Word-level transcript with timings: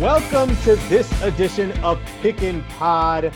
Welcome 0.00 0.54
to 0.58 0.76
this 0.88 1.10
edition 1.22 1.72
of 1.80 1.98
Pickin' 2.22 2.62
Pod. 2.78 3.34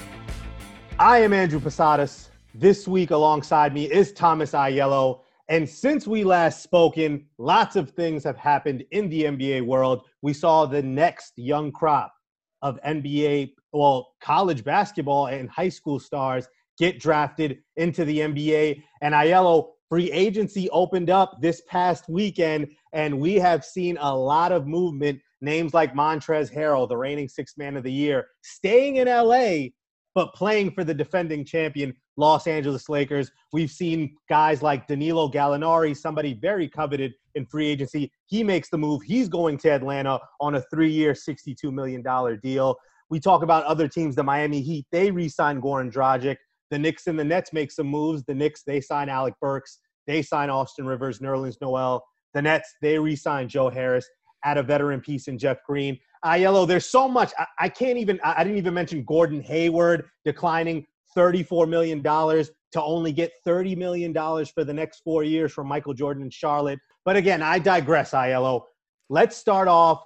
I 0.97 1.19
am 1.19 1.33
Andrew 1.33 1.59
Posadas. 1.59 2.31
This 2.55 2.87
week, 2.87 3.11
alongside 3.11 3.75
me 3.75 3.91
is 3.91 4.13
Thomas 4.13 4.53
Aiello. 4.53 5.23
And 5.49 5.69
since 5.69 6.07
we 6.07 6.23
last 6.23 6.63
spoken, 6.63 7.27
lots 7.37 7.75
of 7.75 7.91
things 7.91 8.23
have 8.23 8.37
happened 8.37 8.85
in 8.93 9.09
the 9.09 9.25
NBA 9.25 9.67
world. 9.67 10.07
We 10.23 10.33
saw 10.33 10.65
the 10.65 10.81
next 10.81 11.33
young 11.35 11.73
crop 11.73 12.15
of 12.63 12.79
NBA, 12.87 13.55
well, 13.73 14.13
college 14.21 14.63
basketball 14.63 15.27
and 15.27 15.51
high 15.51 15.69
school 15.69 15.99
stars 15.99 16.47
get 16.79 17.01
drafted 17.01 17.59
into 17.75 18.05
the 18.05 18.21
NBA. 18.21 18.85
And 19.01 19.15
Aiello, 19.15 19.71
free 19.89 20.13
agency 20.13 20.71
opened 20.71 21.11
up 21.11 21.43
this 21.43 21.61
past 21.67 22.09
weekend, 22.09 22.69
and 22.93 23.19
we 23.19 23.35
have 23.35 23.65
seen 23.65 23.99
a 24.01 24.17
lot 24.17 24.53
of 24.53 24.69
movement 24.69 25.21
names 25.43 25.75
like 25.75 25.95
Montrezl 25.95 26.55
Harrell, 26.55 26.89
the 26.89 26.97
reigning 26.97 27.29
sixth 27.29 27.59
man 27.59 27.77
of 27.77 27.83
the 27.83 27.93
year, 27.93 28.27
staying 28.43 28.97
in 28.97 29.09
LA, 29.09 29.69
but 30.15 30.33
playing 30.35 30.71
for 30.73 30.85
the 30.85 30.95
defending 30.95 31.45
champion 31.45 31.95
Los 32.17 32.47
Angeles 32.47 32.89
Lakers. 32.89 33.31
We've 33.53 33.71
seen 33.71 34.15
guys 34.29 34.63
like 34.63 34.87
Danilo 34.87 35.31
Gallinari, 35.31 35.97
somebody 35.97 36.35
very 36.35 36.69
coveted 36.69 37.15
in 37.35 37.47
free 37.47 37.69
agency. 37.69 38.13
He 38.27 38.45
makes 38.45 38.69
the 38.69 38.79
move. 38.79 39.03
He's 39.03 39.29
going 39.29 39.59
to 39.59 39.71
Atlanta 39.71 40.21
on 40.41 40.55
a 40.55 40.63
three 40.71 40.91
year, 40.91 41.13
$62 41.13 41.73
million 41.73 42.03
deal. 42.43 42.77
We 43.11 43.21
talk 43.21 43.43
about 43.43 43.65
other 43.65 43.89
teams, 43.89 44.15
the 44.15 44.23
Miami 44.23 44.63
Heat, 44.63 44.87
they 44.93 45.11
re 45.11 45.29
sign 45.29 45.61
Goran 45.61 45.93
Dragic. 45.93 46.37
The 46.71 46.79
Knicks 46.79 47.07
and 47.07 47.19
the 47.19 47.25
Nets 47.25 47.53
make 47.53 47.71
some 47.71 47.87
moves. 47.87 48.25
The 48.25 48.35
Knicks, 48.35 48.63
they 48.63 48.81
sign 48.81 49.11
Alec 49.11 49.35
Burks. 49.41 49.81
They 50.07 50.23
sign 50.23 50.49
Austin 50.49 50.87
Rivers, 50.87 51.19
Nerlens 51.19 51.57
Noel. 51.61 52.03
The 52.33 52.41
Nets, 52.41 52.75
they 52.81 52.99
re 52.99 53.15
sign 53.15 53.49
Joe 53.49 53.69
Harris 53.69 54.09
add 54.45 54.59
a 54.59 54.63
veteran 54.63 55.01
piece 55.01 55.29
in 55.29 55.39
Jeff 55.39 55.59
Green. 55.65 55.99
Aiello, 56.25 56.67
there's 56.67 56.87
so 56.87 57.09
much. 57.09 57.33
I, 57.39 57.47
I 57.61 57.69
can't 57.69 57.99
even, 57.99 58.21
I, 58.23 58.41
I 58.41 58.45
didn't 58.45 58.59
even 58.59 58.75
mention 58.75 59.05
Gordon 59.05 59.41
Hayward 59.43 60.09
declining 60.25 60.87
$34 61.17 61.69
million 61.69 62.03
to 62.03 62.83
only 62.83 63.13
get 63.13 63.33
$30 63.47 63.77
million 63.77 64.15
for 64.15 64.65
the 64.65 64.73
next 64.73 65.01
four 65.01 65.25
years 65.25 65.53
from 65.53 65.67
Michael 65.67 65.95
Jordan 65.95 66.23
and 66.23 66.33
Charlotte. 66.33 66.79
But 67.05 67.17
again, 67.17 67.43
I 67.43 67.59
digress, 67.59 68.13
Aiello. 68.13 68.63
Let's 69.09 69.37
start 69.37 69.69
off. 69.69 70.03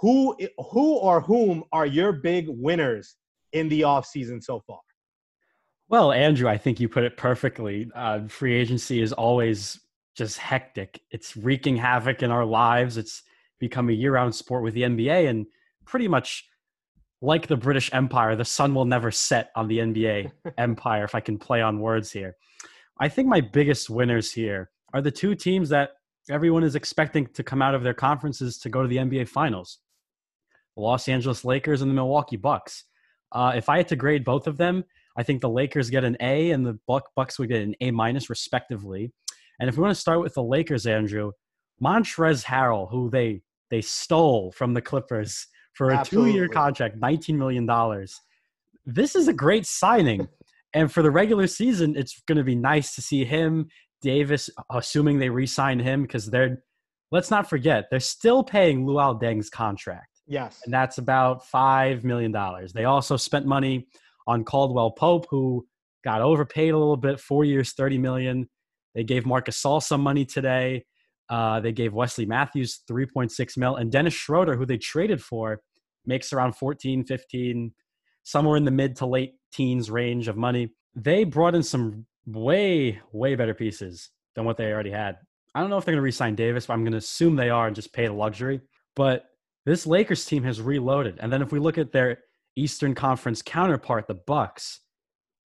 Who, 0.00 0.36
who 0.70 0.94
or 0.94 1.20
whom 1.20 1.64
are 1.72 1.86
your 1.86 2.12
big 2.12 2.46
winners 2.48 3.16
in 3.52 3.68
the 3.68 3.82
offseason 3.82 4.42
so 4.42 4.60
far? 4.66 4.80
Well, 5.88 6.12
Andrew, 6.12 6.48
I 6.48 6.58
think 6.58 6.80
you 6.80 6.88
put 6.88 7.04
it 7.04 7.16
perfectly. 7.16 7.90
Uh, 7.94 8.28
free 8.28 8.54
agency 8.54 9.00
is 9.00 9.12
always 9.12 9.80
just 10.16 10.38
hectic. 10.38 11.00
It's 11.10 11.36
wreaking 11.36 11.76
havoc 11.76 12.22
in 12.22 12.30
our 12.30 12.44
lives. 12.44 12.96
It's 12.96 13.22
become 13.58 13.88
a 13.88 13.92
year-round 13.92 14.34
sport 14.34 14.62
with 14.62 14.74
the 14.74 14.82
NBA, 14.82 15.28
and 15.28 15.46
pretty 15.84 16.08
much 16.08 16.44
like 17.20 17.46
the 17.46 17.56
British 17.56 17.92
Empire, 17.92 18.36
the 18.36 18.44
sun 18.44 18.74
will 18.74 18.84
never 18.84 19.10
set 19.10 19.50
on 19.56 19.68
the 19.68 19.78
NBA 19.78 20.30
empire. 20.58 21.04
If 21.04 21.14
I 21.14 21.20
can 21.20 21.38
play 21.38 21.60
on 21.62 21.80
words 21.80 22.12
here, 22.12 22.36
I 23.00 23.08
think 23.08 23.28
my 23.28 23.40
biggest 23.40 23.90
winners 23.90 24.32
here 24.32 24.70
are 24.94 25.02
the 25.02 25.10
two 25.10 25.34
teams 25.34 25.68
that 25.70 25.90
everyone 26.30 26.64
is 26.64 26.74
expecting 26.74 27.26
to 27.26 27.42
come 27.42 27.62
out 27.62 27.74
of 27.74 27.82
their 27.82 27.94
conferences 27.94 28.58
to 28.58 28.68
go 28.68 28.82
to 28.82 28.88
the 28.88 28.98
NBA 28.98 29.28
Finals: 29.28 29.78
the 30.76 30.82
Los 30.82 31.08
Angeles 31.08 31.44
Lakers 31.44 31.82
and 31.82 31.90
the 31.90 31.94
Milwaukee 31.94 32.36
Bucks. 32.36 32.84
Uh, 33.32 33.52
if 33.54 33.68
I 33.68 33.78
had 33.78 33.88
to 33.88 33.96
grade 33.96 34.24
both 34.24 34.46
of 34.46 34.56
them, 34.56 34.84
I 35.16 35.22
think 35.22 35.40
the 35.40 35.50
Lakers 35.50 35.90
get 35.90 36.04
an 36.04 36.16
A 36.20 36.50
and 36.52 36.64
the 36.64 36.78
Bucks 36.86 37.38
would 37.38 37.48
get 37.48 37.62
an 37.62 37.74
A 37.80 37.90
minus, 37.90 38.30
respectively. 38.30 39.12
And 39.60 39.68
if 39.68 39.76
we 39.76 39.82
want 39.82 39.94
to 39.94 40.00
start 40.00 40.20
with 40.20 40.34
the 40.34 40.42
Lakers, 40.42 40.86
Andrew, 40.86 41.32
Montrezl 41.82 42.44
Harrell, 42.44 42.90
who 42.90 43.10
they 43.10 43.42
they 43.70 43.80
stole 43.80 44.52
from 44.52 44.74
the 44.74 44.82
Clippers 44.82 45.46
for 45.74 45.90
a 45.90 46.04
two 46.04 46.26
year 46.26 46.48
contract, 46.48 46.98
$19 47.00 47.36
million. 47.36 47.66
This 48.84 49.14
is 49.14 49.28
a 49.28 49.32
great 49.32 49.66
signing. 49.66 50.28
and 50.74 50.90
for 50.90 51.02
the 51.02 51.10
regular 51.10 51.46
season, 51.46 51.96
it's 51.96 52.20
going 52.26 52.38
to 52.38 52.44
be 52.44 52.56
nice 52.56 52.94
to 52.96 53.02
see 53.02 53.24
him, 53.24 53.68
Davis, 54.02 54.50
assuming 54.70 55.18
they 55.18 55.28
re 55.28 55.46
sign 55.46 55.78
him 55.78 56.02
because 56.02 56.26
they're, 56.26 56.62
let's 57.10 57.30
not 57.30 57.48
forget, 57.48 57.86
they're 57.90 58.00
still 58.00 58.42
paying 58.42 58.84
Luol 58.84 59.20
Deng's 59.20 59.50
contract. 59.50 60.20
Yes. 60.26 60.60
And 60.64 60.74
that's 60.74 60.98
about 60.98 61.42
$5 61.46 62.04
million. 62.04 62.34
They 62.74 62.84
also 62.84 63.16
spent 63.16 63.46
money 63.46 63.88
on 64.26 64.44
Caldwell 64.44 64.90
Pope, 64.90 65.26
who 65.30 65.66
got 66.04 66.20
overpaid 66.20 66.74
a 66.74 66.78
little 66.78 66.96
bit, 66.96 67.18
four 67.18 67.44
years, 67.44 67.72
30 67.72 67.98
million. 67.98 68.48
They 68.94 69.04
gave 69.04 69.24
Marc 69.24 69.46
Gasol 69.46 69.82
some 69.82 70.02
money 70.02 70.24
today. 70.24 70.84
Uh, 71.28 71.60
they 71.60 71.72
gave 71.72 71.92
Wesley 71.92 72.26
Matthews 72.26 72.80
3.6 72.90 73.56
mil, 73.56 73.76
and 73.76 73.92
Dennis 73.92 74.14
Schroeder, 74.14 74.56
who 74.56 74.64
they 74.66 74.78
traded 74.78 75.22
for, 75.22 75.60
makes 76.06 76.32
around 76.32 76.56
14, 76.56 77.04
15, 77.04 77.72
somewhere 78.22 78.56
in 78.56 78.64
the 78.64 78.70
mid 78.70 78.96
to 78.96 79.06
late 79.06 79.34
teens 79.52 79.90
range 79.90 80.28
of 80.28 80.36
money. 80.36 80.70
They 80.94 81.24
brought 81.24 81.54
in 81.54 81.62
some 81.62 82.06
way, 82.26 83.00
way 83.12 83.34
better 83.34 83.54
pieces 83.54 84.10
than 84.34 84.44
what 84.44 84.56
they 84.56 84.72
already 84.72 84.90
had. 84.90 85.16
I 85.54 85.60
don't 85.60 85.70
know 85.70 85.78
if 85.78 85.84
they're 85.84 85.92
going 85.92 86.00
to 86.00 86.04
re-sign 86.04 86.34
Davis, 86.34 86.66
but 86.66 86.74
I'm 86.74 86.82
going 86.82 86.92
to 86.92 86.98
assume 86.98 87.36
they 87.36 87.50
are 87.50 87.66
and 87.66 87.76
just 87.76 87.92
pay 87.92 88.06
the 88.06 88.12
luxury. 88.12 88.60
But 88.96 89.24
this 89.66 89.86
Lakers 89.86 90.24
team 90.24 90.44
has 90.44 90.60
reloaded, 90.60 91.18
and 91.20 91.32
then 91.32 91.42
if 91.42 91.52
we 91.52 91.58
look 91.58 91.78
at 91.78 91.92
their 91.92 92.18
Eastern 92.56 92.94
Conference 92.94 93.42
counterpart, 93.42 94.06
the 94.06 94.14
Bucks, 94.14 94.80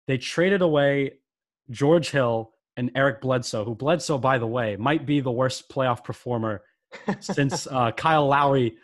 they 0.07 0.19
traded 0.19 0.63
away 0.63 1.13
George 1.71 2.11
Hill 2.11 2.53
and 2.77 2.91
Eric 2.95 3.21
Bledsoe, 3.21 3.65
who 3.65 3.75
Bledsoe, 3.75 4.19
by 4.19 4.39
the 4.39 4.47
way, 4.47 4.77
might 4.77 5.07
be 5.07 5.21
the 5.21 5.31
worst 5.31 5.69
playoff 5.71 6.05
performer 6.05 6.63
since 7.21 7.67
uh, 7.71 7.93
Kyle 7.93 8.27
Lowry 8.27 8.77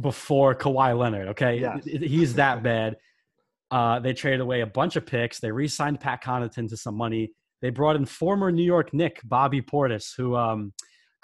before 0.00 0.54
Kawhi 0.54 0.96
Leonard. 0.96 1.28
Okay, 1.28 1.60
yes. 1.60 1.84
he's 1.84 2.34
that 2.34 2.62
bad. 2.62 2.96
Uh, 3.70 3.98
they 3.98 4.12
traded 4.12 4.40
away 4.40 4.60
a 4.60 4.66
bunch 4.66 4.96
of 4.96 5.06
picks. 5.06 5.40
They 5.40 5.50
re-signed 5.50 6.00
Pat 6.00 6.22
Connaughton 6.22 6.68
to 6.68 6.76
some 6.76 6.94
money. 6.94 7.32
They 7.62 7.70
brought 7.70 7.96
in 7.96 8.04
former 8.04 8.52
New 8.52 8.64
York 8.64 8.92
Knick 8.92 9.20
Bobby 9.24 9.62
Portis, 9.62 10.10
who 10.16 10.36
um, 10.36 10.72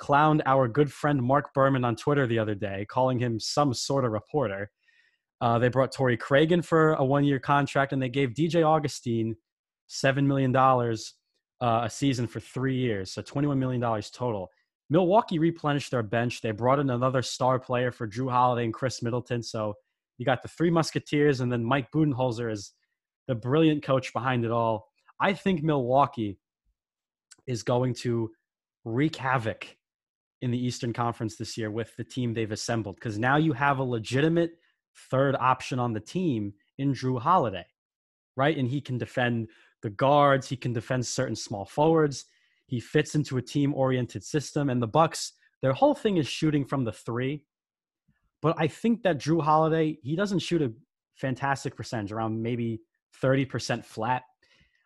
clowned 0.01 0.41
our 0.47 0.67
good 0.67 0.91
friend 0.93 1.23
Marc 1.23 1.53
Berman 1.53 1.85
on 1.85 1.97
Twitter 1.97 2.27
the 2.27 2.39
other 2.39 2.55
day, 2.55 2.87
calling 2.89 3.19
him 3.19 3.39
some 3.39 3.75
sort 3.75 4.05
of 4.05 4.13
reporter. 4.13 4.71
Uh, 5.41 5.59
they 5.59 5.69
brought 5.69 5.93
Torrey 5.93 6.17
Craig 6.17 6.65
for 6.65 6.95
a 6.95 7.05
one-year 7.05 7.39
contract, 7.39 7.93
and 7.93 8.01
they 8.01 8.09
gave 8.09 8.31
DJ 8.31 8.65
Augustin 8.65 9.37
seven 9.87 10.27
million 10.27 10.53
dollars 10.53 11.15
uh, 11.61 11.83
a 11.85 11.91
season 11.91 12.27
for 12.27 12.41
three 12.41 12.77
years, 12.77 13.13
so 13.13 13.23
$21 13.23 13.59
million 13.59 13.81
total. 14.13 14.49
Milwaukee 14.91 15.39
replenished 15.39 15.91
their 15.91 16.03
bench. 16.03 16.41
They 16.41 16.51
brought 16.51 16.79
in 16.79 16.91
another 16.91 17.23
star 17.23 17.59
player 17.59 17.93
for 17.93 18.09
Jrue 18.09 18.31
Holiday 18.31 18.65
and 18.65 18.73
Khris 18.73 19.03
Middleton. 19.03 19.43
So 19.43 19.75
you 20.17 20.25
got 20.25 20.43
the 20.43 20.49
three 20.49 20.71
Musketeers, 20.71 21.41
and 21.41 21.53
then 21.53 21.65
Mike 21.65 21.91
Budenholzer 21.95 22.51
is 22.51 22.73
the 23.27 23.35
brilliant 23.35 23.83
coach 23.83 24.13
behind 24.13 24.45
it 24.45 24.51
all. 24.51 24.89
I 25.21 25.33
think 25.33 25.63
Milwaukee 25.63 26.39
is 27.47 27.63
going 27.63 27.95
to 27.95 28.31
wreak 28.85 29.17
havoc 29.17 29.77
in 30.41 30.51
the 30.51 30.59
Eastern 30.59 30.93
Conference 30.93 31.37
this 31.37 31.57
year 31.57 31.71
with 31.71 31.95
the 31.97 32.05
team 32.05 32.33
they've 32.33 32.51
assembled 32.51 32.97
because 32.97 33.19
now 33.19 33.37
you 33.37 33.53
have 33.53 33.79
a 33.79 33.85
legitimate 33.85 34.53
third 35.11 35.37
option 35.39 35.79
on 35.79 35.93
the 35.93 36.01
team 36.01 36.53
in 36.79 36.95
Jrue 36.95 37.21
Holiday, 37.21 37.67
right? 38.37 38.57
And 38.57 38.69
he 38.69 38.81
can 38.81 38.99
defend 38.99 39.49
the 39.83 39.91
guards. 39.91 40.49
He 40.49 40.57
can 40.57 40.73
defend 40.73 41.07
certain 41.07 41.37
small 41.37 41.65
forwards. 41.65 42.27
He 42.67 42.81
fits 42.81 43.15
into 43.15 43.39
a 43.39 43.43
team-oriented 43.43 44.25
system. 44.25 44.71
And 44.71 44.83
the 44.83 44.87
Bucks, 44.87 45.33
their 45.63 45.73
whole 45.73 45.95
thing 45.95 46.17
is 46.17 46.29
shooting 46.29 46.65
from 46.65 46.85
the 46.85 46.93
three. 46.93 47.45
But 48.41 48.57
I 48.59 48.69
think 48.69 49.03
that 49.03 49.19
Jrue 49.19 49.43
Holiday, 49.43 49.99
he 50.03 50.15
doesn't 50.15 50.41
shoot 50.41 50.63
a 50.63 50.73
fantastic 51.17 51.77
percentage, 51.77 52.13
around 52.13 52.41
maybe 52.41 52.81
30% 53.23 53.85
flat. 53.85 54.23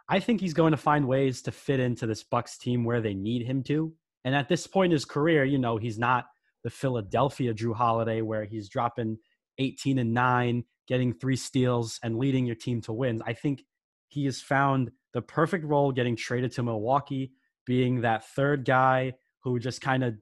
I 0.09 0.21
think 0.21 0.41
he's 0.41 0.55
going 0.55 0.73
to 0.73 0.77
find 0.79 1.07
ways 1.07 1.43
to 1.43 1.53
fit 1.53 1.81
into 1.81 2.07
this 2.07 2.23
Bucks 2.23 2.59
team 2.59 2.85
where 2.85 3.01
they 3.01 3.15
need 3.15 3.47
him 3.47 3.63
to. 3.65 3.93
And 4.25 4.35
at 4.35 4.49
this 4.49 4.67
point 4.67 4.93
in 4.93 4.93
his 4.93 5.05
career, 5.05 5.45
you 5.45 5.59
know, 5.59 5.77
he's 5.77 5.99
not 5.99 6.27
the 6.65 6.71
Philadelphia 6.71 7.53
Jrue 7.53 7.75
Holiday 7.75 8.23
where 8.23 8.45
he's 8.45 8.69
dropping 8.69 9.19
18 9.59 9.99
and 9.99 10.15
9, 10.15 10.65
getting 10.87 11.13
three 11.13 11.37
steals 11.37 11.99
and 12.03 12.17
leading 12.17 12.47
your 12.47 12.57
team 12.57 12.81
to 12.83 12.93
wins. 12.93 13.21
I 13.27 13.33
think 13.33 13.65
he 14.13 14.27
has 14.27 14.43
found 14.43 14.91
the 15.15 15.23
perfect 15.23 15.65
role 15.65 15.91
getting 15.91 16.15
traded 16.15 16.53
to 16.53 16.63
Milwaukee, 16.63 17.33
being 17.65 18.03
that 18.03 18.27
third 18.29 18.67
guy 18.67 19.15
who 19.43 19.59
just 19.59 19.81
kind 19.81 20.05
of 20.05 20.15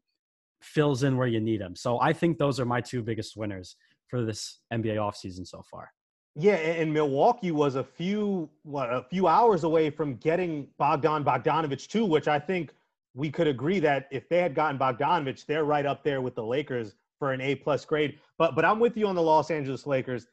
fills 0.63 1.03
in 1.03 1.17
where 1.17 1.27
you 1.27 1.41
need 1.41 1.61
him. 1.61 1.75
So 1.75 2.01
I 2.01 2.13
think 2.13 2.39
those 2.39 2.61
are 2.61 2.65
my 2.65 2.81
two 2.81 3.03
biggest 3.03 3.37
winners 3.37 3.75
for 4.07 4.25
this 4.25 4.61
NBA 4.73 4.95
offseason 4.97 5.45
so 5.45 5.63
far. 5.69 5.91
Yeah, 6.37 6.55
and 6.55 6.95
Milwaukee 6.95 7.51
was 7.51 7.75
a 7.75 7.83
few 7.83 8.49
what, 8.63 8.93
a 8.93 9.03
few 9.11 9.27
hours 9.27 9.65
away 9.65 9.91
from 9.91 10.15
getting 10.17 10.69
Bogdan 10.79 11.25
Bogdanovich 11.25 11.89
too, 11.89 12.05
which 12.05 12.29
I 12.29 12.39
think 12.39 12.73
we 13.15 13.29
could 13.29 13.49
agree 13.49 13.81
that 13.81 14.07
if 14.13 14.29
they 14.29 14.39
had 14.39 14.55
gotten 14.55 14.79
Bogdanovich, 14.79 15.47
they're 15.47 15.65
right 15.65 15.85
up 15.85 16.05
there 16.05 16.21
with 16.21 16.37
the 16.37 16.45
Lakers 16.45 16.95
for 17.19 17.33
an 17.33 17.41
A 17.41 17.57
plus 17.57 17.85
grade. 17.85 18.21
But 18.39 18.55
but 18.55 18.65
I'm 18.65 18.79
with 18.79 18.97
you 18.97 19.09
on 19.09 19.17
the 19.17 19.23
Los 19.23 19.51
Angeles 19.51 19.85
Lakers. 19.85 20.29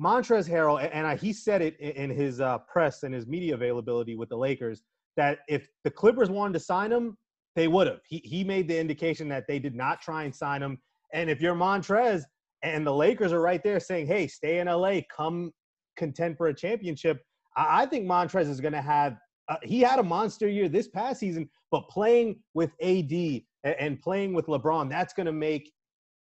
Montrezl 0.00 0.48
Harrell, 0.48 0.90
and 0.92 1.20
he 1.20 1.32
said 1.32 1.62
it 1.62 1.78
in 1.78 2.10
his 2.10 2.40
uh, 2.40 2.58
press 2.58 3.02
and 3.02 3.14
his 3.14 3.26
media 3.26 3.54
availability 3.54 4.14
with 4.14 4.28
the 4.28 4.36
Lakers 4.36 4.82
that 5.16 5.40
if 5.48 5.68
the 5.84 5.90
Clippers 5.90 6.30
wanted 6.30 6.54
to 6.54 6.60
sign 6.60 6.90
him, 6.90 7.16
they 7.54 7.68
would 7.68 7.86
have. 7.86 8.00
He 8.08 8.22
he 8.24 8.44
made 8.44 8.68
the 8.68 8.78
indication 8.78 9.28
that 9.28 9.44
they 9.46 9.58
did 9.58 9.74
not 9.74 10.00
try 10.00 10.24
and 10.24 10.34
sign 10.34 10.62
him. 10.62 10.78
And 11.12 11.28
if 11.28 11.40
you're 11.40 11.54
Montrez, 11.54 12.22
and 12.62 12.86
the 12.86 12.94
Lakers 12.94 13.32
are 13.32 13.40
right 13.40 13.62
there 13.62 13.80
saying, 13.80 14.06
"Hey, 14.06 14.26
stay 14.26 14.60
in 14.60 14.68
LA, 14.68 15.00
come 15.14 15.52
contend 15.96 16.38
for 16.38 16.46
a 16.46 16.54
championship." 16.54 17.20
I, 17.56 17.82
I 17.82 17.86
think 17.86 18.06
Montrez 18.06 18.48
is 18.48 18.60
going 18.60 18.72
to 18.72 18.82
have. 18.82 19.16
Uh, 19.48 19.56
he 19.62 19.80
had 19.80 19.98
a 19.98 20.02
monster 20.02 20.48
year 20.48 20.68
this 20.68 20.88
past 20.88 21.20
season, 21.20 21.50
but 21.70 21.88
playing 21.90 22.40
with 22.54 22.70
AD 22.80 23.12
and, 23.12 23.42
and 23.78 24.00
playing 24.00 24.32
with 24.32 24.46
LeBron, 24.46 24.88
that's 24.88 25.12
going 25.12 25.26
to 25.26 25.32
make 25.32 25.70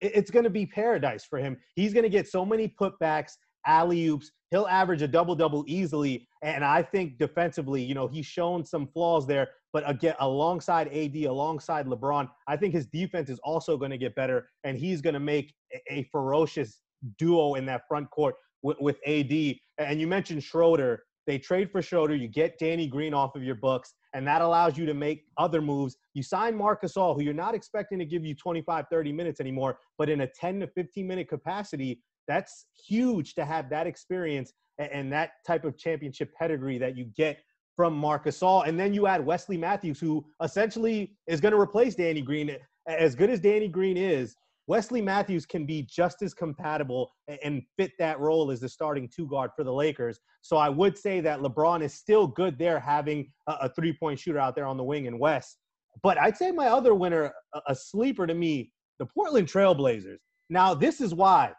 it's 0.01 0.31
going 0.31 0.45
to 0.45 0.51
be 0.51 0.67
paradise 0.67 1.25
for 1.25 1.39
him. 1.39 1.57
He's 1.75 1.93
going 1.93 2.05
to 2.05 2.09
get 2.09 2.27
so 2.27 2.45
many 2.45 2.75
putbacks, 2.81 3.33
alley 3.67 4.07
oops. 4.07 4.31
He'll 4.51 4.67
average 4.67 5.03
a 5.03 5.09
double 5.09 5.35
double 5.35 5.65
easily. 5.67 6.27
And 6.43 6.65
I 6.65 6.83
think 6.83 7.19
defensively, 7.19 7.83
you 7.83 7.95
know, 7.95 8.09
he's 8.09 8.27
shown 8.27 8.65
some 8.65 8.87
flaws 8.89 9.27
there. 9.27 9.49
But 9.73 9.89
again, 9.89 10.15
alongside 10.21 10.89
AD, 10.89 11.17
alongside 11.17 11.87
LeBron, 11.87 12.29
I 12.49 12.57
think 12.57 12.75
his 12.75 12.87
defense 12.87 13.31
is 13.31 13.39
also 13.45 13.77
going 13.77 13.93
to 13.93 13.99
get 13.99 14.15
better. 14.17 14.49
And 14.65 14.77
he's 14.77 15.01
going 15.01 15.15
to 15.15 15.21
make 15.21 15.55
a, 15.91 16.03
ferocious 16.11 16.81
duo 17.19 17.55
in 17.55 17.67
that 17.67 17.83
front 17.87 18.11
court 18.11 18.35
with, 18.63 18.79
with 18.81 18.97
AD. 19.07 19.33
And 19.79 20.01
you 20.01 20.07
mentioned 20.07 20.43
Schroeder. 20.43 21.05
They 21.27 21.39
trade 21.39 21.71
for 21.71 21.81
Schroeder. 21.81 22.17
You 22.17 22.27
get 22.27 22.59
Danny 22.59 22.89
Green 22.89 23.15
off 23.15 23.37
of 23.37 23.45
your 23.45 23.55
books 23.55 23.95
and 24.13 24.27
that 24.27 24.43
allows 24.43 24.77
you 24.77 24.87
to 24.87 24.95
make 24.95 25.25
other 25.37 25.63
moves. 25.63 25.97
You 26.15 26.23
sign 26.23 26.57
Marc 26.57 26.83
Gasol, 26.83 27.15
who 27.15 27.23
you're 27.23 27.35
not 27.35 27.55
expecting 27.55 27.99
to 27.99 28.05
give 28.05 28.25
you 28.25 28.35
25, 28.35 28.87
30 28.91 29.13
minutes 29.13 29.41
anymore, 29.41 29.79
but 29.99 30.09
in 30.09 30.23
a 30.23 30.27
10 30.27 30.61
to 30.61 30.67
15 30.67 31.07
minute 31.07 31.29
capacity, 31.29 32.01
that's 32.31 32.67
huge 32.87 33.35
to 33.35 33.45
have 33.45 33.69
that 33.71 33.87
experience 33.87 34.53
and 34.79 35.13
that 35.13 35.33
type 35.47 35.65
of 35.65 35.77
championship 35.77 36.33
pedigree 36.35 36.79
that 36.79 36.97
you 36.97 37.05
get 37.17 37.39
from 37.77 37.95
Marc 37.97 38.27
Gasol. 38.27 38.67
And 38.67 38.79
then 38.79 38.95
you 38.95 39.07
add 39.07 39.25
Wesley 39.25 39.57
Matthews, 39.57 40.01
who 40.01 40.25
essentially 40.43 41.17
is 41.27 41.41
going 41.41 41.53
to 41.53 41.61
replace 41.61 41.95
Danny 41.95 42.23
Green. 42.23 42.57
As 42.89 43.15
good 43.15 43.31
as 43.31 43.41
Danny 43.41 43.69
Green 43.69 43.97
is, 43.97 44.35
Wesley 44.67 45.03
Matthews 45.03 45.47
can 45.47 45.67
be 45.67 45.83
just 45.83 46.23
as 46.23 46.33
compatible 46.33 47.11
and 47.43 47.63
fit 47.77 47.91
that 47.99 48.21
role 48.21 48.51
as 48.51 48.61
the 48.61 48.69
starting 48.69 49.09
two 49.09 49.27
guard 49.27 49.51
for 49.57 49.65
the 49.65 49.73
Lakers. 49.73 50.21
So 50.43 50.57
I 50.57 50.69
would 50.69 50.97
say 50.97 51.21
that 51.21 51.41
LeBron 51.41 51.83
is 51.83 51.93
still 51.93 52.27
good 52.27 52.59
there 52.59 52.79
having 52.79 53.31
a, 53.49 53.69
three 53.69 53.93
point 53.93 54.19
shooter 54.19 54.39
out 54.39 54.55
there 54.55 54.67
on 54.67 54.77
the 54.77 54.85
wing 54.85 55.07
in 55.07 55.19
West. 55.19 55.59
But 56.03 56.19
I'd 56.19 56.37
say 56.37 56.53
my 56.53 56.69
other 56.69 56.95
winner, 56.95 57.33
a 57.67 57.75
sleeper 57.75 58.27
to 58.27 58.35
me, 58.35 58.73
the 59.01 59.07
Portland 59.07 59.49
Trailblazers. 59.49 60.19
Now, 60.51 60.75
this 60.75 61.01
is 61.01 61.15
why 61.15 61.53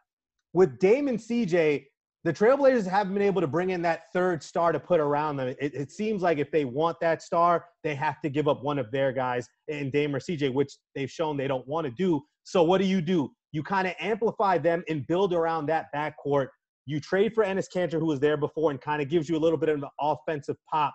with 0.53 0.79
Damon 0.79 1.17
CJ, 1.17 1.85
the 2.23 2.31
Trailblazers 2.31 2.85
haven't 2.85 3.13
been 3.13 3.23
able 3.23 3.41
to 3.41 3.47
bring 3.47 3.71
in 3.71 3.81
that 3.81 4.03
third 4.13 4.43
star 4.43 4.71
to 4.71 4.79
put 4.79 4.99
around 4.99 5.37
them. 5.37 5.47
It, 5.47 5.57
it, 5.59 5.91
seems 5.91 6.21
like 6.21 6.37
if 6.37 6.51
they 6.51 6.65
want 6.65 6.97
that 7.01 7.23
star, 7.23 7.65
they 7.83 7.95
have 7.95 8.21
to 8.21 8.29
give 8.29 8.47
up 8.47 8.63
one 8.63 8.77
of 8.77 8.91
their 8.91 9.11
guys 9.11 9.47
in 9.67 9.89
Dame 9.89 10.15
or 10.15 10.19
CJ, 10.19 10.53
which 10.53 10.77
they've 10.93 11.09
shown 11.09 11.35
they 11.35 11.47
don't 11.47 11.67
want 11.67 11.85
to 11.85 11.91
do. 11.91 12.21
So 12.43 12.61
what 12.61 12.79
do 12.79 12.85
you 12.85 13.01
do? 13.01 13.31
You 13.53 13.63
kind 13.63 13.87
of 13.87 13.95
amplify 13.99 14.59
them 14.59 14.83
and 14.87 15.05
build 15.07 15.33
around 15.33 15.65
that 15.67 15.87
backcourt. 15.95 16.47
You 16.85 16.99
trade 16.99 17.33
for 17.33 17.43
Enes 17.43 17.67
Kanter, 17.75 17.99
who 17.99 18.05
was 18.05 18.19
there 18.19 18.37
before, 18.37 18.69
and 18.69 18.79
kind 18.79 19.01
of 19.01 19.09
gives 19.09 19.27
you 19.27 19.35
a 19.35 19.39
little 19.39 19.57
bit 19.57 19.69
of 19.69 19.81
an 19.81 19.89
offensive 19.99 20.57
pop 20.71 20.93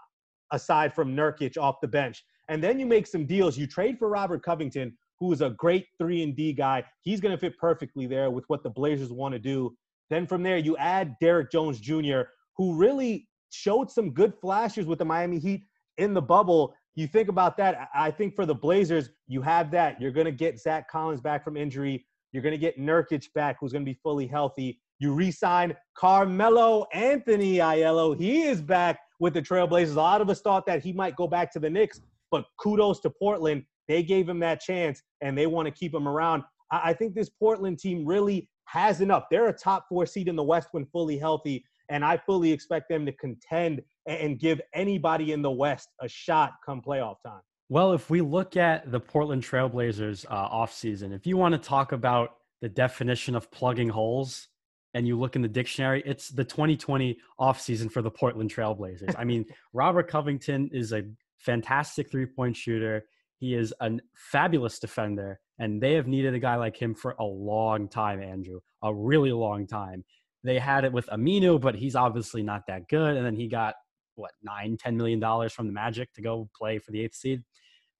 aside 0.52 0.94
from 0.94 1.16
Nurkic 1.16 1.58
off 1.58 1.76
the 1.82 1.88
bench. 1.88 2.22
And 2.48 2.62
then 2.62 2.78
you 2.78 2.86
make 2.86 3.06
some 3.06 3.26
deals. 3.26 3.58
You 3.58 3.66
trade 3.66 3.98
for 3.98 4.08
Robert 4.08 4.44
Covington, 4.44 4.96
who 5.18 5.32
is 5.32 5.40
a 5.40 5.50
great 5.50 5.86
three 5.98 6.22
and 6.22 6.36
D 6.36 6.52
guy. 6.52 6.84
He's 7.02 7.20
going 7.20 7.32
to 7.32 7.38
fit 7.38 7.58
perfectly 7.58 8.06
there 8.06 8.30
with 8.30 8.44
what 8.48 8.62
the 8.62 8.70
Blazers 8.70 9.12
want 9.12 9.32
to 9.32 9.38
do. 9.38 9.76
Then 10.10 10.26
from 10.26 10.42
there, 10.42 10.58
you 10.58 10.76
add 10.76 11.16
Derrick 11.20 11.50
Jones 11.50 11.80
Jr., 11.80 12.22
who 12.56 12.74
really 12.76 13.28
showed 13.50 13.90
some 13.90 14.12
good 14.12 14.34
flashes 14.40 14.86
with 14.86 14.98
the 14.98 15.04
Miami 15.04 15.38
Heat 15.38 15.64
in 15.98 16.14
the 16.14 16.22
bubble 16.22 16.74
you 16.96 17.06
think 17.06 17.28
about 17.28 17.58
that. 17.58 17.90
I 17.94 18.10
think 18.10 18.34
for 18.34 18.46
the 18.46 18.54
Blazers, 18.54 19.10
you 19.28 19.42
have 19.42 19.70
that. 19.70 20.00
You're 20.00 20.10
going 20.10 20.24
to 20.24 20.32
get 20.32 20.58
Zach 20.58 20.90
Collins 20.90 21.20
back 21.20 21.44
from 21.44 21.56
injury. 21.56 22.06
You're 22.32 22.42
going 22.42 22.54
to 22.54 22.58
get 22.58 22.78
Nurkic 22.80 23.32
back, 23.34 23.58
who's 23.60 23.70
going 23.70 23.84
to 23.84 23.90
be 23.90 23.98
fully 24.02 24.26
healthy. 24.26 24.80
You 24.98 25.12
re-sign 25.12 25.76
Carmelo 25.94 26.86
Anthony 26.94 27.56
Aiello. 27.56 28.18
He 28.18 28.44
is 28.44 28.62
back 28.62 28.98
with 29.20 29.34
the 29.34 29.42
Trailblazers. 29.42 29.92
A 29.92 30.00
lot 30.00 30.22
of 30.22 30.30
us 30.30 30.40
thought 30.40 30.64
that 30.66 30.82
he 30.82 30.92
might 30.92 31.16
go 31.16 31.28
back 31.28 31.52
to 31.52 31.60
the 31.60 31.68
Knicks, 31.68 32.00
but 32.30 32.46
kudos 32.58 33.00
to 33.00 33.10
Portland. 33.10 33.64
They 33.88 34.02
gave 34.02 34.28
him 34.28 34.40
that 34.40 34.60
chance, 34.60 35.02
and 35.20 35.36
they 35.36 35.46
want 35.46 35.66
to 35.66 35.72
keep 35.72 35.94
him 35.94 36.08
around. 36.08 36.44
I 36.70 36.92
think 36.92 37.14
this 37.14 37.28
Portland 37.28 37.78
team 37.78 38.04
really 38.04 38.48
has 38.64 39.00
enough. 39.00 39.24
They're 39.30 39.48
a 39.48 39.52
top 39.52 39.86
four 39.88 40.06
seed 40.06 40.28
in 40.28 40.36
the 40.36 40.42
West 40.42 40.68
when 40.72 40.86
fully 40.86 41.18
healthy, 41.18 41.64
and 41.88 42.04
I 42.04 42.16
fully 42.16 42.52
expect 42.52 42.88
them 42.88 43.06
to 43.06 43.12
contend 43.12 43.82
and 44.06 44.38
give 44.38 44.60
anybody 44.74 45.32
in 45.32 45.42
the 45.42 45.50
West 45.50 45.88
a 46.00 46.08
shot 46.08 46.54
come 46.64 46.82
playoff 46.82 47.16
time. 47.24 47.42
Well, 47.68 47.92
if 47.92 48.10
we 48.10 48.20
look 48.20 48.56
at 48.56 48.92
the 48.92 49.00
Portland 49.00 49.42
Trailblazers 49.42 50.24
uh, 50.30 50.48
offseason, 50.48 51.12
if 51.12 51.26
you 51.26 51.36
want 51.36 51.52
to 51.52 51.58
talk 51.58 51.92
about 51.92 52.36
the 52.60 52.68
definition 52.68 53.34
of 53.34 53.50
plugging 53.50 53.88
holes 53.88 54.48
and 54.94 55.06
you 55.06 55.18
look 55.18 55.34
in 55.34 55.42
the 55.42 55.48
dictionary, 55.48 56.02
it's 56.06 56.28
the 56.28 56.44
2020 56.44 57.18
offseason 57.40 57.90
for 57.90 58.02
the 58.02 58.10
Portland 58.10 58.54
Trailblazers. 58.54 59.14
I 59.18 59.24
mean, 59.24 59.46
Robert 59.72 60.08
Covington 60.08 60.70
is 60.72 60.92
a 60.92 61.04
fantastic 61.38 62.10
three 62.10 62.26
point 62.26 62.56
shooter. 62.56 63.04
He 63.38 63.54
is 63.54 63.74
a 63.80 63.92
fabulous 64.14 64.78
defender, 64.78 65.40
and 65.58 65.80
they 65.80 65.94
have 65.94 66.06
needed 66.06 66.34
a 66.34 66.38
guy 66.38 66.56
like 66.56 66.76
him 66.76 66.94
for 66.94 67.14
a 67.18 67.24
long 67.24 67.88
time, 67.88 68.22
Andrew, 68.22 68.60
a 68.82 68.94
really 68.94 69.32
long 69.32 69.66
time. 69.66 70.04
They 70.42 70.58
had 70.58 70.84
it 70.84 70.92
with 70.92 71.06
Aminu, 71.06 71.60
but 71.60 71.74
he's 71.74 71.96
obviously 71.96 72.42
not 72.42 72.62
that 72.68 72.88
good. 72.88 73.16
And 73.16 73.26
then 73.26 73.34
he 73.34 73.48
got 73.48 73.74
what 74.14 74.30
nine, 74.42 74.76
ten 74.78 74.96
million 74.96 75.20
dollars 75.20 75.52
from 75.52 75.66
the 75.66 75.72
Magic 75.72 76.12
to 76.14 76.22
go 76.22 76.48
play 76.56 76.78
for 76.78 76.92
the 76.92 77.02
eighth 77.02 77.16
seed. 77.16 77.42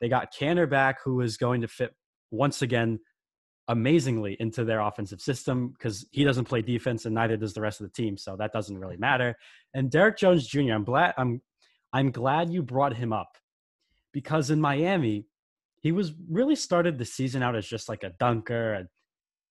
They 0.01 0.09
got 0.09 0.33
Kanter 0.35 0.69
back, 0.69 0.99
who 1.05 1.21
is 1.21 1.37
going 1.37 1.61
to 1.63 1.69
fit 1.69 1.95
once 2.31 2.63
again 2.63 2.99
amazingly 3.69 4.37
into 4.39 4.65
their 4.65 4.81
offensive 4.81 5.21
system 5.21 5.71
because 5.71 6.07
he 6.13 6.25
doesn't 6.25 6.45
play 6.45 6.63
defense 6.63 7.05
and 7.05 7.15
neither 7.15 7.37
does 7.37 7.53
the 7.53 7.61
rest 7.61 7.81
of 7.81 7.87
the 7.87 7.93
team, 7.93 8.17
so 8.17 8.37
that 8.37 8.53
doesn't 8.53 8.79
really 8.79 8.97
matter. 8.97 9.35
And 9.75 9.91
Derrick 9.91 10.17
Jones 10.17 10.47
Jr. 10.47 10.73
I'm 10.73 10.85
glad 10.85 11.15
I'm 11.19 11.43
I'm 11.93 12.11
glad 12.11 12.53
you 12.53 12.63
brought 12.63 12.97
him 12.97 13.13
up 13.13 13.37
because 14.17 14.49
in 14.49 14.59
Miami 14.59 15.27
he 15.83 15.93
was 15.93 16.15
really 16.31 16.57
started 16.57 16.97
the 16.97 17.05
season 17.05 17.43
out 17.43 17.55
as 17.55 17.67
just 17.67 17.87
like 17.87 18.03
a 18.03 18.09
dunker 18.09 18.73
and 18.73 18.89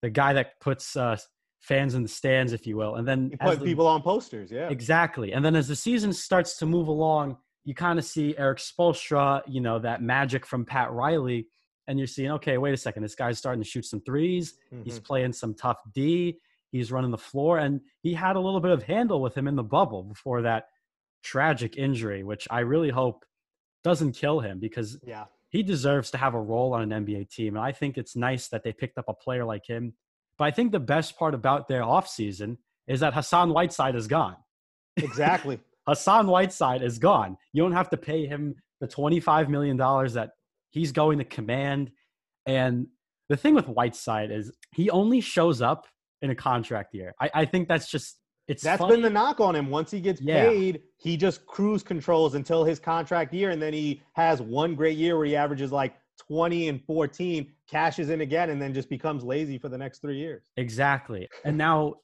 the 0.01 0.09
guy 0.09 0.33
that 0.33 0.59
puts 0.59 0.97
uh, 0.97 1.15
fans 1.62 1.94
in 1.94 2.01
the 2.01 2.09
stands, 2.09 2.51
if 2.51 2.65
you 2.65 2.75
will. 2.75 2.95
And 2.95 3.07
then 3.07 3.29
you 3.29 3.38
put 3.38 3.59
the, 3.59 3.65
people 3.65 3.85
on 3.85 4.01
posters, 4.01 4.51
yeah. 4.51 4.67
Exactly. 4.69 5.33
And 5.33 5.45
then 5.45 5.56
as 5.56 5.67
the 5.67 5.75
season 5.75 6.12
starts 6.12 6.57
to 6.57 6.65
move 6.65 6.88
along, 6.88 7.38
you 7.63 7.75
kind 7.75 8.00
of 8.00 8.06
see 8.06 8.35
Erik 8.39 8.57
Spoelstra, 8.57 9.44
you 9.47 9.62
know, 9.62 9.77
that 9.77 10.01
magic 10.01 10.47
from 10.47 10.65
Pat 10.65 10.91
Riley, 10.91 11.48
and 11.88 12.00
you're 12.00 12.07
seeing, 12.07 12.31
okay, 12.31 12.57
wait 12.57 12.74
a 12.74 12.77
second, 12.77 13.03
this 13.03 13.15
guy's 13.15 13.38
starting 13.38 13.62
to 13.62 13.69
shoot 13.69 13.86
some 13.86 14.01
3s 14.01 14.53
mm-hmm. 14.74 14.81
He's 14.84 15.00
playing 15.00 15.34
some 15.34 15.53
tough 15.53 15.77
D. 15.93 16.39
He's 16.72 16.91
running 16.91 17.12
the 17.12 17.17
floor, 17.19 17.60
and 17.60 17.81
he 18.01 18.15
had 18.15 18.36
a 18.36 18.39
little 18.39 18.60
bit 18.60 18.72
of 18.72 18.81
handle 18.81 19.22
with 19.22 19.38
him 19.38 19.48
in 19.48 19.55
the 19.55 19.63
bubble 19.63 20.03
before 20.03 20.41
that 20.41 20.65
tragic 21.24 21.77
injury, 21.77 22.24
which 22.24 22.48
I 22.50 22.60
really 22.62 22.89
hope 22.89 23.24
doesn't 23.86 24.12
kill 24.12 24.42
him 24.42 24.60
because 24.60 25.00
yeah. 25.06 25.25
he 25.48 25.63
deserves 25.63 26.12
to 26.12 26.18
have 26.18 26.34
a 26.34 26.42
role 26.42 26.74
on 26.74 26.92
an 26.92 27.06
NBA 27.06 27.30
team. 27.30 27.56
And 27.56 27.63
I 27.63 27.72
think 27.72 27.98
it's 27.98 28.18
nice 28.18 28.50
that 28.50 28.63
they 28.65 28.74
picked 28.74 28.98
up 28.98 29.06
a 29.08 29.13
player 29.13 29.46
like 29.46 29.65
him 29.65 29.94
but 30.38 30.46
I 30.46 30.51
think 30.51 30.72
the 30.72 30.80
best 30.80 31.18
part 31.18 31.34
about 31.34 31.68
their 31.68 31.82
offseason 31.82 32.58
is 32.88 33.00
that 33.00 33.13
Hassan 33.13 33.51
Whiteside 33.51 33.96
is 33.96 34.08
gone. 34.08 34.36
Exactly. 34.98 35.60
Hassan 35.88 36.27
Whiteside 36.27 36.82
is 36.82 37.00
gone. 37.00 37.38
You 37.54 37.63
don't 37.63 37.74
have 37.74 37.89
to 37.92 37.98
pay 37.98 38.25
him 38.25 38.56
the 38.82 38.88
$25 38.88 39.50
million 39.50 39.77
that 39.77 40.32
he's 40.72 40.92
going 40.92 41.20
to 41.20 41.24
command. 41.24 41.92
And 42.46 42.88
the 43.30 43.38
thing 43.38 43.54
with 43.54 43.68
Whiteside 43.68 44.32
is 44.32 44.51
he 44.74 44.89
only 44.89 45.22
shows 45.22 45.62
up 45.62 45.88
in 46.22 46.32
a 46.32 46.36
contract 46.36 46.94
year. 46.94 47.13
I, 47.20 47.30
I 47.34 47.46
think 47.46 47.68
that's 47.68 47.89
just 47.89 48.18
it's 48.47 48.63
that's 48.63 48.79
funny. 48.79 48.93
been 48.93 49.01
the 49.01 49.09
knock 49.09 49.39
on 49.39 49.55
him. 49.55 49.69
Once 49.69 49.91
he 49.91 49.99
gets 49.99 50.21
yeah. 50.21 50.47
paid, 50.47 50.83
he 50.97 51.17
just 51.17 51.45
cruise 51.45 51.83
controls 51.83 52.35
until 52.35 52.63
his 52.63 52.79
contract 52.79 53.33
year, 53.33 53.49
and 53.49 53.61
then 53.61 53.73
he 53.73 54.01
has 54.13 54.41
one 54.41 54.75
great 54.75 54.97
year 54.97 55.17
where 55.17 55.25
he 55.25 55.35
averages 55.35 55.71
like 55.71 55.95
20 56.27 56.69
and 56.69 56.83
14, 56.85 57.51
cashes 57.67 58.09
in 58.09 58.21
again, 58.21 58.49
and 58.49 58.61
then 58.61 58.73
just 58.73 58.89
becomes 58.89 59.23
lazy 59.23 59.57
for 59.57 59.69
the 59.69 59.77
next 59.77 59.99
three 59.99 60.17
years. 60.17 60.43
Exactly. 60.57 61.27
And 61.43 61.57
now 61.57 61.95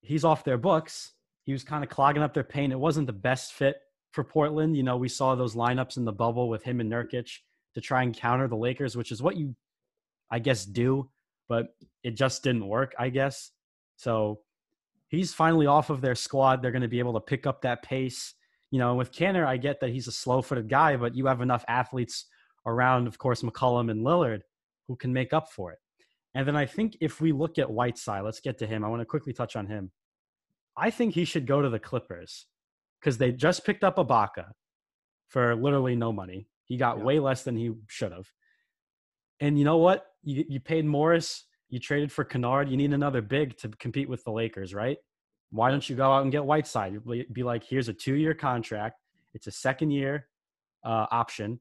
he's 0.00 0.24
off 0.24 0.44
their 0.44 0.58
books. 0.58 1.12
He 1.44 1.52
was 1.52 1.64
kind 1.64 1.84
of 1.84 1.90
clogging 1.90 2.22
up 2.22 2.34
their 2.34 2.44
paint. 2.44 2.72
It 2.72 2.80
wasn't 2.80 3.06
the 3.06 3.12
best 3.12 3.52
fit 3.52 3.76
for 4.12 4.24
Portland. 4.24 4.76
You 4.76 4.82
know, 4.82 4.96
we 4.96 5.08
saw 5.08 5.34
those 5.34 5.54
lineups 5.54 5.96
in 5.96 6.04
the 6.04 6.12
bubble 6.12 6.48
with 6.48 6.62
him 6.62 6.80
and 6.80 6.90
Nurkic 6.90 7.28
to 7.74 7.80
try 7.80 8.02
and 8.02 8.16
counter 8.16 8.48
the 8.48 8.56
Lakers, 8.56 8.96
which 8.96 9.12
is 9.12 9.22
what 9.22 9.36
you, 9.36 9.54
I 10.30 10.38
guess, 10.38 10.64
do, 10.64 11.10
but 11.48 11.74
it 12.02 12.12
just 12.12 12.42
didn't 12.42 12.66
work, 12.66 12.94
I 12.98 13.10
guess. 13.10 13.50
So 13.96 14.40
he's 15.14 15.32
finally 15.32 15.66
off 15.66 15.90
of 15.90 16.00
their 16.00 16.14
squad. 16.14 16.62
They're 16.62 16.72
going 16.72 16.82
to 16.82 16.88
be 16.88 16.98
able 16.98 17.14
to 17.14 17.20
pick 17.20 17.46
up 17.46 17.62
that 17.62 17.82
pace. 17.82 18.34
You 18.70 18.78
know, 18.78 18.94
with 18.94 19.12
Kanter, 19.12 19.46
I 19.46 19.56
get 19.56 19.80
that 19.80 19.90
he's 19.90 20.08
a 20.08 20.12
slow 20.12 20.42
footed 20.42 20.68
guy, 20.68 20.96
but 20.96 21.14
you 21.14 21.26
have 21.26 21.40
enough 21.40 21.64
athletes 21.68 22.26
around, 22.66 23.06
of 23.06 23.18
course, 23.18 23.42
McCollum 23.42 23.90
and 23.90 24.04
Lillard 24.04 24.40
who 24.88 24.96
can 24.96 25.12
make 25.12 25.32
up 25.32 25.50
for 25.50 25.72
it. 25.72 25.78
And 26.34 26.46
then 26.46 26.56
I 26.56 26.66
think 26.66 26.96
if 27.00 27.20
we 27.20 27.32
look 27.32 27.58
at 27.58 27.70
Whiteside, 27.70 28.24
let's 28.24 28.40
get 28.40 28.58
to 28.58 28.66
him. 28.66 28.84
I 28.84 28.88
want 28.88 29.00
to 29.00 29.06
quickly 29.06 29.32
touch 29.32 29.56
on 29.56 29.66
him. 29.66 29.92
I 30.76 30.90
think 30.90 31.14
he 31.14 31.24
should 31.24 31.46
go 31.46 31.62
to 31.62 31.68
the 31.68 31.78
Clippers 31.78 32.46
because 33.00 33.18
they 33.18 33.30
just 33.30 33.64
picked 33.64 33.84
up 33.84 33.96
Ibaka 33.96 34.46
for 35.28 35.54
literally 35.54 35.94
no 35.94 36.12
money. 36.12 36.48
He 36.64 36.76
got 36.76 36.98
yeah. 36.98 37.04
way 37.04 37.20
less 37.20 37.44
than 37.44 37.56
he 37.56 37.72
should 37.86 38.12
have. 38.12 38.26
And 39.40 39.58
you 39.58 39.64
know 39.64 39.76
what? 39.76 40.06
You, 40.22 40.44
you 40.48 40.60
paid 40.60 40.84
Morris, 40.84 41.44
You 41.74 41.80
traded 41.80 42.12
for 42.12 42.22
Kennard. 42.22 42.68
You 42.68 42.76
need 42.76 42.92
another 42.92 43.20
big 43.20 43.56
to 43.56 43.68
compete 43.68 44.08
with 44.08 44.22
the 44.22 44.30
Lakers, 44.30 44.72
right? 44.72 44.96
Why 45.50 45.72
don't 45.72 45.90
you 45.90 45.96
go 45.96 46.12
out 46.12 46.22
and 46.22 46.30
get 46.30 46.44
Whiteside? 46.44 47.00
Be 47.32 47.42
like, 47.42 47.64
here's 47.64 47.88
a 47.88 47.92
two-year 47.92 48.32
contract. 48.32 49.00
It's 49.32 49.48
a 49.48 49.50
second-year 49.50 50.28
uh, 50.84 51.06
option, 51.10 51.58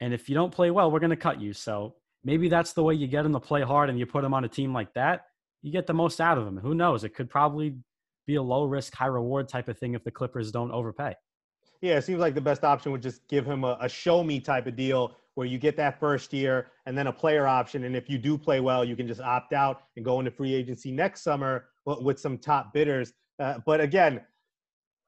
and 0.00 0.12
if 0.12 0.28
you 0.28 0.34
don't 0.34 0.52
play 0.52 0.72
well, 0.72 0.90
we're 0.90 0.98
going 0.98 1.10
to 1.10 1.16
cut 1.16 1.40
you. 1.40 1.52
So 1.52 1.94
maybe 2.24 2.48
that's 2.48 2.72
the 2.72 2.82
way 2.82 2.94
you 2.94 3.06
get 3.06 3.24
him 3.24 3.32
to 3.32 3.38
play 3.38 3.62
hard, 3.62 3.90
and 3.90 3.96
you 3.96 4.06
put 4.06 4.24
him 4.24 4.34
on 4.34 4.42
a 4.44 4.48
team 4.48 4.72
like 4.72 4.92
that. 4.94 5.26
You 5.62 5.70
get 5.70 5.86
the 5.86 5.94
most 5.94 6.20
out 6.20 6.36
of 6.36 6.44
him. 6.44 6.56
Who 6.56 6.74
knows? 6.74 7.04
It 7.04 7.14
could 7.14 7.30
probably 7.30 7.76
be 8.26 8.34
a 8.34 8.42
low-risk, 8.42 8.92
high-reward 8.92 9.48
type 9.48 9.68
of 9.68 9.78
thing 9.78 9.94
if 9.94 10.02
the 10.02 10.10
Clippers 10.10 10.50
don't 10.50 10.72
overpay. 10.72 11.14
Yeah, 11.80 11.98
it 11.98 12.02
seems 12.02 12.18
like 12.18 12.34
the 12.34 12.40
best 12.40 12.64
option 12.64 12.90
would 12.90 13.02
just 13.02 13.20
give 13.28 13.46
him 13.46 13.62
a, 13.62 13.78
a 13.80 13.88
show 13.88 14.24
me 14.24 14.40
type 14.40 14.66
of 14.66 14.74
deal 14.74 15.14
where 15.38 15.46
you 15.46 15.56
get 15.56 15.76
that 15.76 16.00
first 16.00 16.32
year 16.32 16.66
and 16.84 16.98
then 16.98 17.06
a 17.06 17.12
player 17.12 17.46
option. 17.46 17.84
And 17.84 17.94
if 17.94 18.10
you 18.10 18.18
do 18.18 18.36
play 18.36 18.58
well, 18.58 18.84
you 18.84 18.96
can 18.96 19.06
just 19.06 19.20
opt 19.20 19.52
out 19.52 19.82
and 19.94 20.04
go 20.04 20.18
into 20.18 20.32
free 20.32 20.52
agency 20.52 20.90
next 20.90 21.22
summer 21.22 21.66
with 21.86 22.18
some 22.18 22.38
top 22.38 22.72
bidders. 22.74 23.12
Uh, 23.38 23.58
but 23.64 23.80
again, 23.80 24.20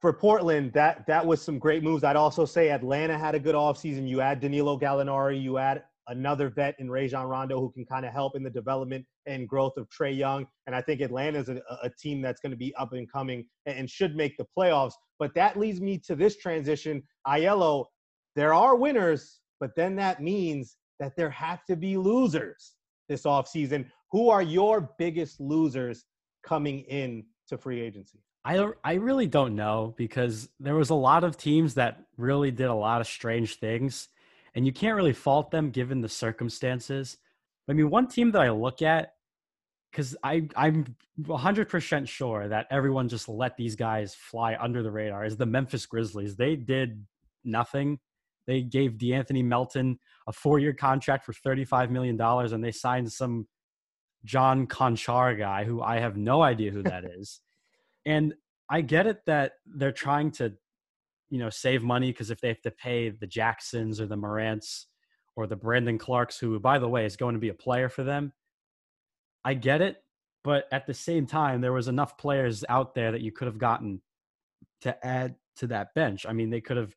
for 0.01 0.13
Portland, 0.13 0.73
that 0.73 1.05
that 1.09 1.27
was 1.27 1.43
some 1.43 1.59
great 1.59 1.83
moves. 1.83 2.05
I'd 2.05 2.15
also 2.15 2.45
say 2.45 2.71
Atlanta 2.71 3.19
had 3.19 3.35
a 3.35 3.41
good 3.41 3.57
offseason. 3.57 4.09
You 4.09 4.21
add 4.21 4.39
Danilo 4.39 4.79
Gallinari, 4.79 5.43
you 5.43 5.59
add 5.59 5.83
another 6.07 6.49
vet 6.49 6.77
in 6.79 6.89
Rajon 6.89 7.27
Rondo 7.27 7.59
who 7.59 7.73
can 7.73 7.85
kind 7.85 8.07
of 8.07 8.13
help 8.13 8.37
in 8.37 8.45
the 8.45 8.51
development 8.51 9.05
and 9.27 9.49
growth 9.49 9.77
of 9.77 9.89
Trae 9.91 10.17
Young. 10.17 10.47
And 10.69 10.77
I 10.77 10.81
think 10.81 11.01
Atlanta 11.01 11.41
is 11.41 11.49
a, 11.49 11.61
a 11.83 11.91
team 12.01 12.23
that's 12.23 12.41
going 12.41 12.53
to 12.53 12.57
be 12.57 12.73
up 12.77 12.93
and 12.93 13.11
coming 13.11 13.47
and 13.67 13.91
should 13.91 14.15
make 14.15 14.37
the 14.37 14.47
playoffs. 14.57 14.93
But 15.19 15.35
that 15.35 15.59
leads 15.59 15.81
me 15.81 15.99
to 16.07 16.15
this 16.15 16.37
transition. 16.37 17.03
Aiello, 17.27 17.87
there 18.37 18.55
are 18.55 18.77
winners, 18.77 19.41
but 19.61 19.77
then 19.77 19.95
that 19.97 20.23
means 20.23 20.77
that 20.99 21.15
there 21.17 21.31
have 21.31 21.65
to 21.67 21.77
be 21.77 21.97
losers 21.97 22.73
this 23.09 23.23
offseason. 23.23 23.87
Who 24.11 24.31
are 24.31 24.43
your 24.43 24.91
biggest 24.99 25.41
losers 25.41 26.05
coming 26.43 26.81
in 26.81 27.25
to 27.49 27.59
free 27.59 27.81
agency? 27.81 28.19
I 28.45 28.71
I 28.83 28.95
really 28.95 29.27
don't 29.27 29.55
know 29.55 29.95
because 29.97 30.49
there 30.59 30.75
was 30.75 30.91
a 30.91 30.95
lot 30.95 31.25
of 31.25 31.37
teams 31.37 31.75
that 31.75 32.03
really 32.17 32.51
did 32.51 32.69
a 32.69 32.75
lot 32.75 33.01
of 33.01 33.07
strange 33.07 33.59
things, 33.59 34.09
and 34.55 34.65
you 34.65 34.73
can't 34.73 34.97
really 34.97 35.13
fault 35.13 35.51
them 35.51 35.71
given 35.71 36.01
the 36.01 36.09
circumstances. 36.09 37.19
I 37.69 37.75
mean, 37.75 37.91
one 37.91 38.09
team 38.09 38.33
that 38.33 38.43
I 38.43 38.51
look 38.51 38.81
at 38.83 39.15
because 39.91 40.17
I 40.23 40.49
I'm 40.57 40.97
100% 41.21 42.09
sure 42.09 42.49
that 42.49 42.67
everyone 42.71 43.09
just 43.09 43.29
let 43.29 43.57
these 43.57 43.77
guys 43.77 44.15
fly 44.15 44.57
under 44.59 44.83
the 44.83 44.91
radar 44.91 45.25
is 45.25 45.37
the 45.37 45.47
Memphis 45.47 45.85
Grizzlies. 45.87 46.37
They 46.37 46.57
did 46.57 47.05
nothing. 47.45 47.99
They 48.47 48.63
gave 48.63 48.93
De'Anthony 48.93 49.45
Melton 49.45 49.99
a 50.27 50.33
four-year 50.33 50.73
contract 50.73 51.25
for 51.25 51.33
35 51.33 51.91
million 51.91 52.17
dollars, 52.17 52.53
and 52.53 52.63
they 52.63 52.73
signed 52.73 53.13
some 53.13 53.47
John 54.25 54.67
Konchar 54.67 55.39
guy 55.39 55.65
who 55.65 55.83
I 55.83 55.99
have 55.99 56.17
no 56.17 56.43
idea 56.43 56.71
who 56.71 56.83
that 56.83 57.05
is. 57.19 57.41
And 58.07 58.35
I 58.71 58.81
get 58.81 59.07
it 59.07 59.25
that 59.27 59.53
they're 59.67 59.93
trying 59.93 60.31
to, 60.33 60.55
you 61.29 61.39
know, 61.39 61.51
save 61.51 61.83
money 61.83 62.13
because 62.13 62.31
if 62.31 62.41
they 62.41 62.49
have 62.49 62.63
to 62.63 62.71
pay 62.71 63.11
the 63.11 63.27
Jacksons 63.27 64.01
or 64.01 64.07
the 64.07 64.17
Morants 64.17 64.87
or 65.37 65.47
the 65.47 65.57
Brandon 65.57 65.99
Clarkes, 65.99 66.39
who 66.39 66.59
by 66.61 66.79
the 66.79 66.89
way 66.89 67.05
is 67.05 67.17
going 67.17 67.35
to 67.35 67.41
be 67.41 67.49
a 67.49 67.55
player 67.55 67.89
for 67.89 68.05
them, 68.05 68.33
I 69.45 69.55
get 69.55 69.81
it, 69.81 70.03
but 70.45 70.67
at 70.73 70.87
the 70.87 70.95
same 70.95 71.27
time, 71.27 71.61
there 71.61 71.73
was 71.73 71.89
enough 71.89 72.19
players 72.19 72.65
out 72.69 72.95
there 72.95 73.13
that 73.13 73.23
you 73.23 73.33
could 73.33 73.47
have 73.47 73.59
gotten 73.59 74.01
to 74.83 75.07
add 75.07 75.35
to 75.57 75.67
that 75.69 75.95
bench. 75.95 76.27
I 76.29 76.33
mean, 76.33 76.51
they 76.51 76.61
could 76.61 76.77
have 76.77 76.95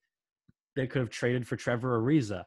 they 0.75 0.87
could 0.87 0.99
have 0.99 1.09
traded 1.09 1.47
for 1.47 1.55
Trevor 1.55 1.99
Ariza. 1.99 2.43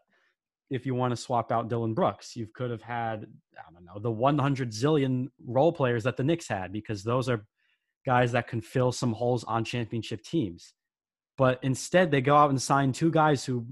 If 0.69 0.85
you 0.85 0.95
want 0.95 1.13
to 1.13 1.17
swap 1.17 1.53
out 1.53 1.69
Dillon 1.69 1.95
Brooks, 1.95 2.35
you 2.35 2.49
could 2.53 2.71
have 2.71 2.83
had 2.83 3.27
I 3.57 3.73
don't 3.73 3.85
know 3.85 4.01
the 4.01 4.11
100 4.11 4.71
zillion 4.71 5.29
role 5.47 5.73
players 5.73 6.05
that 6.05 6.17
the 6.17 6.25
Knicks 6.25 6.49
had 6.49 6.73
because 6.73 7.05
those 7.05 7.29
are 7.29 7.47
guys 8.05 8.33
that 8.33 8.49
can 8.49 8.61
fill 8.61 8.93
some 8.93 9.13
holes 9.13 9.45
on 9.45 9.65
championship 9.65 10.23
teams. 10.23 10.75
But 11.37 11.59
instead, 11.63 12.11
they 12.11 12.21
go 12.21 12.37
out 12.37 12.51
and 12.51 12.61
sign 12.61 12.93
two 12.93 13.11
guys 13.11 13.45
who, 13.45 13.67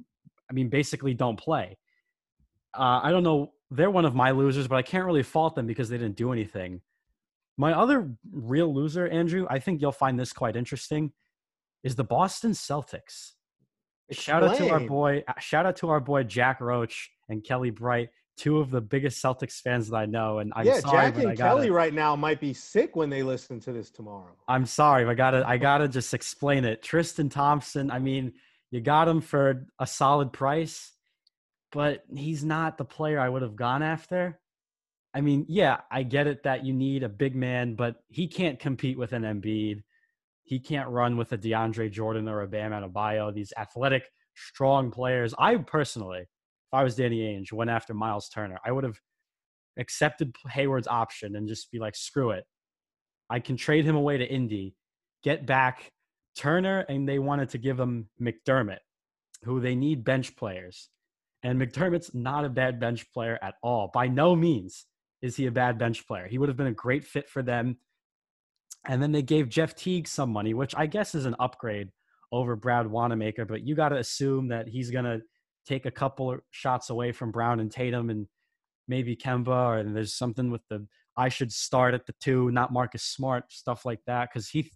I 0.50 0.52
mean, 0.52 0.68
basically 0.68 1.14
don't 1.14 1.38
play. 1.38 1.78
Uh, 2.76 3.00
I 3.02 3.10
don't 3.10 3.22
know 3.22 3.52
they're 3.70 3.90
one 3.90 4.04
of 4.04 4.14
my 4.14 4.30
losers, 4.30 4.68
but 4.68 4.76
I 4.76 4.82
can't 4.82 5.04
really 5.04 5.22
fault 5.22 5.54
them 5.54 5.66
because 5.66 5.88
they 5.88 5.98
didn't 5.98 6.16
do 6.16 6.32
anything. 6.32 6.80
My 7.56 7.72
other 7.72 8.10
real 8.32 8.72
loser, 8.72 9.08
Andrew, 9.08 9.46
I 9.48 9.58
think 9.58 9.80
you'll 9.80 9.92
find 9.92 10.18
this 10.18 10.32
quite 10.32 10.56
interesting, 10.56 11.12
is 11.82 11.96
the 11.96 12.04
Boston 12.04 12.52
Celtics. 12.52 13.32
Explain. 14.08 14.24
Shout 14.24 14.44
out 14.44 14.56
to 14.58 14.68
our 14.70 14.80
boy, 14.80 15.24
uh, 15.26 15.32
shout 15.40 15.66
out 15.66 15.76
to 15.76 15.88
our 15.90 16.00
boy 16.00 16.24
Jack 16.24 16.60
Roach 16.60 17.10
and 17.28 17.42
Kelly 17.42 17.70
Bright, 17.70 18.10
two 18.36 18.58
of 18.58 18.70
the 18.70 18.80
biggest 18.80 19.22
Celtics 19.22 19.60
fans 19.60 19.88
that 19.88 19.96
I 19.96 20.06
know. 20.06 20.38
And 20.38 20.52
I'm 20.54 20.66
yeah, 20.66 20.80
sorry, 20.80 21.10
Jack 21.10 21.24
and 21.24 21.36
Kelly 21.36 21.70
right 21.70 21.94
now 21.94 22.14
might 22.16 22.40
be 22.40 22.52
sick 22.52 22.96
when 22.96 23.08
they 23.08 23.22
listen 23.22 23.60
to 23.60 23.72
this 23.72 23.90
tomorrow. 23.90 24.32
I'm 24.46 24.66
sorry, 24.66 25.06
I 25.06 25.14
gotta, 25.14 25.46
I 25.46 25.56
gotta 25.56 25.88
just 25.88 26.12
explain 26.12 26.64
it. 26.64 26.82
Tristan 26.82 27.28
Thompson, 27.28 27.90
I 27.90 27.98
mean, 27.98 28.32
you 28.70 28.80
got 28.80 29.08
him 29.08 29.20
for 29.20 29.66
a 29.78 29.86
solid 29.86 30.32
price 30.32 30.94
but 31.74 32.04
he's 32.14 32.44
not 32.44 32.78
the 32.78 32.84
player 32.84 33.18
I 33.18 33.28
would 33.28 33.42
have 33.42 33.56
gone 33.56 33.82
after. 33.82 34.38
I 35.12 35.20
mean, 35.20 35.44
yeah, 35.48 35.80
I 35.90 36.04
get 36.04 36.28
it 36.28 36.44
that 36.44 36.64
you 36.64 36.72
need 36.72 37.02
a 37.02 37.08
big 37.08 37.34
man, 37.34 37.74
but 37.74 37.96
he 38.08 38.28
can't 38.28 38.60
compete 38.60 38.96
with 38.96 39.12
an 39.12 39.22
Embiid. 39.22 39.82
He 40.44 40.60
can't 40.60 40.88
run 40.88 41.16
with 41.16 41.32
a 41.32 41.38
DeAndre 41.38 41.90
Jordan 41.90 42.28
or 42.28 42.42
a 42.42 42.48
Bam 42.48 42.72
Adebayo. 42.72 43.34
These 43.34 43.52
athletic, 43.58 44.04
strong 44.34 44.90
players. 44.90 45.34
I 45.38 45.56
personally, 45.56 46.20
if 46.20 46.72
I 46.72 46.84
was 46.84 46.96
Danny 46.96 47.20
Ainge, 47.20 47.52
went 47.52 47.70
after 47.70 47.94
Myles 47.94 48.28
Turner. 48.28 48.58
I 48.64 48.72
would 48.72 48.84
have 48.84 48.98
accepted 49.78 50.34
Hayward's 50.50 50.86
option 50.86 51.36
and 51.36 51.48
just 51.48 51.70
be 51.72 51.78
like, 51.78 51.96
screw 51.96 52.30
it. 52.30 52.44
I 53.30 53.40
can 53.40 53.56
trade 53.56 53.84
him 53.84 53.96
away 53.96 54.18
to 54.18 54.30
Indy, 54.30 54.76
get 55.22 55.46
back 55.46 55.90
Turner, 56.36 56.80
and 56.88 57.08
they 57.08 57.18
wanted 57.18 57.48
to 57.50 57.58
give 57.58 57.80
him 57.80 58.08
McDermott, 58.20 58.78
who 59.44 59.60
they 59.60 59.74
need 59.74 60.04
bench 60.04 60.36
players. 60.36 60.90
And 61.42 61.60
McDermott's 61.60 62.14
not 62.14 62.44
a 62.44 62.50
bad 62.50 62.78
bench 62.80 63.10
player 63.12 63.38
at 63.42 63.54
all. 63.62 63.90
By 63.92 64.08
no 64.08 64.36
means 64.36 64.86
is 65.22 65.36
he 65.36 65.46
a 65.46 65.52
bad 65.52 65.78
bench 65.78 66.06
player. 66.06 66.26
He 66.26 66.38
would 66.38 66.48
have 66.48 66.56
been 66.56 66.66
a 66.66 66.72
great 66.72 67.04
fit 67.04 67.28
for 67.28 67.42
them. 67.42 67.78
And 68.86 69.02
then 69.02 69.12
they 69.12 69.22
gave 69.22 69.48
Jeff 69.48 69.74
Teague 69.74 70.08
some 70.08 70.30
money, 70.30 70.54
which 70.54 70.74
I 70.76 70.86
guess 70.86 71.14
is 71.14 71.24
an 71.24 71.36
upgrade 71.38 71.88
over 72.30 72.56
Brad 72.56 72.86
Wanamaker. 72.86 73.44
But 73.44 73.66
you 73.66 73.74
got 73.74 73.90
to 73.90 73.96
assume 73.96 74.48
that 74.48 74.68
he's 74.68 74.90
going 74.90 75.04
to 75.04 75.20
take 75.66 75.86
a 75.86 75.90
couple 75.90 76.32
of 76.32 76.40
shots 76.50 76.90
away 76.90 77.12
from 77.12 77.30
Brown 77.30 77.60
and 77.60 77.70
Tatum 77.70 78.10
and 78.10 78.26
maybe 78.86 79.16
Kemba. 79.16 79.80
And 79.80 79.96
there's 79.96 80.14
something 80.14 80.50
with 80.50 80.62
the 80.68 80.86
I 81.16 81.28
should 81.28 81.52
start 81.52 81.94
at 81.94 82.06
the 82.06 82.14
two, 82.20 82.50
not 82.50 82.72
Marcus 82.72 83.04
Smart, 83.04 83.52
stuff 83.52 83.84
like 83.84 84.00
that. 84.06 84.28
Because 84.32 84.48
he 84.48 84.70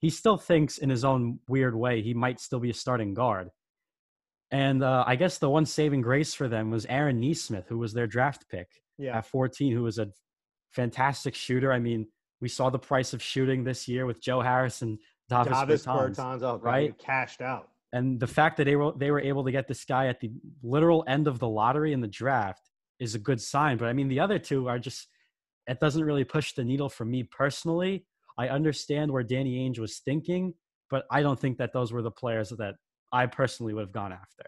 he 0.00 0.10
still 0.10 0.36
thinks 0.36 0.78
in 0.78 0.90
his 0.90 1.04
own 1.04 1.40
weird 1.48 1.74
way 1.74 2.02
he 2.02 2.14
might 2.14 2.40
still 2.40 2.60
be 2.60 2.70
a 2.70 2.74
starting 2.74 3.14
guard. 3.14 3.48
And 4.50 4.82
uh, 4.82 5.04
I 5.06 5.16
guess 5.16 5.38
the 5.38 5.50
one 5.50 5.66
saving 5.66 6.00
grace 6.02 6.32
for 6.34 6.48
them 6.48 6.70
was 6.70 6.86
Aaron 6.86 7.20
Nesmith, 7.20 7.66
who 7.68 7.78
was 7.78 7.92
their 7.92 8.06
draft 8.06 8.48
pick 8.48 8.68
yeah. 8.96 9.18
at 9.18 9.26
14, 9.26 9.72
who 9.72 9.82
was 9.82 9.98
a 9.98 10.08
fantastic 10.70 11.34
shooter. 11.34 11.72
I 11.72 11.78
mean, 11.78 12.06
we 12.40 12.48
saw 12.48 12.70
the 12.70 12.78
price 12.78 13.12
of 13.12 13.22
shooting 13.22 13.64
this 13.64 13.88
year 13.88 14.06
with 14.06 14.20
Joe 14.20 14.40
Harris 14.40 14.82
and 14.82 14.98
Davis, 15.28 15.58
Davis 15.58 15.86
Bertans, 15.86 16.16
Bertans 16.16 16.42
oh, 16.42 16.58
right? 16.62 16.96
Cashed 16.98 17.40
out. 17.40 17.68
And 17.92 18.20
the 18.20 18.26
fact 18.26 18.56
that 18.58 18.64
they 18.64 18.76
were 18.76 18.92
they 18.96 19.10
were 19.10 19.20
able 19.20 19.44
to 19.44 19.52
get 19.52 19.66
this 19.66 19.84
guy 19.84 20.08
at 20.08 20.20
the 20.20 20.30
literal 20.62 21.04
end 21.08 21.26
of 21.26 21.38
the 21.38 21.48
lottery 21.48 21.92
in 21.92 22.00
the 22.00 22.08
draft 22.08 22.70
is 23.00 23.14
a 23.14 23.18
good 23.18 23.40
sign. 23.40 23.78
But 23.78 23.86
I 23.86 23.92
mean, 23.92 24.08
the 24.08 24.20
other 24.20 24.38
two 24.38 24.68
are 24.68 24.78
just 24.78 25.08
it 25.66 25.80
doesn't 25.80 26.04
really 26.04 26.24
push 26.24 26.52
the 26.52 26.64
needle 26.64 26.88
for 26.88 27.04
me 27.04 27.22
personally. 27.24 28.06
I 28.38 28.48
understand 28.48 29.10
where 29.10 29.22
Danny 29.22 29.58
Ainge 29.58 29.78
was 29.78 29.98
thinking, 29.98 30.54
but 30.90 31.04
I 31.10 31.22
don't 31.22 31.38
think 31.38 31.58
that 31.58 31.72
those 31.72 31.92
were 31.92 32.02
the 32.02 32.10
players 32.10 32.50
that 32.50 32.74
I 33.12 33.26
personally 33.26 33.74
would 33.74 33.82
have 33.82 33.92
gone 33.92 34.12
after. 34.12 34.44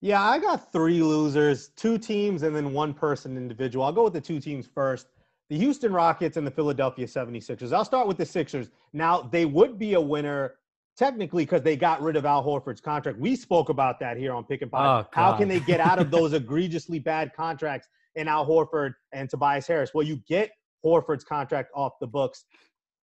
Yeah, 0.00 0.22
I 0.22 0.38
got 0.38 0.72
three 0.72 1.02
losers, 1.02 1.68
two 1.76 1.98
teams, 1.98 2.42
and 2.42 2.54
then 2.54 2.72
one 2.72 2.92
person 2.92 3.36
individual. 3.36 3.84
I'll 3.84 3.92
go 3.92 4.04
with 4.04 4.12
the 4.12 4.20
two 4.20 4.40
teams 4.40 4.66
first 4.66 5.08
the 5.48 5.58
Houston 5.58 5.92
Rockets 5.92 6.36
and 6.36 6.46
the 6.46 6.50
Philadelphia 6.50 7.06
76ers. 7.06 7.72
I'll 7.72 7.84
start 7.84 8.08
with 8.08 8.16
the 8.16 8.26
Sixers. 8.26 8.70
Now, 8.92 9.22
they 9.22 9.44
would 9.44 9.78
be 9.78 9.94
a 9.94 10.00
winner 10.00 10.54
technically 10.96 11.44
because 11.44 11.62
they 11.62 11.76
got 11.76 12.00
rid 12.02 12.16
of 12.16 12.24
Al 12.24 12.42
Horford's 12.44 12.80
contract. 12.80 13.18
We 13.18 13.36
spoke 13.36 13.68
about 13.68 14.00
that 14.00 14.16
here 14.16 14.32
on 14.32 14.44
Pick 14.44 14.62
and 14.62 14.70
Pod. 14.70 15.06
Oh, 15.06 15.08
How 15.12 15.36
can 15.36 15.48
they 15.48 15.60
get 15.60 15.78
out 15.78 15.98
of 15.98 16.10
those 16.10 16.32
egregiously 16.32 16.98
bad 16.98 17.32
contracts 17.36 17.88
in 18.14 18.28
Al 18.28 18.46
Horford 18.46 18.94
and 19.12 19.28
Tobias 19.28 19.66
Harris? 19.66 19.92
Well, 19.94 20.06
you 20.06 20.16
get 20.28 20.50
Horford's 20.84 21.24
contract 21.24 21.70
off 21.74 21.92
the 22.00 22.06
books. 22.06 22.44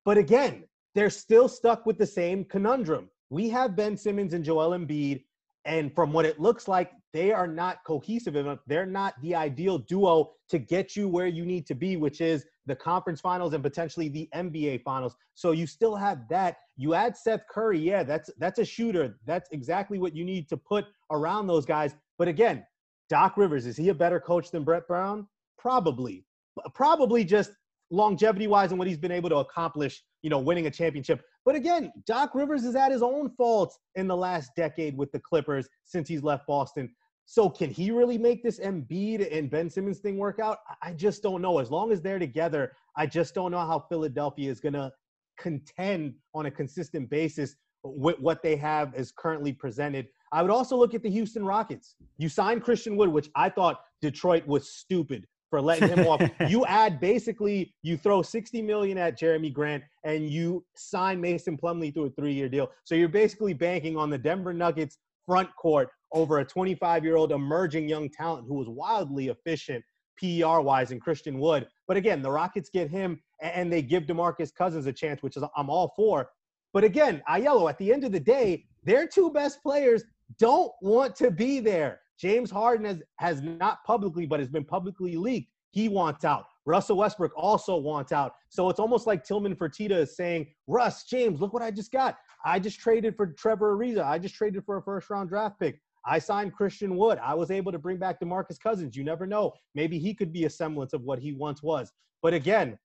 But 0.05 0.17
again, 0.17 0.63
they're 0.95 1.09
still 1.09 1.47
stuck 1.47 1.85
with 1.85 1.97
the 1.97 2.05
same 2.05 2.45
conundrum 2.45 3.09
we 3.33 3.49
have 3.49 3.75
Ben 3.75 3.97
Simmons 3.97 4.35
and 4.35 4.45
Joel 4.45 4.77
Embiid, 4.77 5.23
and 5.65 5.93
from 5.93 6.11
what 6.11 6.25
it 6.25 6.39
looks 6.39 6.67
like, 6.67 6.91
they 7.13 7.31
are 7.31 7.47
not 7.47 7.77
cohesive 7.85 8.35
enough. 8.35 8.59
They're 8.67 8.85
not 8.85 9.13
the 9.21 9.35
ideal 9.35 9.77
duo 9.77 10.31
to 10.49 10.57
get 10.59 10.95
you 10.95 11.07
where 11.07 11.27
you 11.27 11.45
need 11.45 11.65
to 11.67 11.75
be, 11.75 11.95
which 11.95 12.21
is 12.21 12.45
the 12.65 12.75
conference 12.75 13.21
finals 13.21 13.53
and 13.53 13.63
potentially 13.63 14.09
the 14.09 14.27
NBA 14.33 14.83
finals. 14.83 15.15
So 15.35 15.51
you 15.51 15.67
still 15.67 15.95
have 15.95 16.27
that. 16.29 16.57
You 16.75 16.93
add 16.95 17.15
Seth 17.15 17.43
Curry, 17.49 17.79
yeah, 17.79 18.03
that's 18.03 18.29
that's 18.39 18.59
a 18.59 18.65
shooter. 18.65 19.17
That's 19.25 19.49
exactly 19.51 19.99
what 19.99 20.15
you 20.15 20.25
need 20.25 20.49
to 20.49 20.57
put 20.57 20.85
around 21.11 21.47
those 21.47 21.65
guys. 21.65 21.95
But 22.17 22.27
again, 22.27 22.65
Doc 23.09 23.37
Rivers, 23.37 23.65
is 23.65 23.77
he 23.77 23.89
a 23.89 23.93
better 23.93 24.19
coach 24.19 24.51
than 24.51 24.63
Brett 24.63 24.87
Brown? 24.87 25.27
Probably. 25.57 26.25
probably 26.73 27.23
just 27.23 27.51
longevity 27.93 28.47
wise 28.47 28.71
and 28.71 28.79
what 28.79 28.87
he's 28.87 28.97
been 28.97 29.11
able 29.11 29.29
to 29.29 29.37
accomplish, 29.37 30.03
you 30.23 30.29
know, 30.29 30.39
winning 30.39 30.65
a 30.65 30.71
championship. 30.71 31.21
But 31.45 31.55
again, 31.55 31.91
Doc 32.07 32.33
Rivers 32.33 32.63
is 32.63 32.75
at 32.75 32.91
his 32.91 33.03
own 33.03 33.29
fault 33.37 33.77
in 33.95 34.07
the 34.07 34.17
last 34.17 34.51
decade 34.57 34.97
with 34.97 35.11
the 35.11 35.19
Clippers 35.19 35.69
since 35.85 36.09
he's 36.09 36.23
left 36.23 36.47
Boston. 36.47 36.89
So 37.25 37.49
can 37.49 37.69
he 37.69 37.91
really 37.91 38.17
make 38.17 38.43
this 38.43 38.59
Embiid 38.59 39.31
and 39.31 39.49
Ben 39.49 39.69
Simmons 39.69 39.99
thing 39.99 40.17
work 40.17 40.39
out? 40.39 40.57
I 40.81 40.93
just 40.93 41.21
don't 41.21 41.41
know. 41.41 41.59
As 41.59 41.69
long 41.69 41.91
as 41.91 42.01
they're 42.01 42.19
together, 42.19 42.73
I 42.97 43.05
just 43.05 43.35
don't 43.35 43.51
know 43.51 43.59
how 43.59 43.85
Philadelphia 43.89 44.49
is 44.49 44.59
going 44.59 44.73
to 44.73 44.91
contend 45.37 46.15
on 46.33 46.47
a 46.47 46.51
consistent 46.51 47.09
basis 47.09 47.55
with 47.83 48.19
what 48.19 48.41
they 48.41 48.55
have 48.55 48.93
as 48.95 49.11
currently 49.11 49.53
presented. 49.53 50.07
I 50.31 50.41
would 50.41 50.51
also 50.51 50.75
look 50.75 50.95
at 50.95 51.03
the 51.03 51.11
Houston 51.11 51.45
Rockets. 51.45 51.95
You 52.17 52.27
signed 52.27 52.63
Christian 52.63 52.97
Wood, 52.97 53.09
which 53.09 53.29
I 53.35 53.49
thought 53.49 53.81
Detroit 54.01 54.47
was 54.47 54.69
stupid 54.69 55.27
for 55.53 55.61
letting 55.61 55.87
him 55.87 56.07
off. 56.07 56.19
You 56.49 56.65
add 56.65 56.99
basically 56.99 57.75
you 57.83 57.95
throw 57.95 58.23
60 58.23 58.63
million 58.63 58.97
at 58.97 59.19
Jerami 59.19 59.53
Grant 59.53 59.83
and 60.03 60.27
you 60.27 60.65
sign 60.75 61.21
Mason 61.21 61.59
Plumlee 61.59 61.93
through 61.93 62.05
a 62.05 62.09
three-year 62.09 62.49
deal. 62.49 62.71
So 62.85 62.95
you're 62.95 63.07
basically 63.07 63.53
banking 63.53 63.95
on 63.95 64.09
the 64.09 64.17
Denver 64.17 64.51
Nuggets 64.51 64.97
front 65.27 65.55
court 65.55 65.89
over 66.11 66.39
a 66.39 66.45
25-year-old 66.45 67.31
emerging 67.31 67.87
young 67.87 68.09
talent 68.09 68.47
who 68.47 68.55
was 68.55 68.67
wildly 68.67 69.27
efficient 69.27 69.83
PER 70.19 70.59
wise 70.61 70.89
in 70.89 70.99
Christian 70.99 71.37
Wood. 71.37 71.67
But 71.87 71.97
again, 71.97 72.23
the 72.23 72.31
Rockets 72.31 72.69
get 72.69 72.89
him 72.89 73.21
and 73.39 73.71
they 73.71 73.83
give 73.83 74.03
DeMarcus 74.03 74.55
Cousins 74.55 74.87
a 74.87 74.93
chance, 74.93 75.21
which 75.21 75.37
is 75.37 75.43
I'm 75.55 75.69
all 75.69 75.93
for. 75.95 76.29
But 76.73 76.83
again, 76.83 77.21
Aiello, 77.29 77.69
at 77.69 77.77
the 77.77 77.93
end 77.93 78.03
of 78.03 78.11
the 78.11 78.19
day, 78.19 78.65
their 78.83 79.05
two 79.05 79.29
best 79.29 79.61
players 79.61 80.03
don't 80.39 80.71
want 80.81 81.15
to 81.17 81.29
be 81.29 81.59
there. 81.59 81.99
James 82.19 82.51
Harden 82.51 82.85
has, 82.85 83.01
has 83.17 83.41
not 83.41 83.83
publicly, 83.85 84.25
but 84.25 84.39
has 84.39 84.49
been 84.49 84.65
publicly 84.65 85.15
leaked. 85.15 85.51
He 85.71 85.89
wants 85.89 86.23
out. 86.23 86.45
Russell 86.65 86.97
Westbrook 86.97 87.33
also 87.35 87.75
wants 87.77 88.11
out. 88.11 88.33
So 88.49 88.69
it's 88.69 88.79
almost 88.79 89.07
like 89.07 89.23
Tilman 89.23 89.55
Fertitta 89.55 89.97
is 89.97 90.15
saying, 90.15 90.47
Russ, 90.67 91.03
James, 91.05 91.41
look 91.41 91.53
what 91.53 91.63
I 91.63 91.71
just 91.71 91.91
got. 91.91 92.17
I 92.45 92.59
just 92.59 92.79
traded 92.79 93.15
for 93.15 93.27
Trevor 93.27 93.75
Ariza. 93.75 94.03
I 94.03 94.19
just 94.19 94.35
traded 94.35 94.63
for 94.65 94.77
a 94.77 94.81
first 94.81 95.09
round 95.09 95.29
draft 95.29 95.59
pick. 95.59 95.79
I 96.05 96.19
signed 96.19 96.53
Christian 96.53 96.95
Wood. 96.97 97.17
I 97.23 97.33
was 97.33 97.49
able 97.49 97.71
to 97.71 97.79
bring 97.79 97.97
back 97.97 98.19
DeMarcus 98.19 98.59
Cousins. 98.59 98.95
You 98.95 99.03
never 99.03 99.25
know. 99.25 99.53
Maybe 99.73 99.99
he 99.99 100.13
could 100.13 100.33
be 100.33 100.45
a 100.45 100.49
semblance 100.49 100.93
of 100.93 101.01
what 101.03 101.19
he 101.19 101.33
once 101.33 101.63
was. 101.63 101.91
But 102.21 102.33
again, 102.33 102.77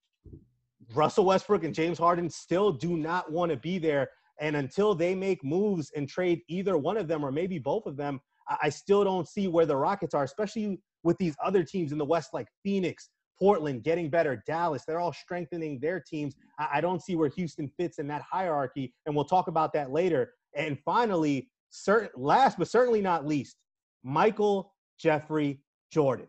Russell 0.94 1.24
Westbrook 1.24 1.64
and 1.64 1.74
James 1.74 1.98
Harden 1.98 2.30
still 2.30 2.72
do 2.72 2.96
not 2.96 3.30
want 3.30 3.50
to 3.50 3.56
be 3.56 3.78
there. 3.78 4.08
And 4.40 4.56
until 4.56 4.94
they 4.94 5.14
make 5.14 5.42
moves 5.44 5.90
and 5.96 6.08
trade 6.08 6.42
either 6.48 6.78
one 6.78 6.96
of 6.96 7.08
them 7.08 7.24
or 7.24 7.32
maybe 7.32 7.58
both 7.58 7.86
of 7.86 7.96
them, 7.96 8.20
I 8.62 8.68
still 8.68 9.04
don't 9.04 9.28
see 9.28 9.48
where 9.48 9.66
the 9.66 9.76
Rockets 9.76 10.14
are, 10.14 10.24
especially 10.24 10.80
with 11.02 11.18
these 11.18 11.34
other 11.44 11.62
teams 11.62 11.92
in 11.92 11.98
the 11.98 12.04
West 12.04 12.30
like 12.32 12.48
Phoenix, 12.62 13.10
Portland 13.38 13.84
getting 13.84 14.10
better, 14.10 14.42
Dallas. 14.46 14.84
They're 14.86 15.00
all 15.00 15.12
strengthening 15.12 15.78
their 15.80 16.00
teams. 16.00 16.34
I 16.58 16.80
don't 16.80 17.02
see 17.02 17.14
where 17.14 17.28
Houston 17.28 17.70
fits 17.78 17.98
in 17.98 18.08
that 18.08 18.22
hierarchy. 18.22 18.92
And 19.06 19.14
we'll 19.14 19.24
talk 19.24 19.48
about 19.48 19.72
that 19.74 19.92
later. 19.92 20.32
And 20.56 20.78
finally, 20.84 21.48
certain, 21.70 22.10
last 22.16 22.58
but 22.58 22.68
certainly 22.68 23.00
not 23.00 23.26
least, 23.26 23.56
Michael 24.02 24.74
Jeffrey 24.98 25.60
Jordan. 25.92 26.26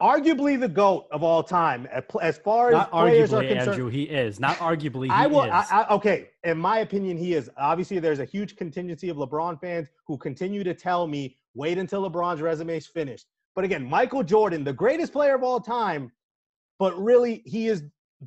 Arguably 0.00 0.58
the 0.60 0.68
goat 0.68 1.06
of 1.10 1.24
all 1.24 1.42
time, 1.42 1.88
as 2.22 2.38
far 2.38 2.68
as 2.68 2.74
not 2.74 2.90
players 2.92 3.30
arguably, 3.30 3.32
are 3.32 3.48
concerned. 3.48 3.68
Andrew, 3.70 3.88
he 3.88 4.04
is 4.04 4.38
not 4.38 4.56
arguably. 4.58 5.10
I 5.10 5.26
will. 5.26 5.40
I, 5.40 5.66
I, 5.70 5.94
okay, 5.94 6.28
in 6.44 6.56
my 6.56 6.78
opinion, 6.78 7.16
he 7.16 7.34
is. 7.34 7.50
Obviously, 7.56 7.98
there's 7.98 8.20
a 8.20 8.24
huge 8.24 8.54
contingency 8.54 9.08
of 9.08 9.16
LeBron 9.16 9.60
fans 9.60 9.88
who 10.06 10.16
continue 10.16 10.62
to 10.62 10.72
tell 10.72 11.08
me, 11.08 11.36
"Wait 11.54 11.78
until 11.78 12.08
LeBron's 12.08 12.40
resume 12.40 12.76
is 12.76 12.86
finished." 12.86 13.26
But 13.56 13.64
again, 13.64 13.84
Michael 13.84 14.22
Jordan, 14.22 14.62
the 14.62 14.72
greatest 14.72 15.12
player 15.12 15.34
of 15.34 15.42
all 15.42 15.58
time, 15.58 16.12
but 16.78 16.96
really, 16.96 17.42
he 17.44 17.66
is 17.66 17.82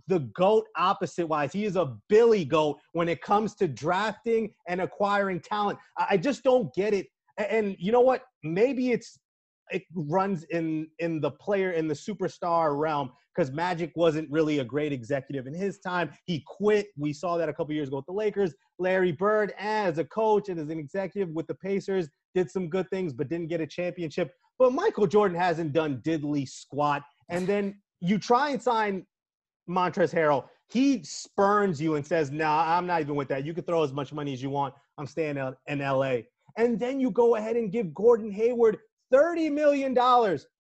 the 0.08 0.20
GOAT 0.20 0.66
opposite 0.76 1.26
wise. 1.26 1.54
He 1.54 1.64
is 1.64 1.78
a 1.78 1.96
Billy 2.10 2.44
GOAT 2.44 2.80
when 2.92 3.08
it 3.08 3.22
comes 3.22 3.56
to 3.56 3.68
drafting 3.70 4.54
and 4.68 4.82
acquiring 4.82 5.40
talent. 5.40 5.80
I 5.98 6.18
just 6.18 6.44
don't 6.44 6.74
get 6.74 6.94
it. 6.94 7.08
And 7.38 7.78
you 7.80 7.94
know 7.94 8.02
what? 8.02 8.24
Maybe 8.44 8.92
it's 8.92 9.18
it 9.72 9.84
runs 9.94 10.44
in 10.46 10.88
in 11.00 11.22
the 11.22 11.32
player 11.32 11.72
in 11.72 11.88
the 11.88 11.94
superstar 11.94 12.78
realm 12.78 13.12
because 13.34 13.52
Magic 13.52 13.92
wasn't 13.96 14.30
really 14.30 14.60
a 14.60 14.64
great 14.64 14.92
executive 14.92 15.48
in 15.48 15.54
his 15.54 15.80
time. 15.80 16.12
He 16.26 16.44
quit. 16.46 16.88
We 16.98 17.14
saw 17.14 17.38
that 17.38 17.50
a 17.50 17.54
couple 17.54 17.74
years 17.74 17.88
ago 17.88 17.98
with 17.98 18.06
the 18.06 18.14
Lakers. 18.14 18.54
Larry 18.80 19.12
Bird, 19.12 19.54
as 19.58 19.98
a 19.98 20.04
coach 20.04 20.50
and 20.50 20.60
as 20.60 20.70
an 20.70 20.80
executive 20.80 21.30
with 21.34 21.48
the 21.48 21.56
Pacers, 21.56 22.10
did 22.36 22.50
some 22.50 22.70
good 22.70 22.90
things 22.90 23.14
but 23.14 23.30
didn't 23.30 23.48
get 23.48 23.62
a 23.62 23.68
championship. 23.68 24.34
But 24.60 24.74
Michael 24.74 25.08
Jordan 25.08 25.38
hasn't 25.38 25.74
done 25.74 26.02
diddly 26.04 26.48
squat. 26.48 27.04
And 27.30 27.48
then 27.48 27.82
you 28.00 28.20
try 28.20 28.50
and 28.50 28.62
sign 28.62 29.06
Montrezl 29.70 30.14
Harrell. 30.14 30.46
He 30.70 31.04
spurns 31.04 31.82
you 31.82 31.96
and 31.96 32.06
says, 32.06 32.32
"Nah, 32.32 32.78
I'm 32.78 32.88
not 32.88 33.02
even 33.02 33.16
with 33.16 33.28
that. 33.30 33.46
You 33.46 33.54
can 33.54 33.64
throw 33.64 33.84
as 33.84 33.94
much 33.94 34.14
money 34.14 34.34
as 34.34 34.42
you 34.42 34.50
want. 34.50 34.74
I'm 34.98 35.08
staying 35.08 35.38
out 35.38 35.58
in 35.68 35.82
LA." 35.82 36.24
And 36.58 36.80
then 36.80 37.00
you 37.00 37.12
go 37.12 37.36
ahead 37.36 37.56
and 37.56 37.72
give 37.72 37.94
Gordon 37.94 38.32
Hayward 38.32 38.78
$30 39.14 39.52
million. 39.52 39.98